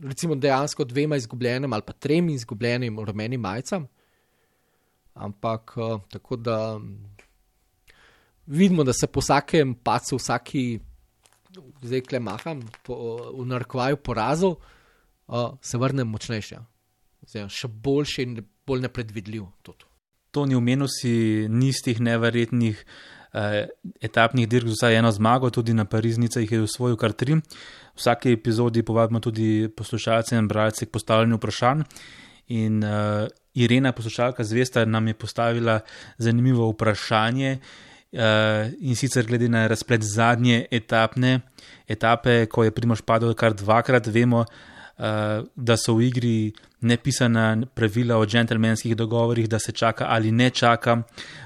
recimo 0.00 0.34
dejansko 0.34 0.88
dvema 0.88 1.20
izgubljenim 1.20 1.72
ali 1.72 1.84
pa 1.84 1.92
trem 1.92 2.32
izgubljenim 2.32 2.96
rumenim 3.04 3.40
majicam. 3.40 3.86
Ampak 5.12 5.76
uh, 5.76 6.00
tako 6.08 6.36
da 6.36 6.80
vidimo, 8.46 8.88
da 8.88 8.92
se 8.96 9.06
po 9.06 9.20
vsakem 9.20 9.74
pacu, 9.74 10.16
vsaki, 10.16 10.80
zdaj 11.82 12.08
klemaham, 12.08 12.64
po, 12.88 12.96
v 13.36 13.44
narkvaju 13.52 14.00
porazil 14.00 14.56
uh, 14.56 14.80
se 15.62 15.78
vrne 15.78 16.04
močnejša, 16.04 16.60
Zdaj, 17.28 17.46
še 17.54 17.70
boljši 17.70 18.24
in 18.26 18.38
bolj 18.66 18.86
nepredvidljiv. 18.86 19.46
Tudi. 19.62 19.86
To 20.34 20.46
ni 20.48 20.56
omenil 20.58 20.88
si 20.90 21.46
nistih 21.50 22.00
neverjetnih 22.02 22.80
eh, 22.80 23.68
etapnih 24.02 24.48
dirk, 24.50 24.70
vsaj 24.72 24.98
eno 24.98 25.12
zmago, 25.14 25.52
tudi 25.54 25.76
na 25.76 25.84
Pariznici 25.84 26.42
jih 26.42 26.56
je 26.56 26.64
usvojil 26.64 26.98
kar 26.98 27.14
tri. 27.14 27.36
V 27.36 28.00
vsaki 28.00 28.32
epizodi 28.34 28.82
povabimo 28.82 29.20
tudi 29.20 29.68
poslušalce 29.76 30.38
in 30.38 30.48
bralce 30.48 30.88
k 30.88 30.94
postavljanju 30.94 31.38
vprašanj. 31.38 31.86
In 32.52 32.82
uh, 32.82 33.28
Irena, 33.54 33.92
poslušalka 33.92 34.44
zvesta, 34.44 34.84
nam 34.84 35.06
je 35.08 35.14
postavila 35.14 35.78
zanimivo 36.18 36.70
vprašanje. 36.72 37.58
Uh, 38.12 38.72
in 38.80 38.96
sicer 38.96 39.24
glede 39.28 39.48
na 39.48 39.66
razplet 39.70 40.02
zadnje 40.04 40.66
etapne 40.70 41.40
etape, 41.88 42.46
ko 42.46 42.64
je 42.64 42.74
Primoš 42.74 43.00
padel 43.08 43.32
kar 43.36 43.54
dvakrat, 43.56 44.08
vemo, 44.12 44.42
uh, 44.44 44.72
da 44.98 45.76
so 45.76 45.94
v 45.94 46.06
igri 46.06 46.52
nepisana 46.80 47.56
pravila 47.74 48.18
o 48.18 48.26
džentlmenskih 48.26 48.96
dogovorih, 48.96 49.48
da 49.48 49.58
se 49.58 49.72
čaka 49.72 50.06
ali 50.08 50.32
ne 50.32 50.50
čaka 50.50 51.02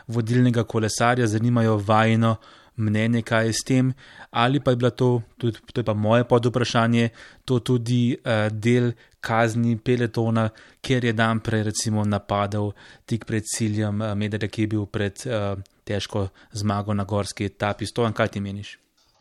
vodilnega 0.06 0.64
kolesarja, 0.64 1.26
zanimajo 1.26 1.76
vajno 1.76 2.36
mnenje, 2.76 3.22
kaj 3.22 3.46
je 3.46 3.52
s 3.52 3.64
tem, 3.64 3.92
ali 4.30 4.60
pa 4.60 4.70
je 4.70 4.76
bilo 4.76 4.90
to, 4.90 5.22
tudi, 5.38 5.58
to 5.72 5.80
je 5.80 5.84
pa 5.84 5.94
moje 5.94 6.24
podoprašanje, 6.24 7.08
to 7.44 7.58
tudi 7.58 8.16
uh, 8.16 8.52
del 8.52 8.92
kazni 9.20 9.78
peletona, 9.78 10.48
ker 10.80 11.04
je 11.04 11.12
dan 11.12 11.40
prej 11.40 11.62
recimo 11.70 12.04
napadal 12.04 12.72
tik 13.06 13.24
pred 13.24 13.44
ciljem 13.44 14.00
uh, 14.00 14.14
Medveda, 14.14 14.48
ki 14.48 14.62
je 14.62 14.72
bil 14.76 14.86
pred 14.86 15.24
uh, 15.26 15.56
težko 15.84 16.28
zmago 16.52 16.94
na 16.94 17.04
gorski 17.04 17.48
etapi. 17.48 17.86
Stojan, 17.86 18.12
kaj 18.12 18.34
ti 18.36 18.40
meniš? 18.40 18.76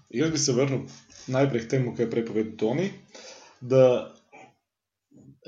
Jaz 0.09 0.31
bi 0.31 0.37
se 0.37 0.53
vrnil 0.53 0.85
najprej 1.27 1.65
k 1.65 1.69
temu, 1.69 1.95
kar 1.95 2.05
je 2.05 2.11
prej 2.11 2.25
povedal 2.27 2.53
Toni, 2.59 2.91
da 3.71 3.85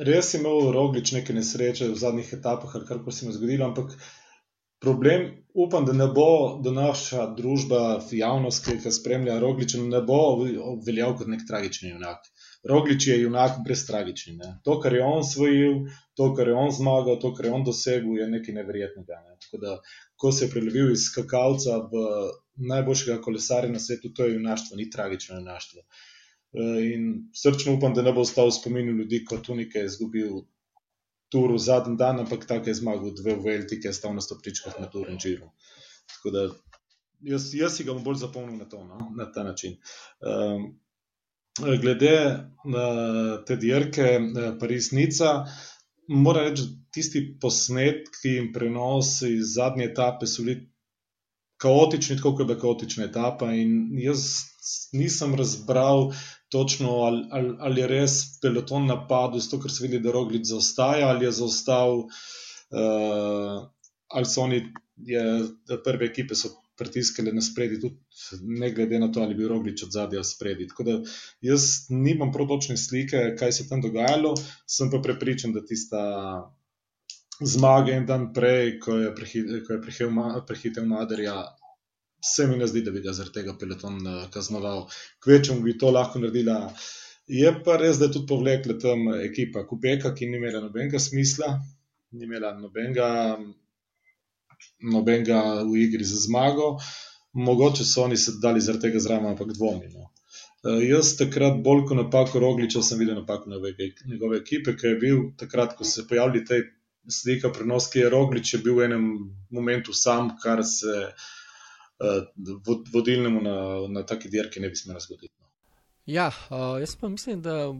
res 0.10 0.34
imel 0.38 0.72
roglič 0.76 1.12
neke 1.16 1.34
nesreče 1.34 1.90
v 1.92 2.00
zadnjih 2.00 2.34
etapah 2.38 2.76
ali 2.78 2.88
kar 2.88 3.02
se 3.12 3.26
mu 3.26 3.32
je 3.32 3.38
zgodilo, 3.38 3.66
ampak 3.66 3.94
problem, 4.82 5.28
upam, 5.54 5.86
da 5.86 5.94
ne 5.94 6.08
bo, 6.14 6.60
da 6.64 6.72
naša 6.72 7.26
družba, 7.38 7.80
javnost, 8.12 8.66
ki 8.66 8.78
ga 8.84 8.92
spremlja, 8.94 9.40
roglič 9.42 9.74
ne 9.82 10.02
bo 10.06 10.20
veljal 10.86 11.16
kot 11.18 11.32
nek 11.34 11.48
tragični 11.50 11.90
junak. 11.96 12.28
Roglič 12.68 13.08
je 13.08 13.16
junak 13.22 13.62
brez 13.66 13.86
tragični. 13.88 14.36
Ne. 14.38 14.52
To, 14.66 14.76
kar 14.84 14.94
je 14.94 15.04
on 15.06 15.24
svojil, 15.26 15.88
to, 16.20 16.30
kar 16.38 16.52
je 16.52 16.58
on 16.58 16.70
zmagal, 16.74 17.18
to, 17.22 17.32
kar 17.38 17.48
je 17.48 17.54
on 17.58 17.66
dosegel, 17.66 18.18
je 18.20 18.28
nekaj 18.30 18.58
neverjetnega. 18.60 19.22
Ne. 19.30 19.38
Tako 19.46 19.62
da, 19.64 19.78
ko 20.20 20.32
se 20.32 20.46
je 20.46 20.52
prelevil 20.54 20.92
iz 20.94 21.08
skakalca 21.10 21.80
v 21.94 22.04
najboljšega 22.70 23.18
kolesarja 23.22 23.72
na 23.74 23.82
svetu, 23.82 24.14
to 24.14 24.26
je 24.26 24.36
junaštvo, 24.36 24.78
ni 24.78 24.90
tragično 24.94 25.40
junaštvo. 25.40 25.86
Eh, 25.86 26.17
in 26.54 27.30
srčno 27.36 27.76
upam, 27.76 27.94
da 27.94 28.02
ne 28.02 28.14
bo 28.14 28.24
ostal 28.24 28.48
v 28.48 28.56
spominu 28.56 28.94
ljudi, 29.02 29.26
kot 29.26 29.44
Tunika 29.46 29.80
je 29.80 29.90
izgubil 29.92 30.46
tur 31.32 31.52
v 31.52 31.60
zadnji 31.60 31.98
dan, 32.00 32.20
ampak 32.24 32.48
tako 32.48 32.70
je 32.70 32.80
zmagal 32.80 33.12
dve 33.16 33.36
veliki, 33.36 33.82
ki 33.82 33.90
je 33.90 33.94
stal 33.94 34.16
na 34.16 34.24
stopričkah 34.24 34.80
na 34.80 34.88
tur 34.92 35.10
in 35.12 35.20
žiru. 35.20 35.50
Tako 36.16 36.32
da 36.32 36.48
jaz, 37.22 37.54
jaz 37.56 37.76
si 37.76 37.84
ga 37.84 37.94
bom 37.94 38.04
bolj 38.04 38.22
zapomnil 38.24 38.58
na, 38.60 38.70
to, 38.70 38.84
no? 38.84 39.12
na 39.18 39.28
ta 39.32 39.44
način. 39.44 39.76
Um, 40.24 40.70
glede 41.82 42.16
na 42.66 42.88
te 43.46 43.58
dirke, 43.58 44.08
eh, 44.16 44.52
Paris-Nica, 44.60 45.34
moram 46.08 46.48
reči, 46.48 46.68
tisti 46.94 47.24
posnetki 47.42 48.38
in 48.38 48.52
prenosi 48.54 49.34
iz 49.36 49.56
zadnje 49.58 49.90
etape 49.92 50.28
so 50.28 50.46
bili 50.46 50.62
kaotični, 51.62 52.18
tako 52.18 52.32
kot 52.32 52.40
je 52.40 52.46
bila 52.46 52.60
kaotična 52.62 53.08
etapa. 53.10 53.52
In 53.54 53.98
jaz 54.00 54.24
nisem 54.94 55.36
razbral 55.36 56.12
točno, 56.50 56.92
ali, 57.08 57.24
ali, 57.32 57.56
ali 57.60 57.82
je 57.82 57.88
res 57.88 58.20
peloton 58.42 58.88
napadel, 58.88 59.40
zato 59.44 59.60
ker 59.64 59.72
se 59.72 59.84
vidi, 59.86 60.00
da 60.04 60.14
roglič 60.16 60.48
zaostaja, 60.52 61.10
ali 61.12 61.26
je 61.26 61.34
zaostal, 61.42 62.06
uh, 62.08 63.66
ali 64.08 64.26
so 64.26 64.46
oni, 64.46 64.62
je, 64.98 65.24
prve 65.84 66.08
ekipe 66.08 66.36
so 66.36 66.54
pritiskali 66.78 67.32
na 67.34 67.42
spredi, 67.42 67.80
tudi 67.82 67.98
ne 68.42 68.70
glede 68.72 69.00
na 69.00 69.12
to, 69.12 69.22
ali 69.22 69.36
bi 69.36 69.48
roglič 69.48 69.84
od 69.84 69.92
zadja 69.92 70.24
spredi. 70.24 70.68
Tako 70.68 70.84
da 70.84 70.98
jaz 71.42 71.88
nimam 71.90 72.32
protočne 72.32 72.78
slike, 72.78 73.34
kaj 73.40 73.52
se 73.52 73.68
tam 73.70 73.82
dogajalo, 73.82 74.36
sem 74.70 74.92
pa 74.94 75.02
prepričan, 75.04 75.56
da 75.58 75.66
tista 75.66 76.04
zmage 77.42 77.94
en 77.94 78.06
dan 78.06 78.30
prej, 78.34 78.78
ko 78.80 78.98
je, 78.98 79.14
ko 79.68 79.74
je 79.74 79.82
prehitel 80.48 80.86
Maderja, 80.86 81.42
se 82.36 82.48
mi 82.48 82.58
ne 82.58 82.68
zdi, 82.68 82.82
da 82.82 82.92
bi 82.92 83.02
ga 83.02 83.14
zaradi 83.14 83.40
tega 83.40 83.56
peloton 83.60 84.00
uh, 84.04 84.24
kaznoval. 84.34 84.86
Kvečem 85.24 85.64
bi 85.64 85.78
to 85.78 85.92
lahko 85.92 86.22
naredila. 86.24 86.58
Je 87.28 87.52
pa 87.64 87.76
res, 87.82 88.00
da 88.00 88.08
je 88.08 88.16
tudi 88.18 88.30
povlekla 88.30 88.78
tam 88.80 89.10
ekipa 89.20 89.66
Kubeka, 89.68 90.14
ki 90.16 90.30
ni 90.32 90.40
imela 90.40 90.62
nobenega 90.64 91.00
smisla, 91.00 91.50
ni 92.16 92.24
imela 92.24 92.54
nobenega, 92.56 93.08
nobenega 94.94 95.42
v 95.68 95.82
igri 95.84 96.08
za 96.08 96.22
zmago. 96.28 96.78
Mogoče 97.48 97.84
so 97.86 98.06
oni 98.06 98.18
se 98.18 98.38
dali 98.42 98.64
zaradi 98.64 98.88
tega 98.88 99.02
zraven, 99.04 99.34
ampak 99.34 99.52
dvomim. 99.58 99.92
No. 99.94 100.08
Uh, 100.64 100.80
jaz 100.84 101.14
takrat 101.20 101.60
bolj 101.64 101.84
kot 101.90 102.00
napako 102.00 102.40
Rogliča 102.44 102.82
sem 102.84 103.00
videl 103.00 103.20
napako 103.20 103.52
njegove 103.52 104.40
ekipe, 104.40 104.76
ki 104.80 104.94
je 104.94 105.00
bil 105.04 105.24
takrat, 105.38 105.76
ko 105.78 105.86
se 105.86 106.02
je 106.02 106.08
pojavili 106.08 106.46
te 106.46 106.62
slika 107.12 107.52
prenos, 107.56 107.92
ki 107.92 108.06
je 108.06 108.14
Roglič 108.14 108.54
je 108.54 108.62
bil 108.64 108.80
v 108.80 108.88
enem 108.88 109.10
momentu 109.52 109.94
sam, 109.94 110.32
kar 110.44 110.64
se 110.66 110.96
uh, 110.96 111.28
vodilnemu 112.94 113.42
na, 113.42 113.58
na 113.90 114.04
taki 114.06 114.30
dirki 114.30 114.60
ne 114.60 114.70
bi 114.70 114.76
smelo 114.76 115.00
zgoditi. 115.00 115.34
No. 115.42 115.48
Ja, 116.08 116.28
uh, 116.28 116.80
jaz 116.80 116.96
pa 116.96 117.10
mislim, 117.10 117.42
da, 117.42 117.74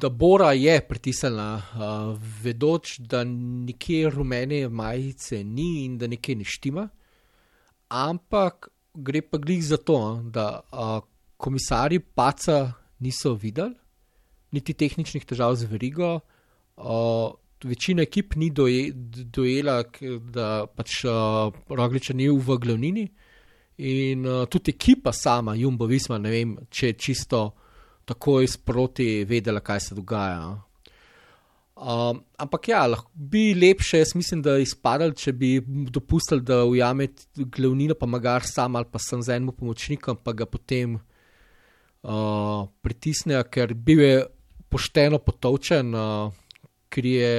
da 0.00 0.08
Bora 0.08 0.52
je 0.52 0.80
pritisnila, 0.88 1.54
uh, 1.56 2.18
vedoč, 2.42 2.98
da 2.98 3.24
nikjer 3.24 4.12
rumene 4.12 4.68
majice 4.68 5.44
ni 5.44 5.84
in 5.84 5.96
da 5.98 6.06
nekaj 6.06 6.34
ne 6.34 6.44
štima. 6.44 6.88
Ampak 7.88 8.68
gre 8.94 9.22
pa 9.22 9.38
glih 9.38 9.64
za 9.64 9.76
to, 9.76 10.20
da 10.28 10.60
uh, 10.60 11.00
komisarji 11.36 12.00
paca 12.00 12.72
niso 13.00 13.32
videli, 13.32 13.74
niti 14.52 14.74
tehničnih 14.74 15.24
težav 15.24 15.56
z 15.56 15.70
verigo. 15.70 16.18
Večina 17.64 18.02
ekip 18.02 18.34
ni 18.36 18.50
doje, 18.50 18.90
dojela, 19.24 19.82
da 20.34 20.66
pač 20.76 21.04
uh, 21.04 21.48
Rogliča 21.68 22.12
ni 22.12 22.28
v 22.28 22.60
glavnini. 22.60 23.08
In 23.80 24.26
uh, 24.26 24.46
tudi 24.50 24.74
ekipa 24.74 25.12
sama, 25.12 25.54
Jumbo 25.56 25.86
Visma, 25.88 26.18
ne 26.20 26.32
vem, 26.32 26.56
če 26.68 26.90
je 26.90 26.98
čisto 27.00 27.44
tako 28.04 28.40
izproti 28.44 29.24
vedela, 29.24 29.62
kaj 29.64 29.80
se 29.86 29.96
dogaja. 29.96 30.50
Um, 31.80 32.18
ampak 32.36 32.68
ja, 32.68 32.82
lahko 32.90 33.08
bi 33.14 33.54
lepše, 33.56 34.02
jaz 34.02 34.12
mislim, 34.18 34.42
da 34.44 34.58
izpadali, 34.60 35.16
če 35.16 35.32
bi 35.32 35.54
dopustili, 35.64 36.44
da 36.44 36.64
ujame 36.68 37.08
glavnino, 37.36 37.96
pa 37.96 38.08
magar 38.10 38.44
sam 38.44 38.76
ali 38.76 38.90
pa 38.90 39.00
sem 39.00 39.22
z 39.24 39.38
enim 39.38 39.54
pomočnikom, 39.56 40.18
pa 40.20 40.34
ga 40.36 40.44
potem 40.44 40.98
uh, 40.98 42.68
pritisnejo, 42.84 43.46
ker 43.48 43.72
bi 43.72 43.96
bil 43.96 44.28
pošteno 44.68 45.22
potovčen. 45.24 45.96
Uh, 45.96 46.36
ker 46.90 47.06
je 47.06 47.32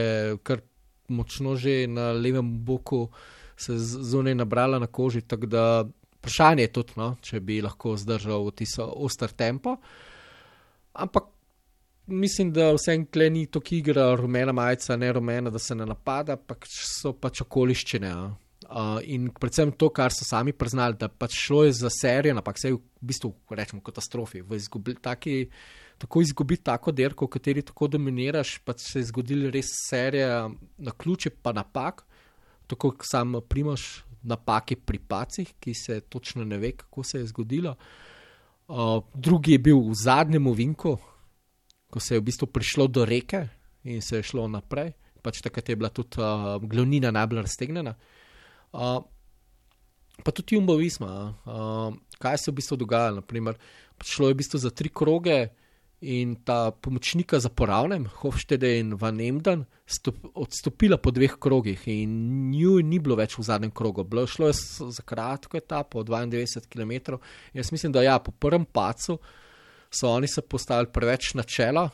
kar 0.48 0.64
močno 1.12 1.56
že 1.60 1.88
na 1.88 2.12
levem 2.16 2.48
boku 2.66 3.10
se 3.60 3.76
zunaj 3.78 4.36
nabrala 4.36 4.80
na 4.80 4.88
koži. 4.88 5.22
Tako 5.22 5.46
da 5.46 5.64
vprašanje 6.22 6.68
je 6.68 6.72
tudi, 6.78 6.94
no, 7.02 7.16
če 7.22 7.42
bi 7.42 7.60
lahko 7.66 7.98
zdržal 7.98 8.52
tisto 8.54 8.86
oster 8.86 9.34
tempo. 9.34 9.76
Ampak 10.94 11.32
mislim, 12.06 12.54
da 12.54 12.72
vse 12.76 12.94
en 12.94 13.08
kleni 13.10 13.48
to, 13.50 13.60
ki 13.60 13.82
igra 13.82 14.12
rumena 14.16 14.54
majica, 14.54 14.96
ne 14.98 15.12
rumena, 15.14 15.50
da 15.50 15.60
se 15.60 15.76
ne 15.76 15.88
napada, 15.90 16.38
pač 16.38 16.70
so 16.86 17.16
pač 17.18 17.42
okoliščine. 17.46 18.14
Uh, 18.72 19.02
in 19.10 19.32
predvsem 19.36 19.74
to, 19.76 19.90
kar 19.92 20.14
so 20.16 20.24
sami 20.24 20.54
priznali, 20.54 20.96
da 21.00 21.10
pač 21.10 21.36
šlo 21.48 21.66
je 21.66 21.74
za 21.82 21.90
serijo, 21.92 22.38
ampak 22.38 22.60
se 22.62 22.70
je 22.70 22.78
v 22.78 23.08
bistvu, 23.10 23.34
rečemo, 23.50 23.82
katastrofi, 23.84 24.44
izgubi, 24.56 24.96
taki 25.02 25.48
tako 26.02 26.22
izgubiti 26.22 26.64
tako 26.64 26.92
dirko, 26.92 27.26
v 27.26 27.34
kateri 27.36 27.62
tako 27.62 27.88
dominiraš, 27.88 28.56
pa 28.66 28.74
se 28.78 29.00
je 29.00 29.10
zgodila 29.12 29.52
res 29.54 29.70
serija 29.90 30.48
na 30.78 30.92
ključe, 30.98 31.30
pa 31.42 31.54
napak, 31.54 32.06
tako 32.68 32.96
sam 33.06 33.36
primaš 33.50 34.04
napake 34.24 34.76
pri 34.76 35.00
pacih, 35.00 35.54
ki 35.60 35.74
se 35.74 36.00
točno 36.02 36.46
ne 36.46 36.58
ve, 36.58 36.72
kako 36.78 37.04
se 37.04 37.20
je 37.20 37.30
zgodilo. 37.32 37.76
Uh, 38.68 39.04
drugi 39.14 39.52
je 39.52 39.60
bil 39.60 39.80
v 39.80 39.96
zadnjem 40.04 40.52
vinku, 40.56 40.98
ko 41.92 42.00
se 42.00 42.16
je 42.16 42.20
v 42.20 42.24
bistvu 42.24 42.48
prišlo 42.48 42.88
do 42.88 43.06
reke 43.06 43.48
in 43.84 44.02
se 44.02 44.22
je 44.22 44.24
šlo 44.24 44.48
naprej, 44.48 44.94
pač 45.22 45.42
takrat 45.44 45.70
je 45.70 45.76
bila 45.76 45.90
tudi 45.90 46.22
uh, 46.22 46.56
glavnina 46.62 47.12
najbolj 47.12 47.42
raztegnjena. 47.42 47.96
Uh, 48.72 49.02
pa 50.24 50.32
tudi 50.32 50.56
Jumbo 50.56 50.78
Visma, 50.80 51.12
uh, 51.46 51.92
kaj 52.20 52.38
se 52.38 52.50
je 52.50 52.54
v 52.54 52.60
bistvu 52.62 52.78
dogajalo. 52.78 53.24
Šlo 54.06 54.30
je 54.30 54.34
v 54.34 54.38
bistvu 54.38 54.62
za 54.62 54.70
tri 54.70 54.90
kroge, 54.90 55.50
in 56.02 56.36
ta 56.44 56.72
pomočnika 56.72 57.40
za 57.40 57.50
poravnem, 57.50 58.08
Hofstede 58.22 58.80
in 58.80 58.96
Van 58.98 59.20
Emden, 59.22 59.66
odstopila 60.34 60.98
po 60.98 61.12
dveh 61.12 61.36
krogih 61.40 61.84
in 61.88 62.16
nju 62.52 62.80
ni 62.82 63.00
bilo 63.00 63.16
več 63.20 63.38
v 63.38 63.46
zadnjem 63.46 63.72
krogu. 63.72 64.04
Bilo 64.04 64.26
šlo 64.28 64.50
je 64.50 64.58
za 64.98 65.06
kratko 65.06 65.58
etapo, 65.58 66.04
92 66.04 66.66
km. 66.70 67.20
Jaz 67.54 67.72
mislim, 67.72 67.92
da 67.92 68.02
ja, 68.02 68.20
po 68.20 68.32
prvem 68.32 68.66
pacu 68.66 69.20
so 69.92 70.10
oni 70.10 70.28
se 70.28 70.42
postavili 70.42 70.92
preveč 70.94 71.34
na 71.34 71.44
čela, 71.44 71.90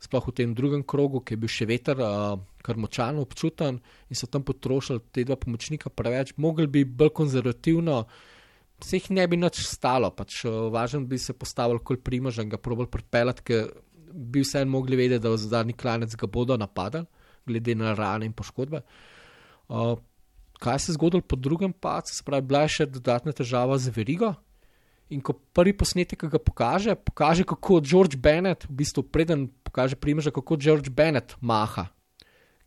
sploh 0.00 0.28
v 0.28 0.32
tem 0.32 0.54
drugem 0.54 0.82
krogu, 0.86 1.20
ki 1.20 1.34
je 1.34 1.40
bil 1.40 1.50
še 1.50 1.66
veter, 1.66 1.98
uh, 1.98 2.38
kar 2.62 2.78
močan 2.78 3.18
občuten 3.18 3.80
in 4.08 4.16
so 4.16 4.28
tam 4.30 4.44
potrošili 4.46 5.02
te 5.12 5.24
dva 5.24 5.36
pomočnika 5.36 5.90
preveč, 5.90 6.36
mogli 6.36 6.68
bi 6.70 6.84
bolj 6.84 7.12
konzervativno 7.16 8.04
se 8.84 8.98
jih 8.98 9.10
ne 9.10 9.26
bi 9.28 9.38
nič 9.40 9.62
stalo, 9.66 10.10
pač 10.14 10.44
eh, 10.44 10.50
važno 10.72 11.04
bi 11.08 11.18
se 11.18 11.36
postavil 11.36 11.80
kot 11.84 12.04
primož 12.04 12.40
in 12.42 12.50
ga 12.52 12.58
probal 12.58 12.88
pripeljati, 12.90 13.46
ker 13.46 13.70
bi 14.10 14.42
vse 14.42 14.64
en 14.64 14.70
mogli 14.70 14.98
vedeti, 14.98 15.22
da 15.22 15.32
v 15.32 15.40
zadnji 15.40 15.76
klanec 15.78 16.14
ga 16.18 16.26
bodo 16.26 16.56
napadali, 16.58 17.06
glede 17.46 17.74
na 17.78 17.94
rane 17.94 18.26
in 18.26 18.34
poškodbe. 18.36 18.82
Uh, 19.70 19.94
kaj 20.60 20.78
se 20.78 20.90
je 20.90 20.94
zgodilo 20.98 21.22
po 21.22 21.36
drugem 21.36 21.72
pacu, 21.72 22.14
se 22.14 22.24
pravi, 22.26 22.46
bila 22.46 22.64
je 22.66 22.74
še 22.76 22.86
dodatna 22.90 23.32
težava 23.32 23.78
z 23.78 23.92
verigo. 23.94 24.34
In 25.10 25.22
ko 25.24 25.34
prvi 25.34 25.72
posnetek 25.74 26.28
ga 26.30 26.38
pokaže, 26.38 26.94
pokaže, 26.94 27.46
kako 27.48 27.80
George 27.82 28.18
Bennett, 28.18 28.68
v 28.68 28.76
bistvu 28.82 29.02
preden 29.02 29.48
pokaže 29.66 29.98
primoža, 29.98 30.30
kako 30.30 30.58
George 30.60 30.90
Bennett 30.90 31.34
maha, 31.40 31.88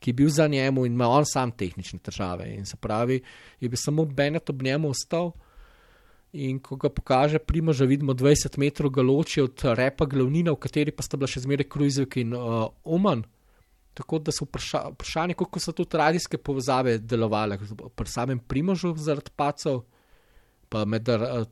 ki 0.04 0.12
je 0.12 0.18
bil 0.18 0.32
za 0.32 0.48
njemu 0.52 0.84
in 0.86 0.98
ima 0.98 1.08
on 1.08 1.24
sam 1.24 1.54
tehnične 1.56 2.02
težave. 2.04 2.50
In 2.52 2.66
se 2.68 2.76
pravi, 2.76 3.22
je 3.64 3.70
bil 3.70 3.80
samo 3.80 4.04
Bennett 4.06 4.50
ob 4.50 4.64
njemu 4.64 4.92
ostal. 4.92 5.32
In 6.34 6.58
ko 6.60 6.76
ga 6.82 6.90
pokaže, 6.90 7.38
prima, 7.38 7.74
že 7.78 7.86
vidimo 7.86 8.18
20 8.18 8.58
metrov 8.58 8.90
galoči 8.90 9.44
od 9.44 9.54
repa 9.78 10.08
glavnina, 10.10 10.50
v 10.56 10.62
kateri 10.66 10.90
pa 10.90 11.06
sta 11.06 11.14
bila 11.14 11.30
še 11.30 11.44
zmeraj 11.46 11.70
Krujzek 11.70 12.18
in 12.18 12.34
uh, 12.34 12.74
Oman. 12.90 13.22
Tako 13.94 14.18
da 14.18 14.34
so 14.34 14.48
vpraša, 14.48 14.96
vprašanje, 14.96 15.38
kako 15.38 15.62
so 15.62 15.74
tudi 15.78 15.98
radijske 15.98 16.40
povezave 16.42 16.98
delovale 16.98 17.60
pri 17.94 18.10
samem 18.10 18.42
primožu 18.42 18.96
zaradi 18.98 19.30
pacov, 19.38 19.84
pa 20.74 20.82
med 20.90 21.06
uh, 21.14 21.46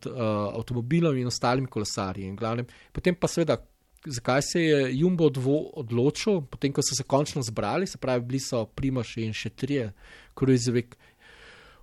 avtomobilom 0.58 1.20
in 1.22 1.30
ostalimi 1.30 1.70
kolesarji. 1.70 2.26
In 2.26 2.34
glavnem, 2.34 2.66
potem 2.90 3.14
pa 3.14 3.30
seveda, 3.30 3.60
zakaj 4.02 4.42
se 4.42 4.64
je 4.66 4.80
Jumbo 4.98 5.30
odločil, 5.78 6.42
potem 6.50 6.74
ko 6.74 6.82
so 6.82 6.98
se 6.98 7.06
končno 7.06 7.46
zbrali, 7.46 7.86
se 7.86 8.02
pravi, 8.02 8.26
bili 8.26 8.42
so 8.42 8.66
primož 8.66 9.14
in 9.22 9.38
še 9.38 9.54
trije, 9.54 9.92
Krujzek. 10.34 10.98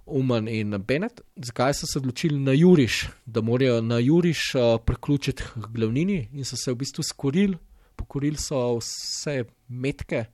Uman 0.08 0.48
in 0.48 0.76
Bennett, 0.86 1.20
zakaj 1.36 1.74
so 1.74 1.86
se 1.86 1.98
odločili 1.98 2.40
na 2.40 2.52
Juriš, 2.52 3.08
da 3.26 3.40
morajo 3.40 3.80
na 3.80 3.98
Juriš 3.98 4.54
uh, 4.54 4.80
priključiti 4.84 5.44
glavnini 5.56 6.28
in 6.32 6.44
so 6.44 6.56
se 6.56 6.72
v 6.72 6.80
bistvu 6.82 7.02
skorili, 7.02 7.58
pokorili 7.96 8.36
so 8.36 8.78
vse 8.78 9.44
metke 9.68 10.24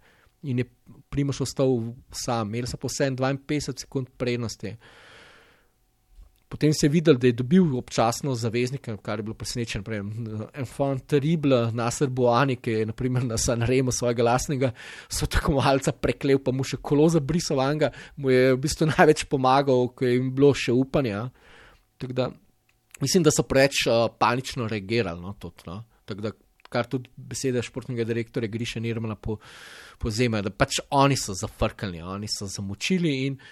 in 0.43 0.59
je 0.59 0.65
Primoš 1.11 1.41
ostal 1.41 1.93
sam, 2.13 2.49
imeli 2.49 2.67
so 2.67 2.77
po 2.77 2.89
52 2.89 3.81
sekund 3.81 4.09
prednosti. 4.19 4.69
Uh, 4.69 5.04
Potem 6.55 6.71
se 6.71 6.87
je 6.87 6.91
videl, 6.91 7.17
da 7.19 7.27
je 7.27 7.35
dobil 7.35 7.73
občasno 7.77 8.35
zaveznike, 8.39 8.93
kar 9.03 9.19
je 9.19 9.23
bilo 9.27 9.35
presenečen. 9.35 9.83
En 10.55 10.67
fan 10.71 11.01
terrible, 11.03 11.73
Nasr 11.75 12.07
Boani, 12.07 12.55
ki 12.63 12.71
je 12.71 12.85
naprimer, 12.87 13.25
na 13.27 13.35
Sanremo 13.39 13.91
svojega 13.91 14.23
lastnega, 14.23 14.71
so 15.11 15.27
tako 15.27 15.57
malce 15.57 15.91
preklel, 15.91 16.39
pa 16.39 16.55
mu 16.55 16.63
še 16.63 16.79
kolo 16.79 17.09
za 17.11 17.19
brisovanga, 17.19 17.91
mu 18.15 18.31
je 18.31 18.53
v 18.53 18.61
bistvu 18.63 18.87
največ 18.93 19.25
pomagal, 19.33 19.89
ker 19.99 20.13
je 20.13 20.15
jim 20.15 20.31
bilo 20.37 20.53
še 20.55 20.77
upanja. 20.79 21.25
Da, 21.99 22.29
mislim, 23.03 23.27
da 23.27 23.35
so 23.35 23.43
preveč 23.51 23.83
uh, 23.89 24.07
panično 24.15 24.71
reagirali. 24.71 25.27
No, 25.27 25.35
tudi, 25.43 25.67
no. 25.67 25.81
da, 26.07 26.37
kar 26.71 26.87
tudi 26.87 27.11
besede 27.19 27.67
športnega 27.67 28.07
direktorja 28.07 28.55
Griša 28.55 28.85
Nirmana 28.85 29.19
po, 29.19 29.41
povzemajo, 29.99 30.47
da 30.47 30.55
pač 30.55 30.85
oni 30.95 31.19
so 31.19 31.35
zafrkali, 31.35 31.99
oni 31.99 32.31
so 32.31 32.47
zamočili 32.47 33.19
in 33.27 33.43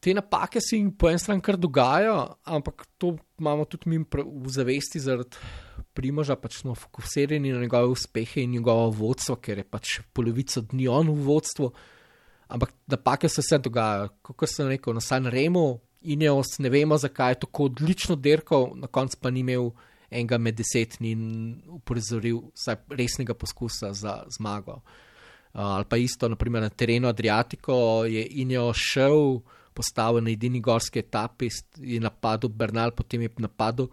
te 0.00 0.14
napake 0.14 0.60
se 0.60 0.76
jim 0.76 0.90
po 0.96 1.10
eni 1.10 1.18
strani 1.18 1.42
kar 1.42 1.56
dogajajo, 1.56 2.18
ampak 2.44 2.86
to 2.98 3.16
imamo 3.38 3.64
tudi 3.64 3.90
mi 3.90 3.98
v 3.98 4.52
zavesti 4.54 5.00
zaradi 5.00 5.36
primoža, 5.94 6.36
pač 6.38 6.60
smo 6.60 6.74
fokusirani 6.78 7.52
na 7.52 7.60
njegove 7.60 7.90
uspehe 7.94 8.42
in 8.42 8.54
njegovo 8.54 8.90
vodstvo, 8.90 9.36
ker 9.42 9.58
je 9.58 9.64
pač 9.64 9.98
polovico 10.14 10.62
dni 10.70 10.88
on 10.88 11.10
v 11.10 11.26
vodstvu. 11.26 11.72
Ampak 12.48 12.72
napake 12.86 13.28
se 13.28 13.42
vse 13.42 13.58
dogajajo, 13.66 14.12
kot 14.22 14.48
sem 14.48 14.70
rekel, 14.70 14.94
na 14.94 15.02
San 15.04 15.26
Remo 15.26 15.80
Ineos 16.00 16.58
ne 16.58 16.70
vemo, 16.70 16.96
zakaj 16.98 17.32
je 17.32 17.40
tako 17.40 17.64
odlično 17.64 18.16
dirkal, 18.16 18.70
na 18.78 18.86
koncu 18.86 19.18
pa 19.20 19.30
ni 19.30 19.40
imel 19.40 19.72
enega 20.10 20.38
med 20.38 20.56
deset 20.56 20.96
in 21.00 21.58
uprizoril 21.74 22.40
vsaj 22.54 22.76
resnega 22.96 23.34
poskusa 23.34 23.92
za 23.92 24.22
zmago. 24.30 24.80
Uh, 25.52 25.60
ali 25.74 25.84
pa 25.88 25.96
isto, 25.96 26.28
naprimer 26.28 26.62
na 26.62 26.68
terenu 26.68 27.08
Adriatiko 27.08 28.04
je 28.06 28.26
Injo 28.30 28.70
šel, 28.72 29.40
postavil 29.78 30.24
na 30.26 30.34
edini 30.34 30.60
gorski 30.60 31.02
etapi 31.04 31.50
in 31.86 32.02
napadel 32.06 32.50
Bernal, 32.50 32.92
potem 32.96 33.22
je 33.22 33.30
napadel 33.38 33.88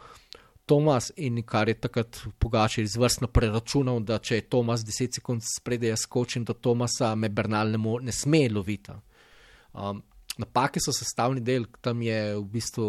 Tomas 0.66 1.12
in 1.22 1.44
kar 1.46 1.70
je 1.70 1.76
takrat 1.78 2.18
Pogačer 2.42 2.84
izvrstno 2.84 3.30
preračunal, 3.30 4.00
da 4.02 4.18
če 4.18 4.40
je 4.40 4.48
Tomas 4.50 4.82
10 4.86 5.20
sekund 5.20 5.46
spredaj, 5.46 5.92
jaz 5.94 6.06
skočim 6.08 6.46
do 6.46 6.56
Tomasa, 6.58 7.14
me 7.16 7.30
Bernal 7.30 7.70
ne, 7.70 7.78
mo, 7.78 8.00
ne 8.02 8.12
sme 8.12 8.48
loviti. 8.50 8.96
Um, 9.74 10.02
napake 10.42 10.82
so 10.82 10.94
sestavni 10.96 11.44
del, 11.46 11.68
tam 11.86 12.02
je 12.02 12.18
v 12.40 12.44
bistvu 12.58 12.88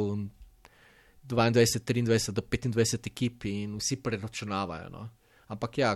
22, 1.29 2.07
23 2.07 2.33
do 2.33 2.43
25 2.43 3.11
ekip 3.13 3.45
in 3.51 3.77
vsi 3.81 4.01
preračunavajo. 4.01 4.89
No. 4.91 5.09
Ampak 5.53 5.79
ja, 5.79 5.93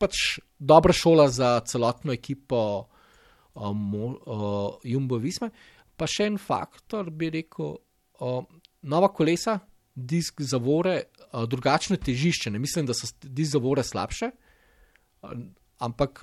pač 0.00 0.40
dobra 0.58 0.96
šola 0.96 1.28
za 1.30 1.60
celotno 1.68 2.12
ekipo 2.16 2.88
um, 3.54 3.94
uh, 3.94 4.80
Jumbo 4.82 5.20
Visma. 5.20 5.50
Pa 6.00 6.08
še 6.08 6.30
en 6.30 6.38
faktor, 6.40 7.10
bi 7.12 7.28
rekel, 7.34 7.74
uh, 8.24 8.40
nova 8.88 9.10
kolesa, 9.12 9.58
disk 9.92 10.40
zavore, 10.40 10.96
uh, 11.28 11.44
drugačno 11.50 11.98
težišče. 12.00 12.52
Ne 12.54 12.60
mislim, 12.62 12.88
da 12.88 12.96
so 12.96 13.10
disk 13.20 13.58
zavore 13.58 13.84
slabše, 13.84 14.30
uh, 14.32 15.34
ampak 15.84 16.22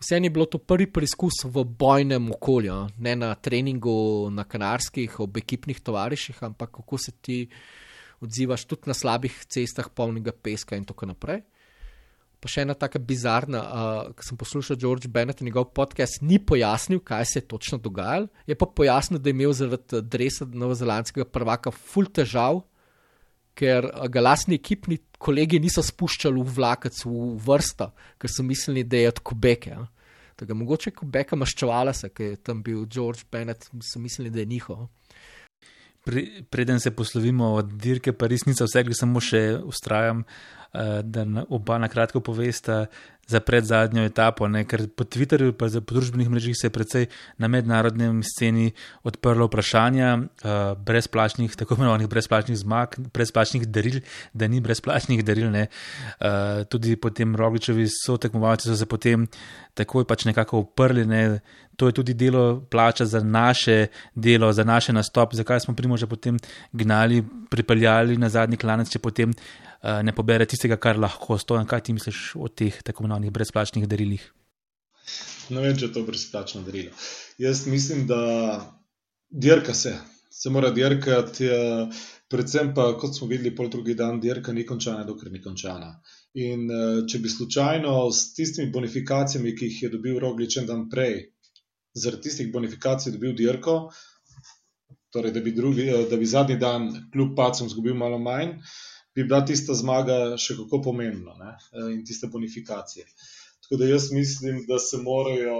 vseeno 0.00 0.26
je 0.26 0.30
bilo 0.30 0.46
to 0.46 0.58
prvi 0.58 0.86
preizkus 0.92 1.44
v 1.44 1.64
bojnem 1.64 2.30
okolju, 2.36 2.78
ne 2.98 3.16
na 3.16 3.34
treningu 3.34 4.28
na 4.32 4.44
kanarskih, 4.44 5.20
ob 5.20 5.36
ekipnih 5.40 5.80
tovariših, 5.80 6.42
ampak 6.44 6.74
kako 6.76 6.98
se 6.98 7.12
ti 7.12 7.38
odzivaš 8.20 8.64
tudi 8.64 8.88
na 8.90 8.94
slabih 8.94 9.44
cestah, 9.48 9.88
polnega 9.88 10.32
peska 10.32 10.76
in 10.76 10.84
tako 10.84 11.12
naprej. 11.12 11.42
Pa 12.40 12.50
še 12.52 12.66
ena 12.66 12.76
tako 12.76 13.00
bizarna, 13.00 13.60
uh, 13.64 14.14
ko 14.14 14.24
sem 14.26 14.38
poslušal 14.38 14.78
George 14.80 15.08
Bennett 15.08 15.40
in 15.40 15.48
njegov 15.48 15.70
podcast, 15.76 16.20
ni 16.20 16.36
pojasnil, 16.38 17.00
kaj 17.00 17.24
se 17.30 17.40
je 17.40 17.46
točno 17.48 17.78
dogajalo. 17.80 18.28
Je 18.46 18.54
pa 18.58 18.68
pojasnil, 18.68 19.20
da 19.22 19.32
je 19.32 19.36
imel 19.36 19.54
zaradi 19.56 20.02
dresa 20.04 20.46
novozelandskega 20.46 21.24
prvaka 21.32 21.72
ful 21.72 22.10
težav, 22.12 22.60
ker 23.56 23.88
ga 24.12 24.20
lastni 24.20 24.58
ekipni 24.60 24.98
kolegi 25.18 25.58
niso 25.62 25.80
spuščali 25.84 26.42
v 26.44 26.56
vlakec 26.58 26.98
v 27.08 27.36
vrsto, 27.46 27.88
ker 28.20 28.32
so 28.32 28.44
mislili, 28.44 28.84
da 28.84 29.00
je 29.00 29.14
od 29.14 29.22
Kubeke. 29.24 29.72
Ja. 29.72 29.86
Tako 30.36 30.58
mogoče 30.60 30.92
Kubeka 30.92 31.38
maščevala 31.40 31.94
se, 31.96 32.12
ker 32.12 32.34
je 32.34 32.42
tam 32.44 32.60
bil 32.62 32.84
George 32.84 33.24
Bennett, 33.32 33.70
so 33.80 34.02
mislili, 34.02 34.30
da 34.30 34.44
je 34.44 34.52
njihov. 34.52 34.84
Pre, 36.06 36.22
preden 36.50 36.78
se 36.80 36.92
poslovimo 36.94 37.48
od 37.58 37.72
dirke, 37.82 38.12
pa 38.14 38.28
resnica 38.30 38.64
vse, 38.64 38.84
samo 38.94 39.20
še 39.20 39.58
ustrajam. 39.66 40.22
Eh, 40.76 41.02
da 41.02 41.24
oba 41.48 41.78
na 41.78 41.88
kratko 41.88 42.20
povesta 42.20 42.86
za 43.26 43.40
predzadnjo 43.40 44.04
etapo, 44.06 44.48
ne? 44.48 44.64
ker 44.64 44.86
po 44.88 45.04
Twitterju 45.04 45.50
in 45.50 45.56
po 45.58 45.66
družbenih 45.68 46.30
mrežah 46.30 46.54
se 46.54 46.66
je 46.66 46.74
precej 46.74 47.06
na 47.38 47.48
mednarodnem 47.48 48.22
sceni 48.22 48.70
odprlo 49.02 49.48
vprašanja 49.50 50.12
uh, 50.16 50.78
brezplačnih, 50.78 51.56
tako 51.58 51.74
imenovanih 51.74 52.08
brezplačnih 52.08 52.58
zmag, 52.58 52.94
brezplačnih 53.14 53.66
daril, 53.66 54.00
da 54.32 54.46
ni 54.48 54.60
brezplačnih 54.60 55.24
daril. 55.26 55.50
Uh, 55.50 56.64
tudi 56.70 56.96
potem 56.96 57.36
Rogličevi 57.36 57.88
so 57.90 58.16
tekmovalci 58.16 58.68
so 58.68 58.76
se 58.76 58.86
potem 58.86 59.26
takoj 59.74 60.06
pač 60.06 60.24
nekako 60.24 60.64
uprli. 60.64 61.04
Ne? 61.06 61.40
To 61.76 61.90
je 61.90 61.92
tudi 61.92 62.14
delo 62.14 62.60
plača 62.70 63.04
za 63.04 63.20
naše 63.20 63.86
delo, 64.14 64.52
za 64.52 64.64
naše 64.64 64.92
nastop, 64.92 65.34
zakaj 65.34 65.60
smo 65.60 65.74
primo 65.74 65.96
že 65.96 66.06
potem 66.06 66.38
gnali, 66.72 67.24
pripeljali 67.50 68.16
na 68.16 68.28
zadnji 68.28 68.56
klanec, 68.56 68.88
če 68.88 68.98
potem 68.98 69.34
ne 69.82 70.14
pobere 70.14 70.46
tistega, 70.46 70.76
kar 70.76 70.98
lahko 70.98 71.38
stoji. 71.38 71.66
Kaj 71.68 71.86
ti 71.88 71.96
misliš 71.96 72.32
o 72.36 72.48
teh 72.48 72.82
tako 72.82 73.04
imenovanih 73.04 73.32
brezplačnih 73.32 73.86
darilih? 73.88 74.24
Ne 75.54 75.62
vem, 75.62 75.76
če 75.78 75.86
je 75.86 75.92
to 75.94 76.02
brezplačno 76.06 76.62
darilo. 76.66 76.92
Jaz 77.38 77.66
mislim, 77.70 78.06
da 78.10 78.20
dirka 79.30 79.74
se, 79.74 79.94
se 80.30 80.50
mora 80.50 80.72
dirkati, 80.74 81.48
predvsem 82.30 82.72
pa, 82.74 82.88
kot 82.98 83.14
smo 83.14 83.28
videli, 83.30 83.54
pol 83.54 83.70
drugi 83.70 83.94
dan, 83.94 84.18
dirka 84.20 84.52
ni 84.52 84.66
končana, 84.66 85.04
dokler 85.06 85.32
ni 85.32 85.42
končana. 85.44 85.92
In 86.42 86.66
če 87.08 87.20
bi 87.22 87.30
slučajno 87.32 87.94
s 88.12 88.34
tistimi 88.36 88.72
bonifikacijami, 88.72 89.54
ki 89.56 89.70
jih 89.70 89.82
je 89.86 89.92
dobil 89.94 90.18
Roglič 90.20 90.58
en 90.60 90.66
dan 90.68 90.84
prej, 90.92 91.30
zaradi 91.96 92.28
tistih 92.28 92.50
bonifikacij 92.52 93.14
dobil 93.14 93.32
dirko, 93.38 93.76
torej 95.14 95.32
da 95.32 95.40
bi, 95.40 95.54
drugi, 95.56 95.86
da 96.10 96.18
bi 96.20 96.26
zadnji 96.28 96.58
dan 96.60 96.90
kljub 97.12 97.32
pacem 97.38 97.70
zgubil 97.72 97.94
malo 97.96 98.18
manj, 98.20 98.58
bi 99.16 99.24
bila 99.24 99.40
tista 99.48 99.74
zmaga 99.74 100.36
še 100.40 100.58
kako 100.58 100.82
pomembna 100.84 101.34
ne? 101.40 101.54
E, 101.72 101.86
in 101.94 102.04
tiste 102.04 102.28
bonifikacije. 102.32 103.06
Tako 103.64 103.80
da 103.80 103.88
jaz 103.88 104.10
mislim, 104.12 104.64
da 104.68 104.78
se 104.78 105.00
morajo 105.00 105.56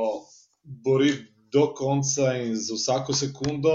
boriti 0.63 1.33
do 1.53 1.71
konca 1.75 2.35
in 2.37 2.53
za 2.57 2.77
vsako 2.77 3.15
sekundo, 3.17 3.75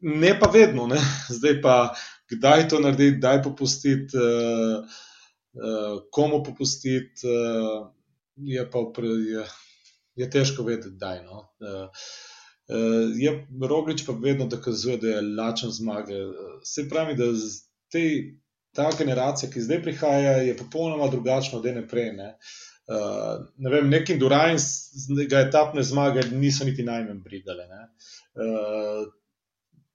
ne 0.00 0.32
pa 0.40 0.50
vedno, 0.50 0.86
ne? 0.90 0.98
zdaj 1.38 1.60
pa 1.62 1.76
kdaj 2.30 2.68
to 2.68 2.80
narediti, 2.82 3.18
kdaj 3.20 3.42
popustiti, 3.42 4.18
uh, 4.18 4.82
uh, 4.82 6.00
komu 6.10 6.42
popustiti, 6.44 7.28
uh, 7.30 7.86
je 8.36 8.70
pa 8.70 8.82
je, 9.04 9.46
je 10.16 10.30
težko 10.30 10.66
vedeti, 10.66 10.96
kdaj. 10.96 11.22
No? 11.24 11.46
Uh, 11.62 12.08
Uh, 12.66 13.12
je 13.14 13.30
Roglič 13.62 14.02
pa 14.06 14.12
vedno 14.12 14.48
dokazuje, 14.50 14.96
da 14.98 15.08
je 15.08 15.20
lačen 15.38 15.70
zmage. 15.70 16.16
Se 16.64 16.88
pravi, 16.90 17.14
da 17.14 17.28
te 17.94 18.02
ta 18.76 18.90
generacija, 18.98 19.50
ki 19.50 19.64
zdaj 19.64 19.82
prihaja, 19.82 20.36
je 20.46 20.56
popolnoma 20.56 21.08
drugačna 21.12 21.58
od 21.58 21.66
ene 21.66 21.86
prej. 21.88 22.12
Ne? 22.16 22.32
Uh, 22.86 23.46
ne 23.58 23.70
vem, 23.70 23.88
neki 23.90 24.18
Durajn, 24.20 24.60
ga 25.30 25.40
etapne 25.48 25.82
zmage 25.82 26.28
niso 26.30 26.64
niti 26.68 26.84
najmanj 26.86 27.22
brigale. 27.24 27.66
Uh, 27.66 29.08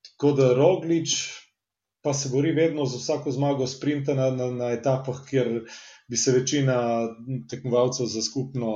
tako 0.10 0.34
da 0.38 0.54
Roglič 0.58 1.16
pa 2.02 2.14
se 2.14 2.30
bori 2.30 2.52
vedno 2.52 2.86
za 2.86 2.98
vsako 2.98 3.32
zmago 3.32 3.68
sprinta 3.68 4.14
na, 4.14 4.30
na, 4.32 4.50
na 4.52 4.72
etapah, 4.72 5.22
kjer 5.30 5.62
bi 6.10 6.18
se 6.18 6.32
večina 6.32 6.78
tekmovalcev 7.50 8.06
za 8.06 8.22
skupno 8.22 8.72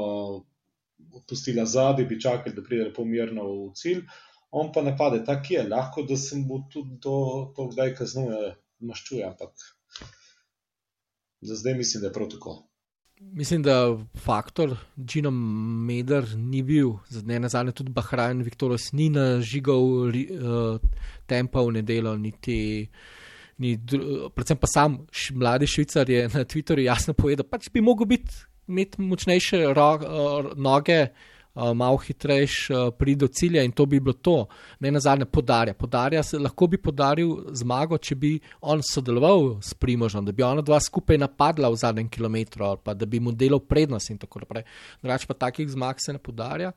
opustila 1.16 1.66
zadnji, 1.66 2.06
bi 2.06 2.22
čakali, 2.22 2.56
da 2.56 2.64
pride 2.64 2.94
pomirno 2.94 3.48
v 3.50 3.72
cilj. 3.76 4.04
On 4.52 4.72
pa 4.74 4.82
ne 4.82 4.96
pade, 4.98 5.24
tako 5.26 5.54
je, 5.54 5.64
lahko 5.68 6.04
da 6.04 6.18
se 6.18 6.38
mu 6.38 6.62
tudi 6.72 7.00
to, 7.02 7.16
to 7.56 7.68
kdaj 7.74 7.96
kaznuje, 7.96 8.54
maščuje, 8.80 9.26
ampak 9.26 9.66
za 11.46 11.56
zdaj 11.56 11.76
mislim, 11.76 12.02
da 12.02 12.08
je 12.08 12.14
prav 12.14 12.30
tako. 12.30 12.56
Mislim, 13.20 13.64
da 13.64 13.98
faktor 14.16 14.76
Džino 15.00 15.32
Meder 15.32 16.28
ni 16.38 16.62
bil, 16.64 16.98
zdaj 17.10 17.40
na 17.40 17.50
zadnje 17.50 17.72
tudi 17.72 17.92
Bahrajn, 17.92 18.42
Viktoros 18.44 18.92
ni 18.92 19.10
nažigal 19.10 19.84
uh, 19.84 20.80
tempa 21.26 21.64
v 21.64 21.78
nedelo, 21.80 22.18
niti. 22.18 22.88
Ni, 23.58 23.78
predvsem 24.36 24.60
pa 24.60 24.68
sam 24.68 24.98
š, 25.12 25.32
mladi 25.32 25.68
švicar 25.68 26.10
je 26.10 26.26
na 26.28 26.44
Twitterju 26.44 26.84
jasno 26.84 27.14
povedal, 27.14 27.46
da 27.46 27.50
pač 27.50 27.70
bi 27.72 27.82
mogel 27.82 28.06
biti, 28.06 28.36
imeti 28.68 29.02
močnejše 29.02 29.62
ro, 29.74 29.90
uh, 29.96 30.52
noge, 30.60 31.00
uh, 31.08 31.35
malo 31.56 31.98
hitrejš 31.98 32.70
uh, 32.70 32.92
pride 32.98 33.26
do 33.26 33.28
cilja 33.28 33.64
in 33.64 33.72
to 33.72 33.86
bi 33.86 34.00
bilo 34.00 34.14
to. 34.14 34.46
Ne 34.80 34.92
na 34.92 35.00
zadnje 35.00 35.26
podarja. 35.26 35.74
Podarja 35.74 36.24
se 36.24 36.40
lahko 36.40 36.68
bi 36.68 36.78
podaril 36.78 37.32
zmago, 37.56 37.98
če 37.98 38.16
bi 38.16 38.40
on 38.62 38.84
sodeloval 38.84 39.62
s 39.64 39.74
Primožom, 39.74 40.26
da 40.26 40.32
bi 40.36 40.44
ona 40.44 40.62
dva 40.62 40.80
skupaj 40.84 41.18
napadla 41.18 41.70
v 41.72 41.80
zadnjem 41.80 42.10
kilometru 42.10 42.66
ali 42.66 42.80
pa 42.84 42.94
da 42.94 43.06
bi 43.06 43.20
mu 43.20 43.32
delal 43.32 43.60
prednost 43.60 44.12
in 44.12 44.20
tako 44.20 44.44
naprej. 44.44 44.66
Drugač 45.02 45.26
pa 45.26 45.34
takih 45.48 45.70
zmag 45.72 46.02
se 46.04 46.14
ne 46.14 46.20
podarja. 46.20 46.74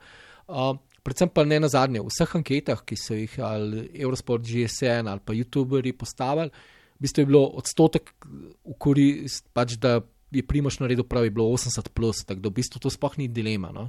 Uh, 0.49 0.77
predvsem 1.03 1.29
pa 1.29 1.45
ne 1.45 1.61
na 1.61 1.69
zadnje, 1.69 2.03
v 2.05 2.13
vseh 2.13 2.37
anketah, 2.39 2.83
ki 2.85 2.97
so 2.97 3.17
jih 3.17 3.39
ali 3.45 3.89
Eurosport, 3.97 4.45
GSN 4.45 5.09
ali 5.09 5.25
pa 5.25 5.35
YouTuberi 5.37 5.93
postavili, 5.97 6.53
v 6.99 7.07
bistvu 7.07 7.23
je 7.23 7.31
bilo 7.31 7.45
odstotek 7.59 8.13
v 8.25 8.75
korist, 8.79 9.47
pač 9.55 9.79
da 9.81 10.01
je 10.31 10.43
Primož 10.45 10.81
naredil 10.83 11.07
prav, 11.09 11.25
je 11.25 11.33
bilo 11.33 11.49
80 11.55 11.89
plus, 11.95 12.25
tako 12.27 12.45
da 12.45 12.51
v 12.51 12.59
bistvu 12.61 12.83
to 12.83 12.93
sploh 12.93 13.17
ni 13.19 13.29
dilema. 13.29 13.73
No? 13.73 13.89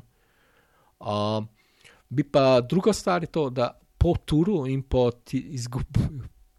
Bi 2.09 2.23
pa 2.23 2.61
druga 2.61 2.93
stvar 2.93 3.23
je 3.23 3.27
to, 3.27 3.49
da 3.49 3.71
po 3.97 4.15
turu 4.25 4.67
in 4.67 4.81
po 4.81 5.11
izgub, 5.33 5.97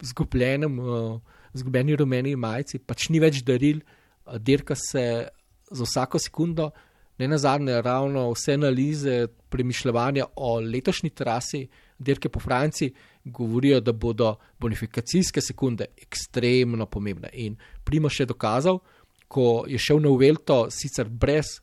izgubljenem, 0.03 0.79
uh, 0.79 1.21
izgubljeni 1.55 1.97
rumeni 1.97 2.37
majici 2.37 2.79
pač 2.79 3.09
ni 3.09 3.21
več 3.21 3.43
daril, 3.45 3.81
uh, 3.81 4.37
dirka 4.39 4.77
se 4.77 5.29
za 5.71 5.85
vsako 5.85 6.19
sekundo, 6.19 6.71
ne 7.19 7.29
na 7.29 7.39
zadnje, 7.39 7.83
ravno 7.83 8.31
vse 8.33 8.57
analize, 8.57 9.27
premišljanja 9.49 10.27
o 10.37 10.59
letošnji 10.61 11.11
trasi, 11.11 11.67
dirke 11.99 12.29
po 12.29 12.41
Franciji, 12.41 12.95
govorijo, 13.25 13.81
da 13.81 13.93
bodo 13.93 14.37
bonifikacijske 14.59 15.41
sekunde 15.41 15.91
ekstremno 16.01 16.87
pomembne. 16.87 17.29
In 17.33 17.57
Primo 17.85 18.09
še 18.09 18.25
dokazal, 18.27 18.81
ko 19.29 19.65
je 19.69 19.79
šel 19.79 20.01
na 20.01 20.09
Uvelto, 20.09 20.63
sicer 20.73 21.09
brez 21.09 21.59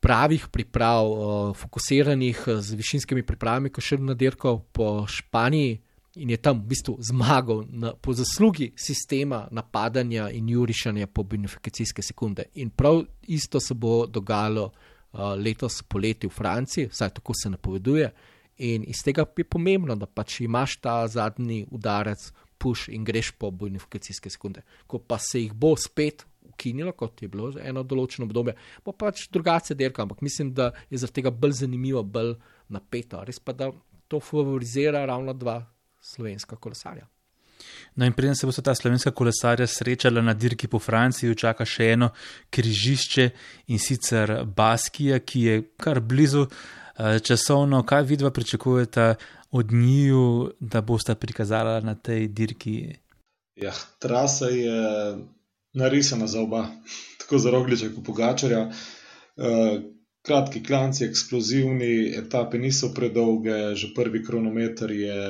pravih 0.00 0.48
priprav, 0.52 1.06
uh, 1.10 1.56
fokusiranih 1.56 2.42
z 2.60 2.74
višinskimi 2.74 3.22
pripravami, 3.22 3.70
ko 3.70 3.84
še 3.84 3.98
na 4.00 4.14
dirko 4.14 4.58
po 4.72 5.06
Španiji 5.08 5.78
in 6.20 6.30
je 6.30 6.36
tam 6.42 6.58
v 6.58 6.72
bistvu 6.72 6.96
zmagal 7.06 7.64
na, 7.70 7.92
po 7.94 8.12
zaslugi 8.16 8.72
sistema 8.76 9.44
napadanja 9.50 10.30
in 10.34 10.48
jurišanja 10.48 11.06
po 11.06 11.22
benefikacijske 11.22 12.02
sekunde. 12.02 12.48
In 12.54 12.70
prav 12.70 13.04
isto 13.22 13.60
se 13.60 13.74
bo 13.74 14.06
dogajalo 14.06 14.70
uh, 14.70 15.34
letos 15.38 15.82
poleti 15.82 16.26
v 16.26 16.34
Franciji, 16.34 16.90
vsaj 16.90 17.14
tako 17.20 17.36
se 17.42 17.50
napoveduje. 17.50 18.10
In 18.60 18.84
iz 18.88 19.04
tega 19.04 19.24
je 19.36 19.44
pomembno, 19.44 19.94
da 19.96 20.06
pač 20.06 20.40
imaš 20.40 20.76
ta 20.80 21.06
zadnji 21.08 21.66
udarec, 21.70 22.32
puš 22.60 22.88
in 22.92 23.04
greš 23.04 23.30
po 23.38 23.50
bonifikacijske 23.50 24.30
sekunde. 24.30 24.62
Ko 24.86 24.98
pa 24.98 25.18
se 25.18 25.40
jih 25.40 25.52
bo 25.52 25.72
spet 25.76 26.26
ukinilo, 26.60 26.92
kot 26.92 27.22
je 27.24 27.28
bilo 27.32 27.52
eno 27.56 27.82
določeno 27.82 28.28
obdobje, 28.28 28.56
bo 28.84 28.92
pač 28.92 29.28
drugače 29.32 29.74
dirka, 29.74 30.04
ampak 30.04 30.20
mislim, 30.20 30.52
da 30.52 30.72
je 30.90 31.00
zaradi 31.00 31.22
tega 31.22 31.32
bolj 31.32 31.62
zanimivo, 31.62 32.02
bolj 32.04 32.34
napeto. 32.68 33.24
Res 33.24 33.40
pa 33.40 33.56
da 33.56 33.70
to 34.08 34.20
favorizira 34.20 35.06
ravno 35.06 35.32
dva 35.32 35.62
slovenska 36.00 36.56
kolesarja. 36.56 37.06
No, 37.94 38.06
in 38.06 38.12
preden 38.16 38.34
se 38.34 38.46
bo 38.46 38.52
ta 38.52 38.74
slovenska 38.74 39.10
kolesarja 39.12 39.66
srečala 39.66 40.22
na 40.22 40.34
dirki 40.34 40.68
po 40.68 40.78
Franciji, 40.78 41.36
čaka 41.36 41.66
še 41.68 41.90
eno 41.94 42.10
križišče 42.50 43.26
in 43.68 43.78
sicer 43.78 44.32
Baskija, 44.44 45.20
ki 45.20 45.42
je 45.44 45.58
kar 45.80 46.00
blizu 46.00 46.46
uh, 46.46 47.18
časovno. 47.20 47.82
Kaj 47.84 48.06
vidva 48.08 48.30
pričakujete 48.30 49.14
od 49.50 49.72
njiju, 49.72 50.54
da 50.60 50.80
boste 50.80 51.14
prikazala 51.14 51.80
na 51.84 51.94
tej 51.94 52.28
dirki? 52.28 52.78
Ja, 53.60 53.74
trasa 54.00 54.48
je 54.48 54.80
narisana 55.72 56.26
za 56.26 56.40
oba, 56.40 56.66
tako 57.18 57.38
za 57.38 57.50
rogliče 57.50 57.94
kot 57.94 58.04
pogačarja. 58.06 58.66
Uh, 59.36 59.80
kratki 60.22 60.62
klanci, 60.62 61.04
eksplozivni, 61.04 62.12
etape 62.16 62.58
niso 62.58 62.92
predolge, 62.94 63.74
že 63.74 63.92
prvi 63.96 64.24
kronometer 64.24 64.90
je 64.90 65.20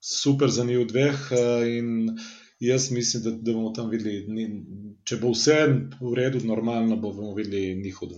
super 0.00 0.50
za 0.50 0.64
njih 0.64 0.86
dveh. 0.86 1.28
Eh, 1.30 1.78
in 1.78 2.18
jaz 2.60 2.90
mislim, 2.90 3.22
da, 3.22 3.30
da 3.30 3.52
bomo 3.52 3.72
tam 3.76 3.90
videli, 3.90 4.46
če 5.04 5.16
bo 5.16 5.32
vse 5.34 5.58
v 6.00 6.14
redu, 6.14 6.44
normalno 6.46 6.96
bomo 6.96 7.34
videli 7.34 7.82
njihov 7.82 8.08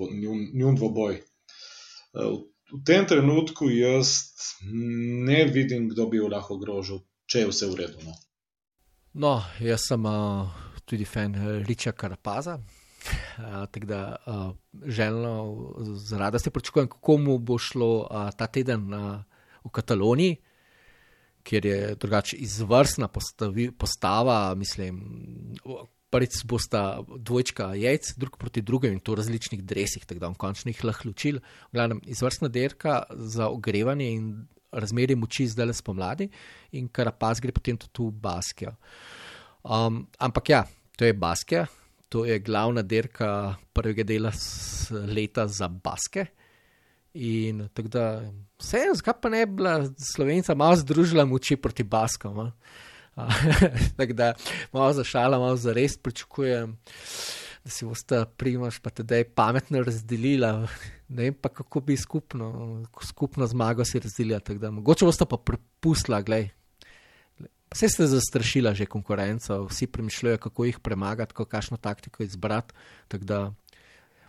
njun 0.55 0.77
dvoboj. 0.77 1.15
Eh, 1.15 2.35
v 2.73 2.83
tem 2.87 3.07
trenutku 3.07 3.71
jaz 3.71 4.17
ne 5.27 5.45
vidim, 5.45 5.89
kdo 5.89 6.07
bi 6.07 6.21
jo 6.21 6.29
lahko 6.29 6.57
ogrožil, 6.57 7.03
če 7.27 7.45
je 7.45 7.49
vse 7.49 7.69
v 7.69 7.81
redu. 7.81 8.05
No, 8.05 8.15
no 9.15 9.33
jaz 9.61 9.89
sem 9.89 10.05
uh, 10.09 10.49
tudi 10.93 11.09
fan 11.09 11.35
Riča 11.65 11.93
Karapaza. 11.97 12.59
Uh, 12.59 13.65
tako 13.71 13.87
da 13.87 14.17
uh, 14.27 14.55
želno, 14.87 15.35
z 15.81 16.19
radostjo 16.19 16.53
pričakujem, 16.53 16.89
kako 16.89 17.17
mu 17.17 17.39
bo 17.39 17.59
šlo 17.59 18.01
uh, 18.01 18.31
ta 18.37 18.47
teden 18.47 18.95
uh, 18.95 19.23
v 19.65 19.71
Kataloniji, 19.73 20.37
kjer 21.43 21.67
je 21.67 21.95
drugače 21.95 22.37
izvrstna 22.37 23.09
postavi, 23.09 23.71
postava, 23.73 24.55
mislim. 24.55 25.01
Prvič 26.13 26.43
bosta 26.45 27.01
dvojčka 27.17 27.71
jajc, 27.75 28.11
drug 28.21 28.37
proti 28.37 28.61
drugemu 28.61 28.99
in 28.99 29.01
to 29.01 29.15
v 29.15 29.23
različnih 29.23 29.63
drevesih, 29.65 30.05
tako 30.05 30.21
da 30.21 30.29
bom 30.29 30.37
končno 30.37 30.69
jih 30.69 30.85
lahko 30.85 31.09
ločil. 31.09 31.39
Glavnem, 31.73 32.03
izvrstna 32.05 32.53
derka 32.53 33.03
za 33.17 33.49
ogrevanje 33.49 34.11
in 34.13 34.29
razmerje 34.73 35.17
moči 35.17 35.49
zdaj 35.49 35.71
le 35.71 35.75
spomladi, 35.75 36.29
in 36.77 36.93
kar 36.93 37.15
pa 37.17 37.33
zgre 37.35 37.57
potem 37.57 37.81
tudi 37.81 38.11
v 38.11 38.13
Baskijo. 38.13 38.77
Um, 39.65 40.05
ampak 40.19 40.53
ja, 40.53 40.65
to 40.97 41.05
je 41.05 41.13
Baskija, 41.13 41.67
to 42.09 42.25
je 42.25 42.39
glavna 42.39 42.83
derka 42.83 43.55
prvega 43.73 44.03
dela 44.03 44.33
leta 45.17 45.47
za 45.49 45.69
Baske. 45.69 46.27
In 47.15 47.69
tako 47.75 47.89
da, 47.89 48.05
vse 48.59 48.79
je, 48.79 48.95
zakaj 48.95 49.15
pa 49.21 49.29
ne 49.29 49.47
bi 49.47 49.57
bila 49.57 49.89
slovenca 50.15 50.55
malo 50.55 50.77
združila 50.77 51.25
moči 51.25 51.57
proti 51.57 51.83
Baskom. 51.85 52.53
Tako 53.97 54.13
da, 54.13 54.35
malo 54.73 54.93
za 54.93 55.05
šala, 55.05 55.39
malo 55.39 55.57
za 55.57 55.73
res 55.73 55.99
pričakujem, 55.99 56.77
da 57.65 57.71
si 57.71 57.85
boste 57.85 58.25
primaš 58.37 58.79
pa 58.79 58.91
tedaj 58.91 59.25
pametno 59.25 59.83
razdelila. 59.83 60.69
Ne 61.09 61.23
vem 61.29 61.35
pa, 61.35 61.49
kako 61.49 61.81
bi 61.81 61.97
skupno, 61.97 62.85
skupno 63.05 63.47
zmago 63.47 63.85
si 63.85 64.01
razdelila. 64.01 64.41
Da, 64.49 64.71
mogoče 64.71 65.05
boste 65.05 65.29
pa 65.29 65.37
prepustila, 65.37 66.23
gledaj. 66.23 66.49
Vse 67.73 67.89
ste 67.89 68.07
zastrašila 68.07 68.75
že 68.75 68.87
konkurenco, 68.87 69.65
vsi 69.67 69.87
premišljajo, 69.87 70.39
kako 70.39 70.65
jih 70.65 70.79
premagati, 70.81 71.35
kakšno 71.35 71.77
taktiko 71.77 72.23
izbrati. 72.23 72.75
Tako 73.09 73.25
da, 73.25 73.53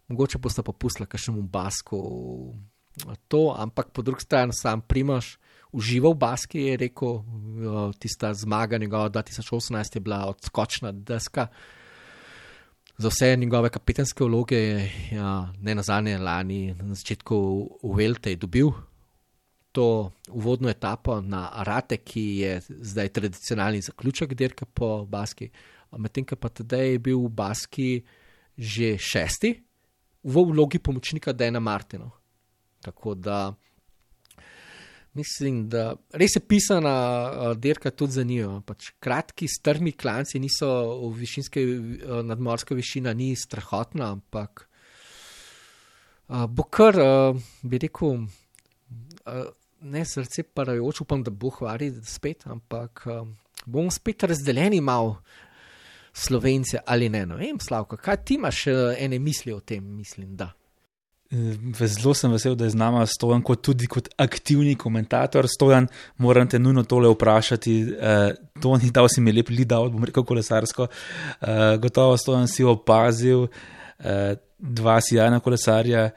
mogoče 0.08 0.38
boste 0.38 0.64
pa 0.64 0.72
pustila 0.72 1.06
kakšnemu 1.06 1.42
basku 1.42 2.00
to, 3.28 3.56
ampak 3.58 3.90
po 3.92 4.02
drugi 4.02 4.22
strani 4.22 4.54
sam 4.54 4.82
Primoš 4.82 5.38
užival 5.72 6.14
v 6.14 6.18
Baski, 6.18 6.60
je 6.62 6.78
rekel, 6.78 7.24
tista 8.00 8.34
zmaga 8.34 8.78
njegova 8.78 9.10
2018 9.10 9.96
je 9.96 10.00
bila 10.00 10.26
odskočna 10.26 10.92
deska. 10.92 11.48
Za 12.98 13.10
vse 13.10 13.36
njegove 13.36 13.70
kapitanske 13.70 14.24
vloge, 14.24 14.90
ja, 15.12 15.54
ne 15.62 15.76
na 15.76 15.82
zadnje 15.82 16.18
lani, 16.18 16.76
na 16.78 16.94
začetku 16.94 17.36
v 17.84 17.96
Velte 17.98 18.30
je 18.30 18.36
dobil 18.36 18.70
to 19.74 20.12
uvodno 20.30 20.70
etapo 20.70 21.18
na 21.22 21.50
Arate, 21.54 21.98
ki 21.98 22.24
je 22.38 22.62
zdaj 22.68 23.10
tradicionalni 23.10 23.82
zaključek 23.82 24.34
dirke 24.38 24.66
po 24.66 25.06
Baski. 25.06 25.50
Medtem 25.98 26.26
pa 26.26 26.50
tedaj 26.50 26.92
je 26.92 27.00
bil 27.00 27.26
v 27.26 27.30
Baski 27.30 28.04
že 28.58 28.98
šesti, 29.02 29.50
v 30.24 30.44
vlogi 30.46 30.80
pomočnika 30.80 31.34
Dana 31.34 31.60
Martina. 31.60 32.06
Tako 32.82 33.16
da 33.16 33.54
mislim, 35.14 35.64
da 35.70 35.96
res 36.14 36.36
je 36.36 36.42
pisana 36.48 36.94
uh, 36.94 37.58
dirka 37.58 37.92
tudi 37.92 38.12
za 38.12 38.24
njo. 38.24 38.62
Pač 38.66 38.92
kratki, 39.00 39.48
strmi 39.48 39.92
klanci 39.92 40.40
niso 40.40 40.70
v 41.08 41.12
višinske, 41.18 41.66
uh, 41.66 42.22
nadmorska 42.26 42.76
višina 42.76 43.14
ni 43.14 43.34
strahotna, 43.36 44.12
ampak 44.18 44.68
uh, 46.28 46.46
bo 46.46 46.64
kar, 46.70 47.00
uh, 47.00 47.42
bi 47.62 47.82
rekel, 47.82 48.26
uh, 49.26 49.50
ne 49.84 50.06
srce 50.06 50.44
parajoč, 50.44 51.02
upam, 51.04 51.24
da 51.24 51.32
bo 51.32 51.52
hvari 51.54 51.92
spet, 52.08 52.48
ampak 52.48 53.06
uh, 53.08 53.28
bomo 53.66 53.92
spet 53.92 54.24
razdeljeni 54.24 54.82
malo. 54.82 55.20
Slovence 56.14 56.78
ali 56.86 57.08
ne, 57.10 57.24
no, 57.26 57.40
vem, 57.42 57.58
Slavko, 57.60 57.98
kaj 57.98 58.20
ti 58.22 58.36
imaš 58.38 58.68
ene 59.02 59.18
misli 59.20 59.54
o 59.54 59.60
tem, 59.66 59.82
mislim, 59.98 60.36
da. 60.38 60.52
Zelo 61.34 62.14
sem 62.14 62.32
vesel, 62.32 62.54
da 62.56 62.68
je 62.68 62.74
z 62.76 62.78
nami 62.78 63.02
Stojan, 63.10 63.42
kot 63.42 63.64
tudi 63.66 63.88
kot 63.90 64.10
aktivni 64.22 64.76
komentator. 64.78 65.48
Stojan, 65.50 65.88
moram 66.22 66.48
te 66.48 66.60
nujno 66.60 66.84
tole 66.86 67.10
vprašati. 67.10 67.74
Uh, 67.84 68.62
to 68.62 68.78
ni 68.78 68.92
dal 68.94 69.10
si 69.10 69.22
mi 69.22 69.34
lep 69.34 69.50
lida, 69.50 69.80
bom 69.90 70.06
rekel 70.06 70.26
kolesarsko. 70.30 70.86
Uh, 70.86 71.74
gotovo 71.82 72.18
Stojan 72.18 72.48
si 72.48 72.64
opazil 72.64 73.48
uh, 73.48 74.38
dva 74.60 75.00
sjajna 75.02 75.42
kolesarja, 75.42 76.12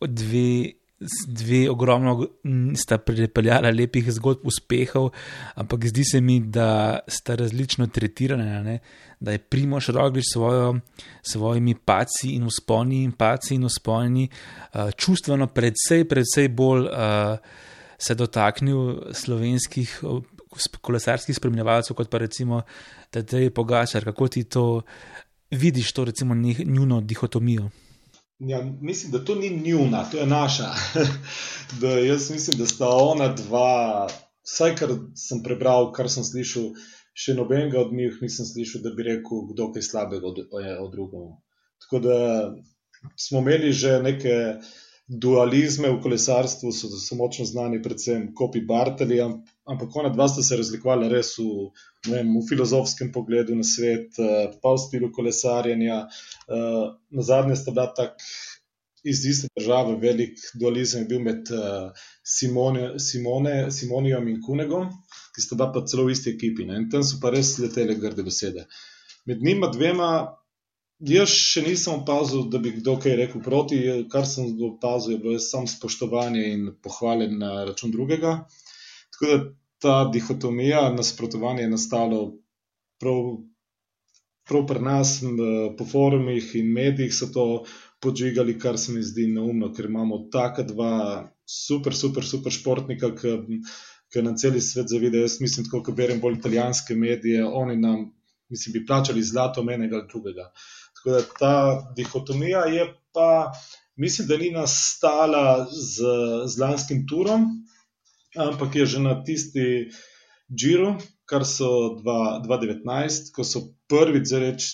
dve 0.00 0.77
dve 1.26 1.70
ogromno 1.70 2.26
sta 2.74 2.98
pripeljala 2.98 3.70
lepih 3.70 4.10
zgodb 4.12 4.46
uspehov, 4.46 5.10
ampak 5.54 5.86
zdi 5.86 6.04
se 6.04 6.20
mi, 6.20 6.40
da 6.40 6.98
sta 7.08 7.34
različno 7.34 7.86
tretirane. 7.86 8.62
Ne? 8.62 8.78
Da 9.20 9.32
je 9.32 9.38
Primoš 9.38 9.88
Roglič 9.94 10.24
svojo, 10.32 10.74
svojimi 11.22 11.74
paci 11.74 12.34
in 12.34 12.44
usponi 12.44 13.02
in 13.02 13.12
paci 13.12 13.54
in 13.54 13.64
usponi 13.64 14.28
uh, 14.28 14.90
čustveno 14.96 15.46
predvsej, 15.46 16.04
predvsej 16.08 16.48
bolj 16.48 16.86
uh, 16.86 17.38
se 17.98 18.14
dotaknil 18.14 19.12
slovenskih 19.12 20.00
kolesarskih 20.80 21.36
spremljevalcev, 21.36 21.96
kot 21.96 22.10
pa 22.10 22.18
recimo 22.18 22.62
Tadej 23.10 23.50
Pogačar. 23.50 24.04
Kako 24.04 24.28
ti 24.28 24.44
to 24.44 24.82
vidiš, 25.50 25.92
to 25.92 26.04
recimo 26.04 26.34
njuno 26.64 27.00
dihotomijo? 27.00 27.70
Ja, 28.38 28.62
mislim, 28.80 29.12
da 29.12 29.24
to 29.24 29.34
ni 29.34 29.50
njuna, 29.50 30.04
to 30.10 30.18
je 30.18 30.26
naša. 30.26 30.70
da 31.80 31.88
jaz 31.88 32.30
mislim, 32.30 32.58
da 32.58 32.66
sta 32.66 32.88
ona 32.88 33.28
dva, 33.34 34.08
vsaj 34.46 34.74
kar 34.76 34.94
sem 35.14 35.42
prebral, 35.42 35.90
kar 35.92 36.10
sem 36.10 36.24
slišal, 36.24 36.70
še 37.18 37.34
nobenega 37.34 37.80
od 37.80 37.92
njih 37.92 38.20
nisem 38.22 38.46
slišal, 38.46 38.84
da 38.84 38.94
bi 38.94 39.08
rekel, 39.08 39.42
kdo 39.52 39.72
kaj 39.74 39.82
slabega 39.82 40.30
od, 40.30 40.38
od 40.54 40.92
drugega. 40.92 41.32
Tako 41.82 42.00
da 42.04 42.18
smo 43.18 43.42
imeli 43.42 43.72
že 43.72 43.98
neke 44.02 44.36
dualizme 45.08 45.88
v 45.88 46.00
kolesarstvu, 46.04 46.72
so, 46.72 46.90
so 46.92 47.16
močno 47.16 47.44
znani, 47.48 47.80
predvsem 47.82 48.28
Kopi 48.36 48.60
Barteli, 48.60 49.20
ampak 49.64 49.96
ona 49.96 50.12
dva 50.12 50.28
sta 50.28 50.44
se 50.44 50.58
razlikovala 50.60 51.08
res 51.08 51.32
v, 51.40 51.70
vem, 52.10 52.34
v 52.36 52.44
filozofskem 52.48 53.08
pogledu 53.12 53.56
na 53.56 53.64
svet, 53.64 54.20
eh, 54.20 54.52
pa 54.60 54.74
v 54.76 54.82
stilu 54.84 55.08
kolesarjenja. 55.12 56.02
Eh, 56.04 56.84
na 57.16 57.24
zadnje 57.24 57.56
sta 57.56 57.72
bila 57.72 57.88
tak 57.96 58.20
iz 59.04 59.24
iste 59.24 59.48
države, 59.56 59.96
velik 60.02 60.36
dualizem 60.60 61.06
je 61.06 61.08
bil 61.08 61.24
med 61.24 61.48
eh, 61.56 62.04
Simone, 62.22 62.98
Simone, 63.00 63.70
Simonijom 63.72 64.28
in 64.28 64.42
Kunegom, 64.44 64.92
ki 65.32 65.46
sta 65.46 65.56
bila 65.56 65.72
pa 65.72 65.86
celo 65.88 66.04
v 66.04 66.12
isti 66.12 66.34
ekipi. 66.36 66.68
Ne? 66.68 66.82
In 66.84 66.90
tam 66.92 67.06
so 67.06 67.16
pa 67.22 67.32
res 67.32 67.56
letele 67.62 67.96
grde 67.96 68.28
besede. 68.28 68.68
Med 69.24 69.40
njima 69.40 69.72
dvema 69.72 70.10
Jaz 70.98 71.30
še 71.30 71.62
nisem 71.62 72.00
opazil, 72.00 72.48
da 72.50 72.58
bi 72.58 72.72
kdo 72.74 72.96
kaj 72.98 73.12
rekel 73.20 73.42
proti. 73.42 73.76
Kar 74.10 74.24
sem 74.26 74.48
opazil, 74.66 75.12
je 75.12 75.18
bilo 75.22 75.38
samo 75.38 75.70
spoštovanje 75.70 76.40
in 76.52 76.64
pohvale 76.82 77.28
na 77.30 77.64
račun 77.68 77.92
drugega. 77.94 78.32
Tako 79.14 79.28
da 79.30 79.36
ta 79.78 79.92
dihotomija, 80.10 80.88
nasprotovanje 80.96 81.62
je 81.62 81.70
nastalo 81.70 82.18
prav, 82.98 83.28
prav 84.50 84.64
pri 84.66 84.82
nas, 84.82 85.12
po 85.78 85.86
forumih 85.86 86.50
in 86.58 86.72
medijih 86.74 87.14
so 87.14 87.30
to 87.30 87.46
podžigali, 88.02 88.58
kar 88.58 88.78
se 88.78 88.92
mi 88.92 89.02
zdi 89.02 89.28
neumno, 89.30 89.70
ker 89.74 89.86
imamo 89.86 90.24
taka 90.34 90.64
dva 90.66 90.94
super, 91.46 91.94
super, 91.94 92.26
super 92.26 92.52
športnika, 92.52 93.12
ki 93.14 94.24
nam 94.26 94.34
celi 94.34 94.60
svet 94.60 94.90
zavide. 94.90 95.22
Jaz 95.22 95.38
mislim, 95.40 95.70
tako, 95.70 95.84
ko 95.86 95.94
berem 95.94 96.18
bolj 96.18 96.40
italijanske 96.40 96.98
medije, 96.98 97.46
oni 97.46 97.78
nam, 97.78 98.08
mislim, 98.50 98.80
bi 98.80 98.86
plačali 98.86 99.22
zlato 99.22 99.62
menega 99.62 100.02
ali 100.02 100.10
drugega. 100.10 100.50
Tako 100.98 101.10
da 101.10 101.22
ta 101.38 101.92
dihotomija 101.96 102.64
je 102.64 102.94
pa, 103.14 103.52
mislim, 103.96 104.28
da 104.28 104.36
ni 104.36 104.50
nastala 104.50 105.68
z, 105.70 106.02
z 106.46 106.60
lanskim 106.60 107.06
turom, 107.08 107.46
ampak 108.36 108.76
je 108.76 108.86
že 108.86 109.00
na 109.00 109.14
tisti 109.24 109.88
Džiru, 110.54 110.94
kar 111.28 111.44
so 111.44 111.68
2019, 112.04 113.32
ko 113.36 113.44
so 113.44 113.60
prvič 113.88 114.28
zareč, 114.28 114.68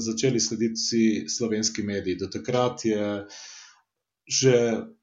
začeli 0.00 0.40
slediti 0.40 1.28
slovenski 1.28 1.82
mediji. 1.82 2.16
Do 2.16 2.30
takrat 2.32 2.84
je 2.84 3.26
že. 4.26 4.56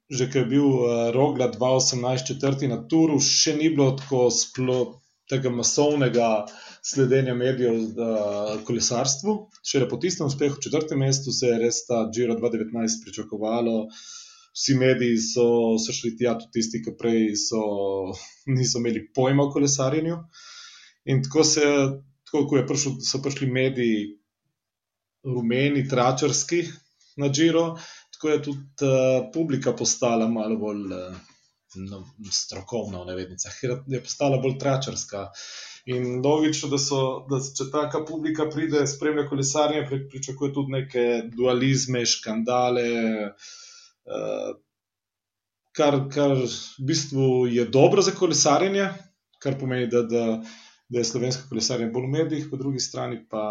Že 0.07 0.29
ko 0.31 0.37
je 0.39 0.47
bil 0.47 0.63
uh, 0.63 1.11
Rogla 1.11 1.49
2018 1.51 2.27
četrti 2.27 2.67
na 2.71 2.77
turu, 2.87 3.17
še 3.19 3.57
ni 3.57 3.67
bilo 3.67 3.89
tako 3.99 4.29
sploh 4.31 4.93
tega 5.27 5.51
masovnega 5.51 6.29
uh, 6.45 6.66
sledenja 6.85 7.35
medijev 7.37 7.75
uh, 7.75 8.53
kolesarstvu. 8.67 9.35
Še 9.65 9.85
po 9.89 9.99
tistem 10.01 10.29
uspehu 10.29 10.55
v 10.55 10.63
četrtem 10.67 11.03
mestu 11.03 11.33
se 11.35 11.51
je 11.51 11.59
res 11.61 11.83
ta 11.87 12.05
Giro 12.13 12.37
2019 12.39 13.03
pričakovalo. 13.05 13.77
Vsi 14.57 14.73
mediji 14.73 15.19
so, 15.21 15.47
so 15.77 15.93
šli 15.93 16.15
tja, 16.17 16.33
tudi 16.39 16.57
tisti, 16.57 16.81
ki 16.81 16.95
prej 16.97 17.35
so, 17.37 17.61
niso 18.49 18.81
imeli 18.81 19.05
pojma 19.13 19.45
o 19.45 19.51
kolesarjenju. 19.53 20.17
In 21.13 21.21
tako, 21.23 21.45
se, 21.45 21.65
tako 22.25 22.47
ko 22.49 22.63
prišel, 22.67 22.97
so 23.05 23.21
prišli 23.23 23.51
mediji, 23.53 24.01
rumeni, 25.27 25.85
tračarski 25.87 26.63
na 27.21 27.29
Giro, 27.29 27.75
tako 28.15 28.29
je 28.33 28.41
tudi 28.49 28.87
uh, 28.87 29.27
publika 29.33 29.75
postala 29.77 30.27
malo 30.27 30.57
bolj 30.57 30.85
uh, 30.93 31.36
strokovna, 32.31 33.01
v 33.01 33.09
nevednicah, 33.11 33.55
je 33.87 34.01
postala 34.03 34.39
bolj 34.43 34.57
tračarska. 34.59 35.27
In 35.87 36.19
logično, 36.23 36.69
da, 36.71 36.79
so, 36.81 37.01
da 37.29 37.39
če 37.39 37.69
taka 37.71 38.03
publika 38.07 38.49
pride, 38.51 38.83
spremlja 38.87 39.27
kolesarjenje, 39.29 40.01
pričakuje 40.11 40.53
tudi 40.55 40.75
neke 40.75 41.05
dualizme, 41.31 42.03
škandale, 42.05 42.87
uh, 43.31 44.49
kar, 45.77 45.99
kar 46.11 46.35
v 46.41 46.87
bistvu 46.89 47.47
je 47.53 47.67
dobro 47.71 48.03
za 48.03 48.11
kolesarjenje, 48.11 48.89
kar 49.43 49.55
pomeni, 49.59 49.87
da, 49.87 50.03
da, 50.03 50.25
da 50.89 50.99
je 50.99 51.07
slovensko 51.07 51.47
kolesarjenje 51.49 51.93
bolj 51.93 52.09
v 52.09 52.15
medijih, 52.17 52.47
po 52.51 52.59
drugi 52.59 52.83
strani 52.83 53.21
pa 53.29 53.47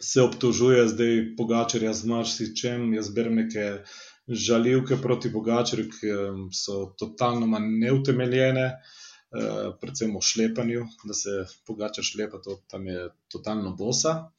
se 0.00 0.22
obtožuje 0.22 0.88
zdaj 0.88 1.36
Pogačarja 1.36 1.92
z 1.92 2.06
marsičem. 2.06 2.92
Jaz 2.94 3.10
berem 3.14 3.34
neke 3.42 3.82
žaljivke 4.28 4.96
proti 5.02 5.32
Pogačarju, 5.32 5.90
ki 5.90 6.14
so 6.54 6.94
totalno 6.98 7.58
neutemeljene. 7.58 8.66
Uh, 8.66 8.96
Eh, 9.28 9.72
predvsem 9.80 10.16
o 10.16 10.20
šlepanju, 10.24 10.86
da 11.04 11.14
se 11.14 11.30
pogača 11.66 12.02
šlepa, 12.02 12.38
to 12.44 12.62
tam 12.70 12.86
je 12.86 13.10
totalno 13.28 13.74
bosa. 13.76 14.30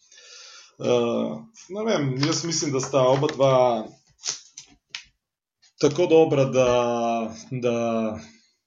Uh, 0.79 1.43
vem, 1.85 2.15
jaz 2.25 2.45
mislim, 2.45 2.71
da 2.71 2.79
sta 2.79 3.01
oba 3.03 3.27
dva 3.27 3.87
tako 5.81 6.05
dobra, 6.07 6.45
da, 6.45 6.69
da, 7.51 7.75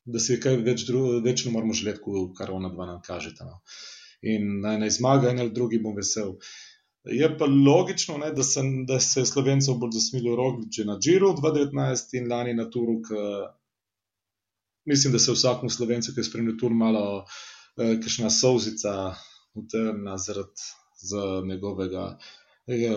da 0.04 0.20
si 0.20 0.36
kaj 0.40 0.60
več, 0.66 0.84
več 1.24 1.46
ne 1.46 1.54
moramo 1.56 1.74
želeti, 1.74 2.04
kar 2.38 2.52
ona 2.52 2.68
dva 2.68 2.86
nam 2.86 3.00
kažeta. 3.02 3.48
No. 3.48 3.58
In 4.22 4.60
naj 4.62 4.78
ne 4.84 4.90
zmaga, 4.92 5.32
en 5.32 5.40
ali 5.42 5.56
drugi 5.56 5.80
bom 5.82 5.96
vesel. 5.96 6.36
Je 7.04 7.26
pa 7.38 7.46
logično, 7.50 8.18
ne, 8.18 8.30
da, 8.30 8.44
sem, 8.46 8.84
da 8.86 9.00
se 9.00 9.20
je 9.20 9.26
Slovencev 9.26 9.74
bolj 9.74 9.96
zasmilil 9.98 10.38
že 10.70 10.84
na 10.84 10.98
Džiru 10.98 11.32
2019 11.40 12.14
in 12.18 12.28
lani 12.30 12.54
na 12.54 12.70
Turuk 12.70 13.10
mislim, 14.84 15.12
da 15.12 15.18
se 15.18 15.32
vsakmu 15.32 15.70
slovencu, 15.70 16.14
ki 16.14 16.20
je 16.20 16.24
spremljal 16.24 16.56
tur, 16.60 16.74
malo 16.74 17.24
eh, 17.76 18.00
kišna 18.00 18.30
solzica 18.30 19.14
utrna 19.54 20.18
zaradi 20.18 20.62
njegovega 21.48 22.18
eh, 22.66 22.90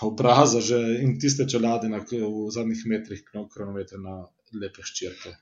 obraza 0.00 0.60
že, 0.60 0.78
in 1.02 1.18
tiste 1.20 1.48
čelade 1.48 1.88
na, 1.88 1.98
v 1.98 2.50
zadnjih 2.50 2.82
metrih 2.86 3.24
kronometra 3.54 3.98
na 3.98 4.26
lepe 4.60 4.82
ščirke. 4.82 5.34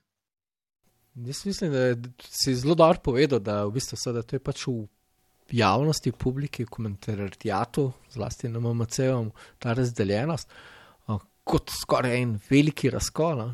Jaz 1.27 1.45
mislim, 1.45 1.73
da 1.73 2.11
si 2.29 2.55
zelo 2.55 2.75
dobro 2.75 3.01
povedal, 3.05 3.41
da, 3.41 3.65
v 3.65 3.75
bistvu 3.75 3.97
so, 3.99 4.13
da 4.13 4.23
to 4.23 4.37
je 4.37 4.41
pač 4.41 4.67
v 4.67 4.87
javnosti, 5.53 6.13
publiki, 6.13 6.65
komentarijatu, 6.65 7.93
zlasti 8.13 8.49
na 8.49 8.61
MMC-u, 8.61 9.31
ta 9.59 9.73
razdeljenost, 9.73 10.49
kot 11.45 11.73
skoraj 11.81 12.23
en 12.23 12.37
veliki 12.51 12.91
razkol. 12.91 13.49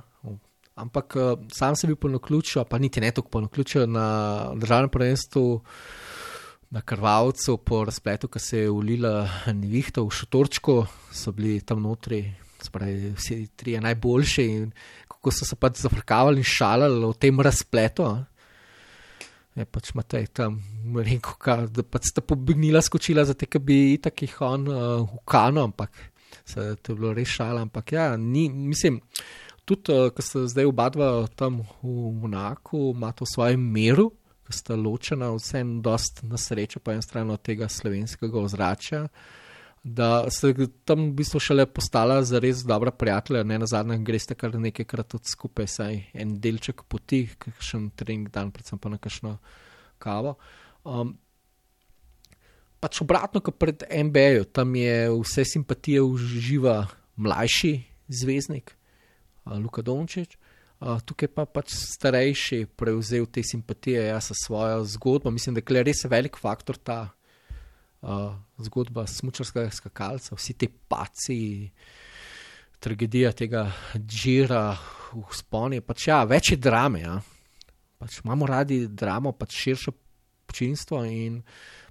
Ampak 0.76 1.14
sam 1.56 1.76
sem 1.76 1.88
bil 1.88 1.96
ponoključil, 1.96 2.66
pa 2.68 2.78
niti 2.78 3.00
ne 3.00 3.10
tako 3.10 3.30
ponoključil 3.38 3.86
na 3.88 4.08
državnem 4.54 4.90
prvenstvu, 4.92 5.44
na 6.70 6.82
krvavcu, 6.82 7.56
po 7.64 7.84
razpletu, 7.84 8.28
ki 8.28 8.42
se 8.42 8.58
je 8.58 8.70
ulila 8.70 9.28
nevihta 9.54 10.02
v 10.02 10.10
šotorčku, 10.12 10.74
so 11.14 11.32
bili 11.32 11.60
tam 11.64 11.80
notri, 11.86 12.34
spravi, 12.60 13.12
vsi 13.16 13.38
tri 13.56 13.78
najboljši 13.80 14.44
in 14.44 14.70
kako 15.08 15.32
so 15.32 15.46
se 15.48 15.56
pač 15.56 15.80
zafrkavali 15.84 16.42
in 16.42 16.48
šalali 16.50 17.04
o 17.06 17.12
tem 17.12 17.40
razpletu. 17.40 18.10
Je 19.56 19.64
pač 19.64 19.94
Matej 19.96 20.26
tam 20.36 20.58
rekel, 21.00 21.68
da 21.72 21.80
pač 21.80 22.10
sta 22.12 22.20
pobegnila, 22.20 22.82
skočila 22.84 23.24
za 23.24 23.32
te, 23.32 23.48
ki 23.48 23.60
bi 23.64 23.78
takih 24.02 24.34
on 24.44 24.68
uh, 24.68 25.00
v 25.00 25.22
kano, 25.24 25.64
ampak 25.64 25.96
se 26.44 26.74
je 26.76 26.92
bilo 26.92 27.14
res 27.16 27.32
šala. 27.38 27.64
Ampak 27.64 27.94
ja, 27.96 28.10
ni, 28.20 28.50
mislim 28.52 29.00
tudi, 29.64 29.96
uh, 29.96 30.12
ko 30.12 30.22
ste 30.22 30.44
zdaj 30.52 30.68
oba 30.68 30.90
dva 30.92 31.08
tam 31.32 31.62
v 31.80 32.12
Monaku, 32.20 32.92
imate 32.92 33.24
v 33.24 33.32
svojem 33.32 33.64
meru, 33.64 34.10
ki 34.46 34.54
sta 34.54 34.76
ločena, 34.76 35.32
vsem 35.34 35.80
dost 35.82 36.20
na 36.22 36.36
srečo, 36.36 36.84
po 36.84 36.92
eni 36.92 37.02
strani 37.02 37.32
od 37.32 37.42
tega 37.42 37.70
slovenskega 37.72 38.38
ozračja. 38.38 39.06
Da 39.86 40.26
ste 40.34 40.66
tam 40.82 41.12
v 41.12 41.22
bistvu 41.22 41.38
šele 41.38 41.62
postala 41.70 42.18
za 42.26 42.40
res 42.42 42.64
dobra 42.66 42.90
prijatelja, 42.90 43.44
ne 43.46 43.60
na 43.62 43.68
zadnje, 43.70 44.00
greste 44.02 44.34
kar 44.34 44.56
nekajkrat 44.58 45.14
od 45.14 45.28
skupaj, 45.30 45.68
saj 45.70 46.00
en 46.10 46.32
delček 46.42 46.82
poti, 46.90 47.28
kakšen 47.38 47.92
trening 47.94 48.26
dan, 48.34 48.50
predvsem 48.50 48.80
pa 48.82 48.90
na 48.90 48.98
kakšno 48.98 49.36
kavo. 50.02 50.34
Um, 50.82 51.14
pač 52.82 52.98
obratno, 53.04 53.38
kot 53.38 53.60
pred 53.62 53.86
MBA-jem, 53.86 54.48
tam 54.50 54.74
je 54.74 54.96
vse 55.20 55.46
simpatije 55.54 56.02
uživa 56.02 56.80
mlajši 57.14 57.76
zvezdnik, 58.10 58.74
Luka 59.46 59.86
Dončić. 59.86 60.34
Uh, 60.82 60.98
tukaj 60.98 61.30
pa 61.30 61.46
pač 61.46 61.70
starejši 61.78 62.66
prevzel 62.74 63.30
te 63.30 63.46
simpatije 63.46 64.10
ja, 64.10 64.18
s 64.20 64.34
svojo 64.42 64.82
zgodbo. 64.84 65.30
Mislim, 65.30 65.54
da 65.54 65.62
je 65.62 65.86
res 65.86 66.02
velik 66.10 66.36
faktor 66.36 66.76
ta 66.76 67.15
zgodba 68.62 69.06
smočarskega 69.10 69.70
skakalca, 69.74 70.36
vsi 70.38 70.54
ti 70.58 70.68
paci, 70.68 71.40
tragedija 72.80 73.32
tega 73.32 73.66
džira 73.98 74.70
v 75.12 75.24
sponi. 75.34 75.80
Pač, 75.82 76.08
ja, 76.10 76.22
več 76.28 76.52
je 76.54 76.60
drame. 76.60 77.02
Ja. 77.02 77.16
Pač 77.98 78.20
imamo 78.24 78.46
radi 78.46 78.84
dramo, 78.88 79.32
pač 79.32 79.56
širše 79.64 79.94
občinstvo 80.46 81.02
in 81.08 81.40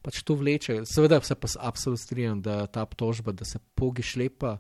pač 0.06 0.22
to 0.24 0.38
vleče. 0.40 0.84
Seveda 0.88 1.20
se 1.22 1.36
pa 1.36 1.50
absolutno 1.60 2.02
strinjam, 2.02 2.42
da 2.42 2.66
ta 2.68 2.86
obtožba, 2.86 3.34
da 3.36 3.46
se 3.46 3.60
pogi 3.76 4.06
šlepa 4.06 4.58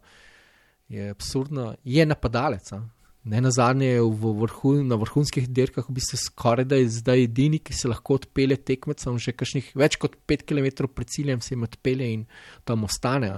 je 0.88 1.10
absurdno, 1.10 1.76
je 1.84 2.06
napadalec. 2.06 2.72
A? 2.74 2.82
Ne 3.26 3.41
na 3.41 3.49
zadnje, 3.51 3.97
vrhu, 4.01 4.76
na 4.86 4.95
vrhunskih 5.01 5.47
dirkah 5.49 5.86
bi 5.89 6.01
se 6.01 6.17
skoraj 6.17 6.67
da 6.69 6.78
zdaj 6.78 7.23
edini, 7.26 7.59
ki 7.59 7.73
se 7.73 7.89
lahko 7.89 8.19
odpelje 8.19 8.59
tekmecem, 8.61 9.17
že 9.17 9.34
kakšnih 9.34 9.71
več 9.73 9.97
kot 10.01 10.17
5 10.30 10.45
km 10.45 10.86
pred 10.93 11.09
ciljem 11.09 11.41
se 11.41 11.55
jim 11.55 11.65
odpelje 11.65 12.11
in 12.13 12.26
tam 12.63 12.86
ostane. 12.86 13.32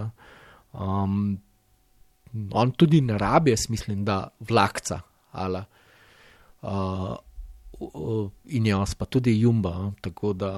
Um, 0.74 1.38
on 2.52 2.74
tudi 2.76 3.00
ne 3.02 3.16
rabi, 3.18 3.54
jaz 3.56 3.70
mislim, 3.72 4.04
da 4.04 4.26
vlakca. 4.50 5.00
Ali, 5.40 5.64
uh, 6.68 7.16
in 8.60 8.68
jaz 8.68 8.98
pa 9.00 9.08
tudi 9.08 9.38
jumba. 9.40 9.94
Tako 10.04 10.34
da, 10.34 10.52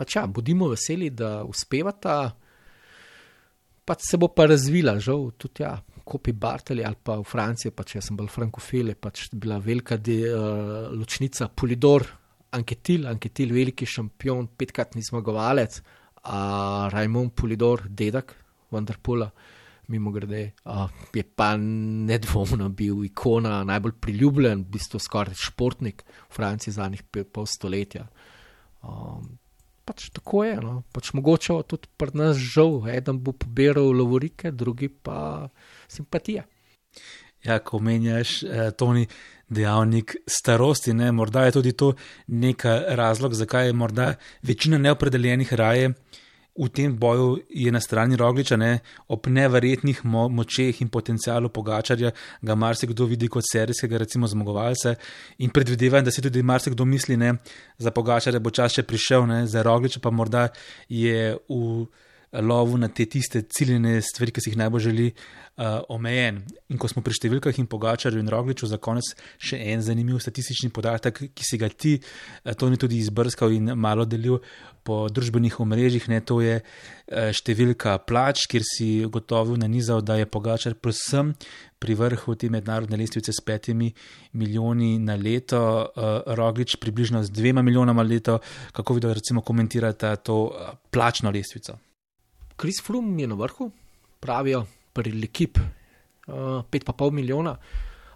pač 0.00 0.16
ja, 0.16 0.24
bodimo 0.26 0.70
veseli, 0.72 1.12
da 1.12 1.42
uspevata 1.44 2.32
pač 3.84 4.08
se 4.08 4.18
bo 4.20 4.30
pa 4.32 4.48
razvila, 4.48 4.96
žal, 5.02 5.28
tudi 5.38 5.64
ja, 5.64 5.76
kopi 6.04 6.32
Bartali 6.32 6.84
ali 6.84 6.96
pa 7.02 7.16
v 7.18 7.26
Franciji, 7.26 7.72
pač 7.72 7.96
jaz 7.96 8.08
sem 8.08 8.16
bil 8.18 8.28
frankofil, 8.28 8.92
je 8.92 8.98
pač 9.00 9.26
bila 9.32 9.58
velika 9.58 9.96
de, 9.96 10.18
uh, 10.28 10.92
ločnica 10.92 11.48
Polidor, 11.48 12.06
Anketil, 12.54 13.08
Anketil, 13.10 13.52
veliki 13.54 13.86
šampion, 13.88 14.52
petkratni 14.56 15.02
zmagovalec, 15.02 15.80
a 16.24 16.88
Rajmon 16.92 17.32
Polidor, 17.36 17.84
dedek 17.88 18.32
Vanderpula, 18.72 19.28
mimo 19.92 20.12
grede, 20.14 20.54
uh, 20.64 20.86
je 21.12 21.24
pa 21.24 21.54
nedvomno 21.60 22.70
bil 22.72 23.04
ikona, 23.04 23.62
najbolj 23.68 23.98
priljubljen, 24.00 24.64
v 24.64 24.76
bistvu 24.76 25.00
skoraj 25.02 25.36
športnik 25.40 26.04
v 26.06 26.32
Franciji 26.32 26.76
zadnjih 26.78 27.04
pol 27.32 27.48
stoletja. 27.48 28.06
Um, 28.84 29.34
pač 29.84 30.08
tako 30.16 30.44
je, 30.44 30.56
no. 30.62 30.82
pač 30.92 31.12
mogoče 31.16 31.58
tudi 31.68 31.90
pri 31.96 32.16
nas 32.18 32.40
žal, 32.40 32.82
eden 32.90 33.20
bo 33.24 33.32
pobiral 33.32 33.92
lovorike, 33.92 34.52
drugi 34.52 34.88
pa 34.88 35.48
simpatije. 35.88 36.44
Ja, 37.44 37.58
ko 37.60 37.78
menjaš, 37.78 38.42
eh, 38.42 38.70
Toni, 38.72 39.06
dejavnik 39.48 40.16
starosti, 40.26 40.94
ne? 40.96 41.10
morda 41.12 41.44
je 41.44 41.52
tudi 41.58 41.72
to 41.72 41.92
nekaj 42.26 42.96
razlog, 42.96 43.34
zakaj 43.34 43.66
je 43.66 43.72
morda 43.72 44.14
večina 44.42 44.78
neopredeljenih 44.78 45.52
raje 45.52 45.92
v 46.54 46.68
tem 46.70 46.98
boju 46.98 47.38
je 47.50 47.72
na 47.72 47.80
strani 47.80 48.16
Rogliča, 48.16 48.56
ne? 48.56 48.78
ob 49.08 49.26
neverjetnih 49.26 50.04
mo 50.04 50.28
močeh 50.28 50.80
in 50.82 50.88
potencijalu 50.88 51.48
pogačarja, 51.48 52.12
ga 52.42 52.54
marsikdo 52.54 53.06
vidi 53.10 53.28
kot 53.28 53.42
serijskega, 53.52 53.98
recimo, 53.98 54.26
zmagovalca 54.26 54.94
in 55.38 55.50
predvidevam, 55.50 56.04
da 56.04 56.10
si 56.14 56.22
tudi 56.22 56.42
marsikdo 56.42 56.84
misli, 56.84 57.16
da 57.16 57.34
za 57.78 57.90
pogačarja 57.90 58.40
bo 58.40 58.50
čas 58.50 58.78
še 58.78 58.86
prišel, 58.86 59.26
ne? 59.26 59.46
za 59.46 59.62
Rogliča 59.62 60.00
pa 60.00 60.10
morda 60.10 60.48
je 60.88 61.34
v 61.48 61.86
lovu 62.42 62.78
na 62.78 62.88
te 62.88 63.06
tiste 63.06 63.42
ciljene 63.42 64.00
stvari, 64.02 64.32
ki 64.34 64.42
si 64.42 64.50
jih 64.50 64.58
najbolj 64.58 64.86
želi, 64.88 65.08
uh, 65.56 65.80
omejen. 65.88 66.42
In 66.72 66.80
ko 66.80 66.88
smo 66.90 67.02
pri 67.04 67.14
številkah 67.16 67.58
in 67.60 67.68
pogačarju 67.70 68.22
in 68.22 68.30
rogliču, 68.32 68.68
za 68.70 68.78
konec 68.82 69.12
še 69.38 69.60
en 69.72 69.82
zanimiv 69.84 70.18
statistični 70.22 70.72
podatek, 70.74 71.20
ki 71.34 71.46
si 71.46 71.60
ga 71.60 71.70
ti, 71.70 71.96
uh, 72.00 72.54
to 72.58 72.70
ni 72.70 72.80
tudi 72.80 72.98
izbrskal 73.02 73.54
in 73.54 73.74
malo 73.78 74.06
delil 74.08 74.40
po 74.84 75.04
družbenih 75.08 75.60
omrežjih, 75.64 76.08
ne, 76.12 76.20
to 76.20 76.40
je 76.44 76.58
uh, 76.60 77.30
številka 77.34 77.96
plač, 78.08 78.48
kjer 78.50 78.66
si 78.66 78.88
gotovo 79.06 79.56
nanizal, 79.60 80.02
da 80.04 80.18
je 80.20 80.28
pogačar 80.28 80.76
predvsem 80.76 81.32
pri 81.80 81.96
vrhu 82.00 82.34
te 82.40 82.48
mednarodne 82.52 82.96
lestvice 82.96 83.32
s 83.32 83.44
petimi 83.44 83.90
milijoni 84.40 84.96
na 84.98 85.16
leto, 85.20 85.62
uh, 85.86 86.20
roglič 86.36 86.78
približno 86.82 87.22
z 87.24 87.32
dvema 87.32 87.62
milijonama 87.62 88.02
na 88.02 88.10
leto, 88.10 88.38
kako 88.74 88.98
videl, 88.98 89.14
recimo, 89.16 89.44
komentirate 89.44 90.16
to 90.24 90.44
uh, 90.48 90.76
plačno 90.90 91.30
lestvico. 91.30 91.78
Kris 92.56 92.80
Frum 92.82 93.18
je 93.18 93.26
na 93.26 93.34
vrhu, 93.34 93.70
pravijo 94.20 94.64
pri 94.92 95.12
Lekip, 95.12 95.58
uh, 95.58 95.64
eh, 96.28 96.62
5,5 96.70 97.10
milijona. 97.10 97.56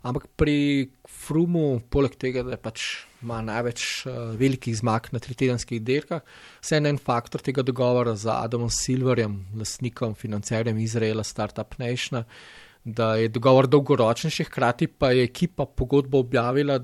Ampak 0.02 0.28
pri 0.38 0.88
Frumu, 1.10 1.80
poleg 1.90 2.14
tega, 2.14 2.44
da 2.46 2.56
pač 2.56 2.84
ima 3.22 3.40
največ 3.42 4.06
uh, 4.06 4.12
velikih 4.38 4.76
zmag 4.78 5.08
na 5.12 5.18
tritedenskih 5.18 5.82
dirkah, 5.82 6.22
se 6.62 6.78
je 6.78 6.88
en 6.88 7.00
faktor 7.02 7.42
tega 7.42 7.64
dogovora 7.66 8.14
z 8.14 8.30
Adamom 8.30 8.70
Silverjem, 8.70 9.40
lastnikom, 9.58 10.14
financerjem 10.14 10.78
Izraela, 10.78 11.24
Startup 11.26 11.74
Nation, 11.78 12.22
da 12.84 13.16
je 13.18 13.28
dogovor 13.28 13.66
dolgoročnejši, 13.66 14.46
hkrati 14.46 14.86
pa 14.86 15.10
je 15.10 15.26
ekipa 15.26 15.66
pogodbo 15.66 16.22
objavila, 16.22 16.78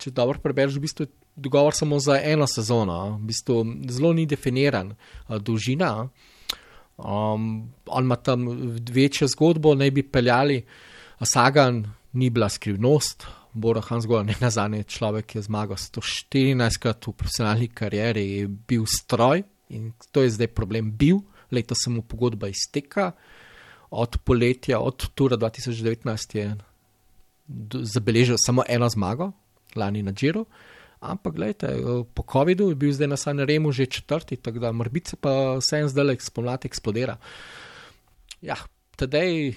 če 0.00 0.10
dobro 0.16 0.40
prebereš, 0.40 0.80
v 0.80 0.86
bistvu 0.88 1.06
dogovor 1.36 1.76
samo 1.76 2.00
za 2.00 2.16
eno 2.24 2.48
sezono, 2.48 3.18
v 3.20 3.28
bistvu 3.28 3.60
zelo 3.92 4.14
ni 4.16 4.24
definiran 4.26 4.94
dolžina. 5.28 6.08
Um, 6.96 7.72
on 7.86 8.04
ima 8.04 8.16
tam 8.16 8.46
večjo 8.90 9.28
zgodbo, 9.28 9.74
naj 9.74 9.90
bi 9.90 10.02
peljali, 10.02 10.64
Sagan 11.24 11.84
ni 12.12 12.30
bila 12.30 12.48
skrivnost, 12.48 13.26
Bora 13.52 13.80
Hansgol, 13.80 14.24
ne 14.24 14.34
na 14.40 14.50
zadnje 14.50 14.82
človek, 14.82 15.26
ki 15.26 15.38
je 15.38 15.46
zmagal 15.48 15.76
114krat 15.80 17.08
v 17.08 17.12
profesionalni 17.12 17.68
karieri, 17.68 18.24
je 18.38 18.48
bil 18.48 18.84
stroj 18.88 19.42
in 19.72 19.92
to 20.12 20.22
je 20.22 20.30
zdaj 20.30 20.48
problem 20.52 20.90
bil, 20.92 21.22
leto 21.50 21.74
se 21.74 21.90
mu 21.90 22.02
pogodba 22.02 22.48
izteka, 22.48 23.12
od 23.90 24.18
poletja, 24.24 24.80
od 24.80 25.08
Tura 25.14 25.36
2019 25.36 26.36
je 26.36 26.56
zabeležil 27.72 28.36
samo 28.38 28.64
eno 28.68 28.88
zmago, 28.88 29.32
lani 29.76 30.02
na 30.02 30.12
Džiru. 30.12 30.46
Ampak, 31.00 31.34
gledajte, 31.34 31.68
po 32.14 32.24
COVID-u 32.32 32.70
je 32.72 32.74
bil 32.74 32.92
zdaj 32.92 33.08
na 33.08 33.16
Sanremu 33.16 33.72
že 33.72 33.86
četrti, 33.86 34.36
tako 34.36 34.58
da 34.58 34.72
morbice 34.72 35.16
pa 35.20 35.56
vse 35.60 35.82
en 35.84 35.88
zdaj 35.88 36.16
spomladi 36.20 36.68
eksplodira. 36.68 37.16
Ja, 38.40 38.56
tedaj 38.96 39.52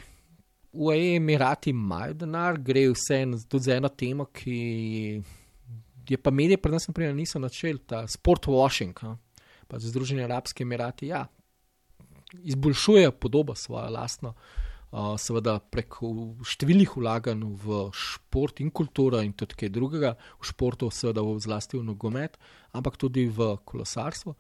UAE 0.72 1.16
Emirati 1.16 1.70
imajo 1.70 2.14
denar, 2.14 2.60
gre 2.60 2.90
vse 2.92 3.22
en, 3.24 3.38
tudi 3.50 3.64
za 3.64 3.76
eno 3.76 3.90
temo, 3.90 4.26
ki 4.26 5.22
je 6.10 6.18
pa 6.18 6.32
medije 6.32 6.58
pred 6.58 6.74
nas 6.74 6.88
naprej 6.88 7.14
niso 7.14 7.40
načeli, 7.40 7.80
ta 7.88 8.08
sport 8.08 8.46
washing, 8.46 9.00
ha? 9.02 9.16
pa 9.68 9.80
Združeni 9.80 10.24
Arabski 10.24 10.64
Emirati, 10.64 11.08
ja, 11.08 11.28
izboljšujejo 12.34 13.12
podobo 13.12 13.56
svojo 13.56 13.90
lastno 13.90 14.34
seveda 14.92 15.60
prek 15.62 16.00
številnih 16.50 16.96
vlaganj 16.98 17.46
v 17.62 17.82
šport 17.94 18.62
in 18.64 18.72
kulturo 18.74 19.22
in 19.22 19.36
tudi 19.38 19.58
kaj 19.60 19.70
drugega, 19.74 20.16
v 20.42 20.50
športu, 20.50 20.90
seveda 20.90 21.22
v 21.22 21.38
zlasti 21.38 21.78
v 21.78 21.86
nogomet, 21.86 22.40
ampak 22.74 22.98
tudi 22.98 23.28
v 23.30 23.56
kolesarstvo. 23.70 24.36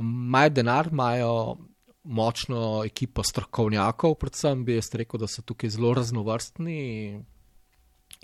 Imajo 0.00 0.54
denar, 0.54 0.90
imajo 0.90 1.58
močno 2.02 2.82
ekipo 2.86 3.22
strokovnjakov, 3.22 4.16
predvsem 4.18 4.64
bi 4.64 4.78
jaz 4.78 4.90
rekel, 4.96 5.20
da 5.20 5.28
so 5.28 5.44
tukaj 5.46 5.70
zelo 5.70 5.92
raznovrstni 5.94 6.80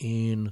in 0.03 0.49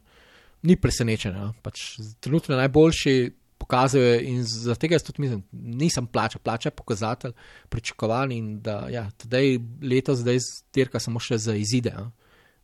ni 0.64 0.76
presenečen. 0.76 1.36
Pač 1.62 1.96
trenutno 2.22 2.58
najboljši 2.60 3.16
pokazuje 3.64 4.18
in 4.28 4.42
zaradi 4.44 4.84
tega 4.84 4.98
jaz 4.98 5.06
tudi 5.06 5.24
mislim, 5.24 5.40
nisem 5.52 6.06
plača, 6.06 6.38
plača 6.38 6.68
je 6.68 6.76
pokazatelj 6.76 7.32
pričakovan 7.72 8.32
in 8.32 8.60
da 8.60 8.82
ja, 8.92 9.06
tedaj 9.22 9.56
letos 9.82 10.20
zdaj 10.20 10.42
dirka 10.74 11.00
samo 11.00 11.22
še 11.22 11.40
za 11.40 11.56
izide. 11.56 11.94
A? 11.96 12.10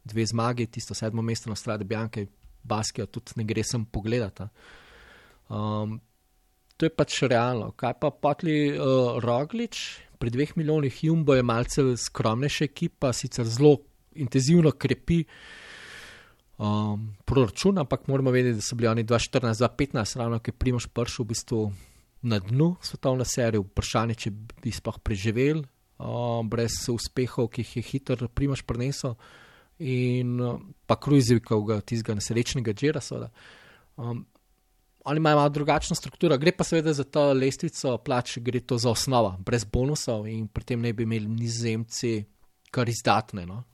Dve 0.04 0.26
zmagi, 0.28 0.68
tisto 0.68 0.94
sedmo 0.96 1.22
mesto 1.24 1.50
na 1.50 1.56
strade 1.56 1.84
Bjanke, 1.88 2.26
Baskijo 2.62 3.06
tudi 3.08 3.40
ne 3.40 3.46
gre 3.48 3.64
sem 3.64 3.84
pogledati. 3.88 4.44
Um, 5.48 5.98
to 6.76 6.88
je 6.88 6.92
pač 6.92 7.22
realno. 7.24 7.72
Kaj 7.80 7.96
pa 8.00 8.12
potli 8.12 8.56
uh, 8.72 9.16
Roglič, 9.24 9.80
pri 10.20 10.32
dveh 10.32 10.52
milijonih 10.60 11.00
Jumbo 11.04 11.36
je 11.36 11.44
malce 11.44 11.84
skromnejša 11.96 12.68
ekipa, 12.68 13.14
sicer 13.16 13.48
zelo 13.48 13.78
intenzivno 14.20 14.72
krepi 14.76 15.22
um, 16.60 17.16
proračun, 17.24 17.78
ampak 17.78 18.06
moramo 18.06 18.30
vedeti, 18.30 18.56
da 18.56 18.62
so 18.62 18.76
bili 18.76 18.88
oni 18.88 19.04
2014-2015, 19.04 20.18
ravno 20.18 20.38
ki 20.38 20.50
je 20.50 20.58
Primoš 20.58 20.86
prišel 20.86 21.24
v 21.24 21.28
bistvu 21.28 21.60
na 22.22 22.38
dnu 22.38 22.74
svetovne 22.82 23.24
serije, 23.24 23.62
vprašanje, 23.64 24.14
če 24.14 24.32
bi 24.62 24.72
sploh 24.72 24.98
preživel 25.00 25.62
um, 25.62 26.48
brez 26.50 26.82
uspehov, 26.92 27.48
ki 27.48 27.64
jih 27.64 27.76
je 27.76 27.86
hitro 27.92 28.28
Primoš 28.28 28.62
prenesel 28.68 29.16
in 29.80 30.36
pa 30.86 30.98
kruzivkov 31.00 31.64
tistega 31.88 32.18
nesrečnega 32.18 32.74
džera. 32.76 33.00
Um, 33.96 34.26
oni 35.08 35.16
imajo 35.16 35.36
malo 35.38 35.48
drugačno 35.48 35.96
strukturo, 35.96 36.36
gre 36.36 36.52
pa 36.52 36.64
seveda 36.64 36.92
za 36.92 37.06
to 37.08 37.32
lestvico 37.32 37.96
plač, 38.04 38.36
gre 38.44 38.60
to 38.60 38.76
za 38.76 38.90
osnova, 38.90 39.38
brez 39.40 39.64
bonusov 39.64 40.28
in 40.28 40.44
pri 40.52 40.64
tem 40.68 40.84
ne 40.84 40.92
bi 40.92 41.08
imeli 41.08 41.24
nizemci 41.24 42.18
kar 42.70 42.88
izdatne, 42.88 43.46
no? 43.48 43.64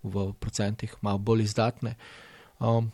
v 0.00 0.30
procentih 0.40 0.94
malo 1.04 1.20
bolj 1.20 1.44
izdatne. 1.44 1.90
Uh, 1.92 2.29
Um, 2.60 2.90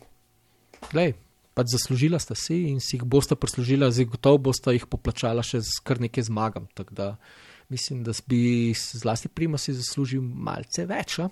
glej, 0.91 1.13
pač 1.57 1.73
zaslužila 1.73 2.19
sta 2.23 2.37
si 2.37 2.67
in 2.71 2.79
si 2.83 2.95
jih 2.97 3.03
boste 3.03 3.35
prislužila, 3.35 3.91
zdaj 3.91 4.09
gotovo 4.13 4.49
boste 4.49 4.73
jih 4.75 4.87
poplačala 4.87 5.43
še 5.43 5.61
z 5.65 5.83
kar 5.83 6.01
nekaj 6.03 6.29
zmagam. 6.29 6.69
Tako 6.77 6.95
da 6.95 7.07
mislim, 7.69 8.03
da 8.07 8.15
bi 8.27 8.73
zlasti 8.75 9.27
prima 9.27 9.59
si 9.59 9.75
zaslužil 9.75 10.21
malce 10.23 10.87
več. 10.87 11.19
A? 11.19 11.29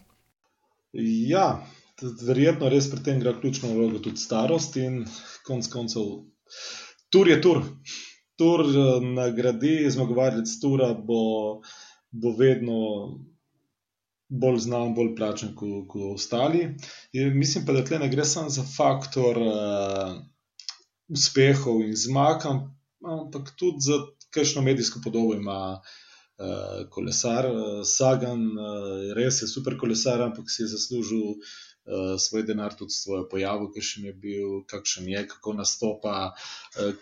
Ja, 0.96 1.48
verjetno 2.02 2.70
res 2.72 2.90
pri 2.92 3.04
tem 3.04 3.22
igra 3.22 3.36
ključno 3.40 3.72
vlogo 3.72 4.04
tudi 4.04 4.20
starost 4.20 4.76
in 4.80 5.06
konc 5.48 5.68
koncev 5.72 6.12
tur 7.16 7.28
je 7.28 7.42
tur. 7.42 7.64
Tur 8.36 8.66
eh, 8.68 9.06
nagradi, 9.16 9.78
zmagovalec 9.92 10.52
tura 10.62 10.92
bo, 10.94 11.62
bo 12.12 12.36
vedno 12.36 12.80
bolj 14.30 14.60
znan, 14.66 14.94
bolj 14.96 15.14
plačen 15.16 15.54
kot 15.56 15.96
ostali. 16.14 16.70
In 17.14 17.38
mislim 17.38 17.66
pa, 17.66 17.74
da 17.74 17.84
tle 17.86 18.00
ne 18.00 18.10
gre 18.10 18.26
samo 18.26 18.50
za 18.50 18.64
faktor 18.64 19.38
uh, 19.42 20.16
uspehov 21.14 21.84
in 21.86 21.96
zmag, 21.96 22.48
ampak 23.06 23.54
tudi 23.60 23.86
za 23.86 24.00
kakšno 24.34 24.62
medijsko 24.66 25.00
podobo 25.04 25.36
ima 25.36 25.60
uh, 25.78 26.90
kolesar. 26.90 27.50
Uh, 27.52 27.82
Sagan 27.86 28.46
uh, 28.58 29.14
res 29.16 29.42
je 29.42 29.48
super 29.48 29.78
kolesar, 29.80 30.22
ampak 30.22 30.50
si 30.50 30.64
je 30.64 30.72
zaslužil 30.74 31.26
uh, 31.36 32.16
svoj 32.20 32.44
denar 32.44 32.74
tudi 32.74 32.98
svojo 32.98 33.28
pojavo, 33.30 33.70
kakšen 33.76 34.10
je 34.10 34.14
bil, 34.14 34.64
kakšen 34.70 35.10
je, 35.10 35.28
kako 35.36 35.54
nastopa. 35.54 36.32
Uh, 36.80 36.96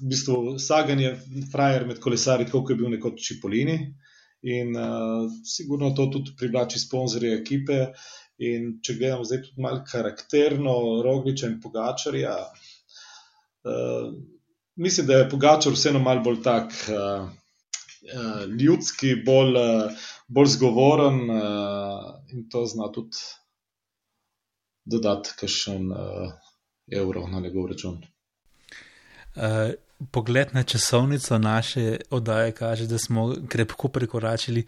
v 0.00 0.08
bistvu 0.14 0.58
Sagan 0.58 1.00
je 1.02 1.12
frajer 1.52 1.84
med 1.86 2.00
kolesari, 2.00 2.48
kot 2.48 2.70
je 2.70 2.78
bil 2.80 2.88
nekoč 2.88 3.20
Čipolini. 3.20 3.76
Uh, 3.82 4.09
in 4.42 4.76
uh, 4.76 5.30
sigurno 5.44 5.90
to 5.96 6.06
tudi 6.06 6.34
privlači 6.38 6.78
sponzorje 6.78 7.34
ekipe. 7.40 7.86
In 8.40 8.78
če 8.80 8.96
gledamo 8.96 9.24
zdaj 9.28 9.42
tudi 9.44 9.62
malo 9.62 9.82
karakterno, 9.84 10.74
rogliča 11.04 11.50
in 11.50 11.58
pogačarja, 11.60 12.36
uh, 13.68 14.06
mislim, 14.80 15.06
da 15.06 15.18
je 15.20 15.28
pogačar 15.28 15.76
vseeno 15.76 16.00
malo 16.00 16.24
bolj 16.24 16.40
tak. 16.46 16.72
Uh, 16.88 17.28
uh, 18.08 18.44
ljudski, 18.60 19.14
bolj, 19.26 19.56
uh, 19.56 20.06
bolj 20.28 20.54
zgovoren 20.56 21.20
uh, 21.30 22.06
in 22.32 22.48
to 22.48 22.64
zna 22.66 22.88
tudi 22.92 23.20
dodati 24.84 25.36
kakšen 25.36 25.92
uh, 25.92 26.32
evro 27.02 27.26
na 27.28 27.40
njegov 27.40 27.68
račun. 27.70 28.00
Uh, 29.36 29.72
pogled 30.12 30.48
na 30.52 30.62
časovnico 30.62 31.38
naše 31.38 31.96
oddaje 32.10 32.52
kaže, 32.52 32.86
da 32.86 32.98
smo 32.98 33.34
krepko 33.48 33.88
prekoračili 33.88 34.64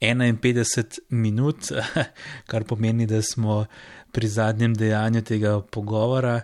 51 0.00 0.98
minut, 1.08 1.56
kar 2.50 2.64
pomeni, 2.64 3.06
da 3.06 3.22
smo 3.22 3.66
pri 4.12 4.28
zadnjem 4.28 4.74
dejanju 4.74 5.22
tega 5.22 5.60
pogovora. 5.60 6.40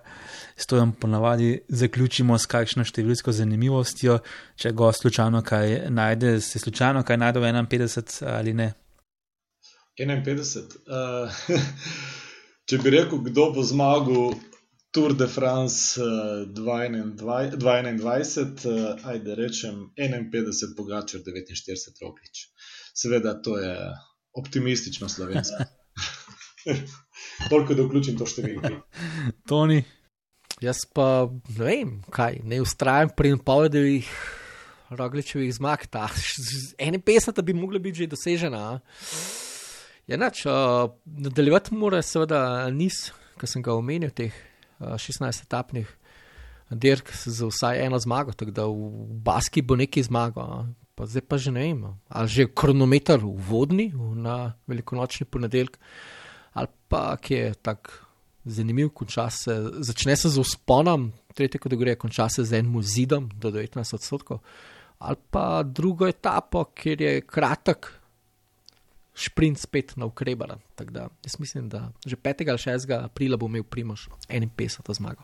S 0.57 0.67
to 0.67 0.77
jim 0.77 0.93
ponavadi 0.93 1.61
zaključimo 1.69 2.39
s 2.39 2.47
kakšno 2.47 2.85
številsko 2.85 3.33
zanimivostjo. 3.33 4.19
Če 4.57 4.73
go 4.73 4.93
slučajno 4.93 5.43
kaj 5.43 5.91
najde, 5.91 6.41
se 6.41 6.59
slučajno 6.59 7.03
kaj 7.03 7.17
najde 7.17 7.41
v 7.41 7.53
51 7.53 8.27
ali 8.29 8.55
ne? 8.55 8.73
51. 10.01 10.77
Uh, 10.89 11.33
če 12.69 12.79
bi 12.79 12.91
rekel, 12.91 13.19
kdo 13.29 13.51
bo 13.57 13.65
zmagal 13.65 14.35
Tour 14.93 15.17
de 15.17 15.27
France 15.27 15.97
uh, 15.97 16.45
2021, 16.53 18.69
uh, 18.69 19.01
ajde 19.09 19.35
rečem 19.35 19.89
51, 19.97 20.77
Pogačer 20.77 21.23
49, 21.25 21.97
Roglič. 22.03 22.53
Seveda, 22.93 23.43
to 23.43 23.59
je 23.59 23.73
optimistično 24.37 25.09
slovensko. 25.09 25.65
Toliko, 27.51 27.75
da 27.75 27.83
vključim 27.89 28.21
to 28.21 28.29
številko. 28.29 28.69
Toni. 29.49 29.81
Jaz 30.61 30.85
pa 30.93 31.25
ne 31.57 31.65
vem, 31.65 32.05
kaj, 32.13 32.45
ne 32.45 32.61
ustrajam 32.61 33.17
pri 33.17 33.33
napovedih 33.39 34.13
Rogličevih 34.93 35.57
zmag. 35.57 35.89
Ta 35.89 36.05
51 36.13 37.41
bi 37.41 37.57
mogla 37.57 37.81
biti 37.81 38.05
že 38.05 38.13
dosežena. 38.13 38.77
Ja, 40.05 40.21
nač, 40.21 40.45
uh, 40.45 40.93
nadaljevati 41.09 41.81
mora 41.81 42.05
seveda 42.05 42.69
niz, 42.69 43.09
ki 43.41 43.49
sem 43.49 43.65
ga 43.65 43.73
omenil, 43.73 44.13
teh 44.13 44.52
16 44.83 45.43
etapnih 45.43 45.89
dirk 46.71 47.11
za 47.25 47.47
vsaj 47.47 47.87
eno 47.87 47.99
zmago, 47.99 48.33
tako 48.33 48.51
da 48.51 48.67
v 48.67 48.91
Baski 49.23 49.63
bo 49.63 49.77
neki 49.77 50.03
zmago. 50.03 50.67
Pa 50.95 51.07
zdaj 51.07 51.23
pa 51.29 51.39
že 51.39 51.51
ne 51.51 51.61
vem, 51.61 51.85
ali 52.09 52.29
že 52.29 52.51
kronometer 52.55 53.21
v 53.25 53.33
vodni 53.49 53.93
na 53.97 54.53
velikonočni 54.67 55.27
ponedeljek, 55.27 55.79
ali 56.53 56.69
pa 56.89 57.17
ki 57.17 57.35
je 57.35 57.55
tako 57.55 57.91
zanimiv, 58.45 58.91
konča 58.91 59.31
se, 59.31 59.57
začne 59.81 60.17
se 60.17 60.29
z 60.29 60.39
usponom, 60.39 61.13
tretje 61.35 61.61
kategorije, 61.61 61.97
konča 61.97 62.29
se 62.29 62.45
z 62.45 62.59
enim 62.59 62.83
zidom 62.83 63.31
do 63.35 63.51
19 63.51 63.95
odstotkov, 63.95 64.43
ali 64.99 65.17
pa 65.31 65.63
drugo 65.63 66.07
etapo, 66.07 66.65
kjer 66.65 67.01
je 67.01 67.21
kratek. 67.21 68.02
Šprint 69.15 69.59
spet 69.59 69.97
na 69.97 70.07
ukrebaran. 70.07 70.59
Jaz 71.25 71.39
mislim, 71.39 71.69
da 71.69 71.93
že 72.07 72.17
5. 72.17 72.49
ali 72.49 72.59
6. 72.59 73.05
aprila 73.05 73.37
bo 73.37 73.47
imel 73.47 73.63
Primož 73.63 74.09
51. 74.29 74.95
zmago. 74.95 75.23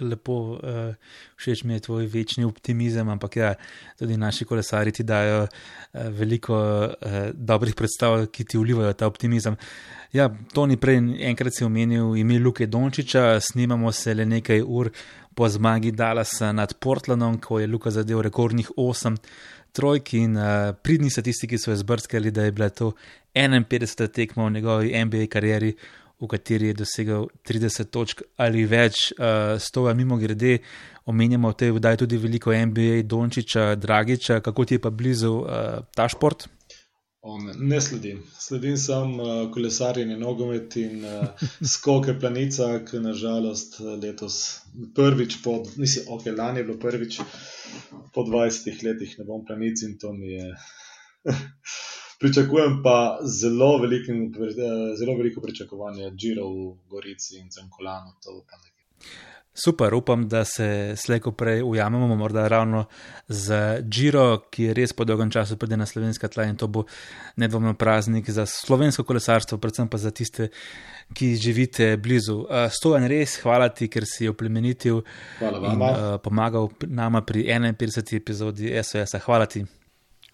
Lepo, 0.00 0.32
uh, 0.32 0.94
všeč 1.36 1.64
mi 1.64 1.74
je 1.74 1.80
tvoj 1.80 2.06
večni 2.06 2.44
optimizem, 2.44 3.08
ampak 3.08 3.36
ja, 3.36 3.54
tudi 3.98 4.16
naši 4.16 4.44
kolesari 4.44 4.92
ti 4.92 5.02
dajo 5.02 5.42
uh, 5.42 5.50
veliko 6.14 6.56
uh, 6.58 7.16
dobrih 7.34 7.74
predstav, 7.74 8.26
ki 8.26 8.44
ti 8.44 8.58
vlivajo 8.58 8.92
ta 8.92 9.06
optimizem. 9.06 9.56
Ja, 10.12 10.30
to 10.54 10.66
ni 10.66 10.78
prej 10.80 10.98
enkrat 11.28 11.54
si 11.54 11.64
omenil 11.64 12.16
ime 12.16 12.38
Luke 12.38 12.66
Dončiča, 12.66 13.40
snimamo 13.40 13.92
se 13.92 14.14
le 14.14 14.24
nekaj 14.26 14.62
ur 14.64 14.90
po 15.34 15.48
zmagi 15.48 15.92
Dallasa 15.92 16.52
nad 16.52 16.74
Portlandom, 16.80 17.38
ko 17.38 17.60
je 17.60 17.66
Luka 17.66 17.90
zadev 17.90 18.20
rekordnih 18.26 18.70
8 18.76 19.16
trojki 19.72 20.18
in 20.18 20.36
uh, 20.36 20.74
pridni 20.82 21.10
statistiki 21.10 21.58
so 21.58 21.72
izbrskali, 21.72 22.30
da 22.30 22.44
je 22.44 22.52
bila 22.52 22.68
to 22.68 22.92
51. 23.34 24.08
tekma 24.08 24.46
v 24.46 24.52
njegovi 24.52 25.04
NBA 25.04 25.26
karieri, 25.30 25.74
v 26.20 26.26
kateri 26.26 26.66
je 26.66 26.74
dosegel 26.74 27.26
30 27.46 27.90
točk 27.94 28.22
ali 28.36 28.66
več. 28.66 29.12
Uh, 29.18 29.56
s 29.58 29.70
toga 29.70 29.94
mimo 29.94 30.16
grede 30.16 30.58
omenjamo 31.06 31.50
v 31.50 31.54
tej 31.56 31.70
vdaji 31.78 31.96
tudi 32.04 32.18
veliko 32.18 32.52
NBA, 32.52 33.02
Dončiča, 33.04 33.74
Dragiča, 33.74 34.40
kako 34.40 34.64
ti 34.64 34.74
je 34.74 34.82
pa 34.82 34.90
blizu 34.90 35.32
uh, 35.38 35.84
ta 35.94 36.08
šport. 36.08 36.48
Ne 37.58 37.80
sledim. 37.80 38.22
Sledim 38.38 38.76
samo 38.76 39.22
uh, 39.22 39.52
kolesarjenje, 39.52 40.16
nogomet 40.16 40.76
in 40.76 41.04
uh, 41.04 41.24
skoke 41.66 42.14
planica, 42.20 42.68
ki 42.86 43.00
nažalost 43.02 43.80
letos 44.02 44.60
prvič, 44.94 45.40
po, 45.44 45.64
mislim, 45.76 46.06
ok, 46.14 46.26
lani 46.38 46.60
je 46.60 46.64
bilo 46.64 46.78
prvič 46.78 47.20
po 48.14 48.22
20 48.22 48.84
letih, 48.86 49.16
ne 49.18 49.24
bom 49.24 49.44
planic 49.46 49.82
in 49.82 49.98
to 49.98 50.12
mi 50.12 50.32
je. 50.32 50.52
Pričakujem 52.20 52.80
pa 52.82 53.18
zelo, 53.22 53.76
velikim, 53.78 54.32
zelo 54.98 55.18
veliko 55.18 55.40
pričakovanje, 55.40 56.10
Džiro 56.10 56.48
v 56.48 56.72
Gorici 56.90 57.38
in 57.38 57.50
Cankolano, 57.50 58.14
to 58.22 58.40
pa 58.46 58.58
nekaj. 58.62 59.27
Super, 59.64 59.94
upam, 59.94 60.28
da 60.28 60.44
se 60.44 60.94
slejko 60.96 61.32
prej 61.32 61.62
ujamemo, 61.62 62.16
morda 62.16 62.48
ravno 62.48 62.84
z 63.28 63.54
Džiro, 63.88 64.38
ki 64.50 64.68
je 64.68 64.74
res 64.74 64.92
po 64.92 65.04
dolgem 65.04 65.30
času 65.30 65.56
pride 65.58 65.76
na 65.76 65.86
slovenska 65.86 66.28
tla 66.28 66.44
in 66.46 66.56
to 66.56 66.68
bo 66.70 66.84
nedvomno 67.36 67.74
praznik 67.74 68.30
za 68.30 68.46
slovensko 68.46 69.02
kolesarstvo, 69.04 69.58
predvsem 69.58 69.88
pa 69.88 69.98
za 69.98 70.10
tiste, 70.10 70.48
ki 71.14 71.34
živite 71.36 71.96
blizu. 71.96 72.44
Stojan, 72.70 73.08
res 73.10 73.40
hvala 73.42 73.68
ti, 73.68 73.88
ker 73.90 74.06
si 74.06 74.28
oplemenitil 74.28 75.02
in 75.42 75.82
uh, 75.82 76.20
pomagal 76.22 76.70
nama 76.86 77.22
pri 77.26 77.48
51. 77.50 78.16
epizodi 78.16 78.70
SOS. 78.82 79.18
Hvala 79.26 79.46
ti. 79.46 79.64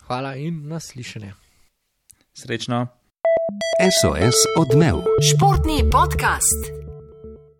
Hvala 0.05 0.37
in 0.37 0.66
naslišanje. 0.68 1.33
Srečno. 2.37 2.87
SOS 3.81 4.47
odmev. 4.61 5.01
Športni 5.33 5.81
podcast. 5.91 6.85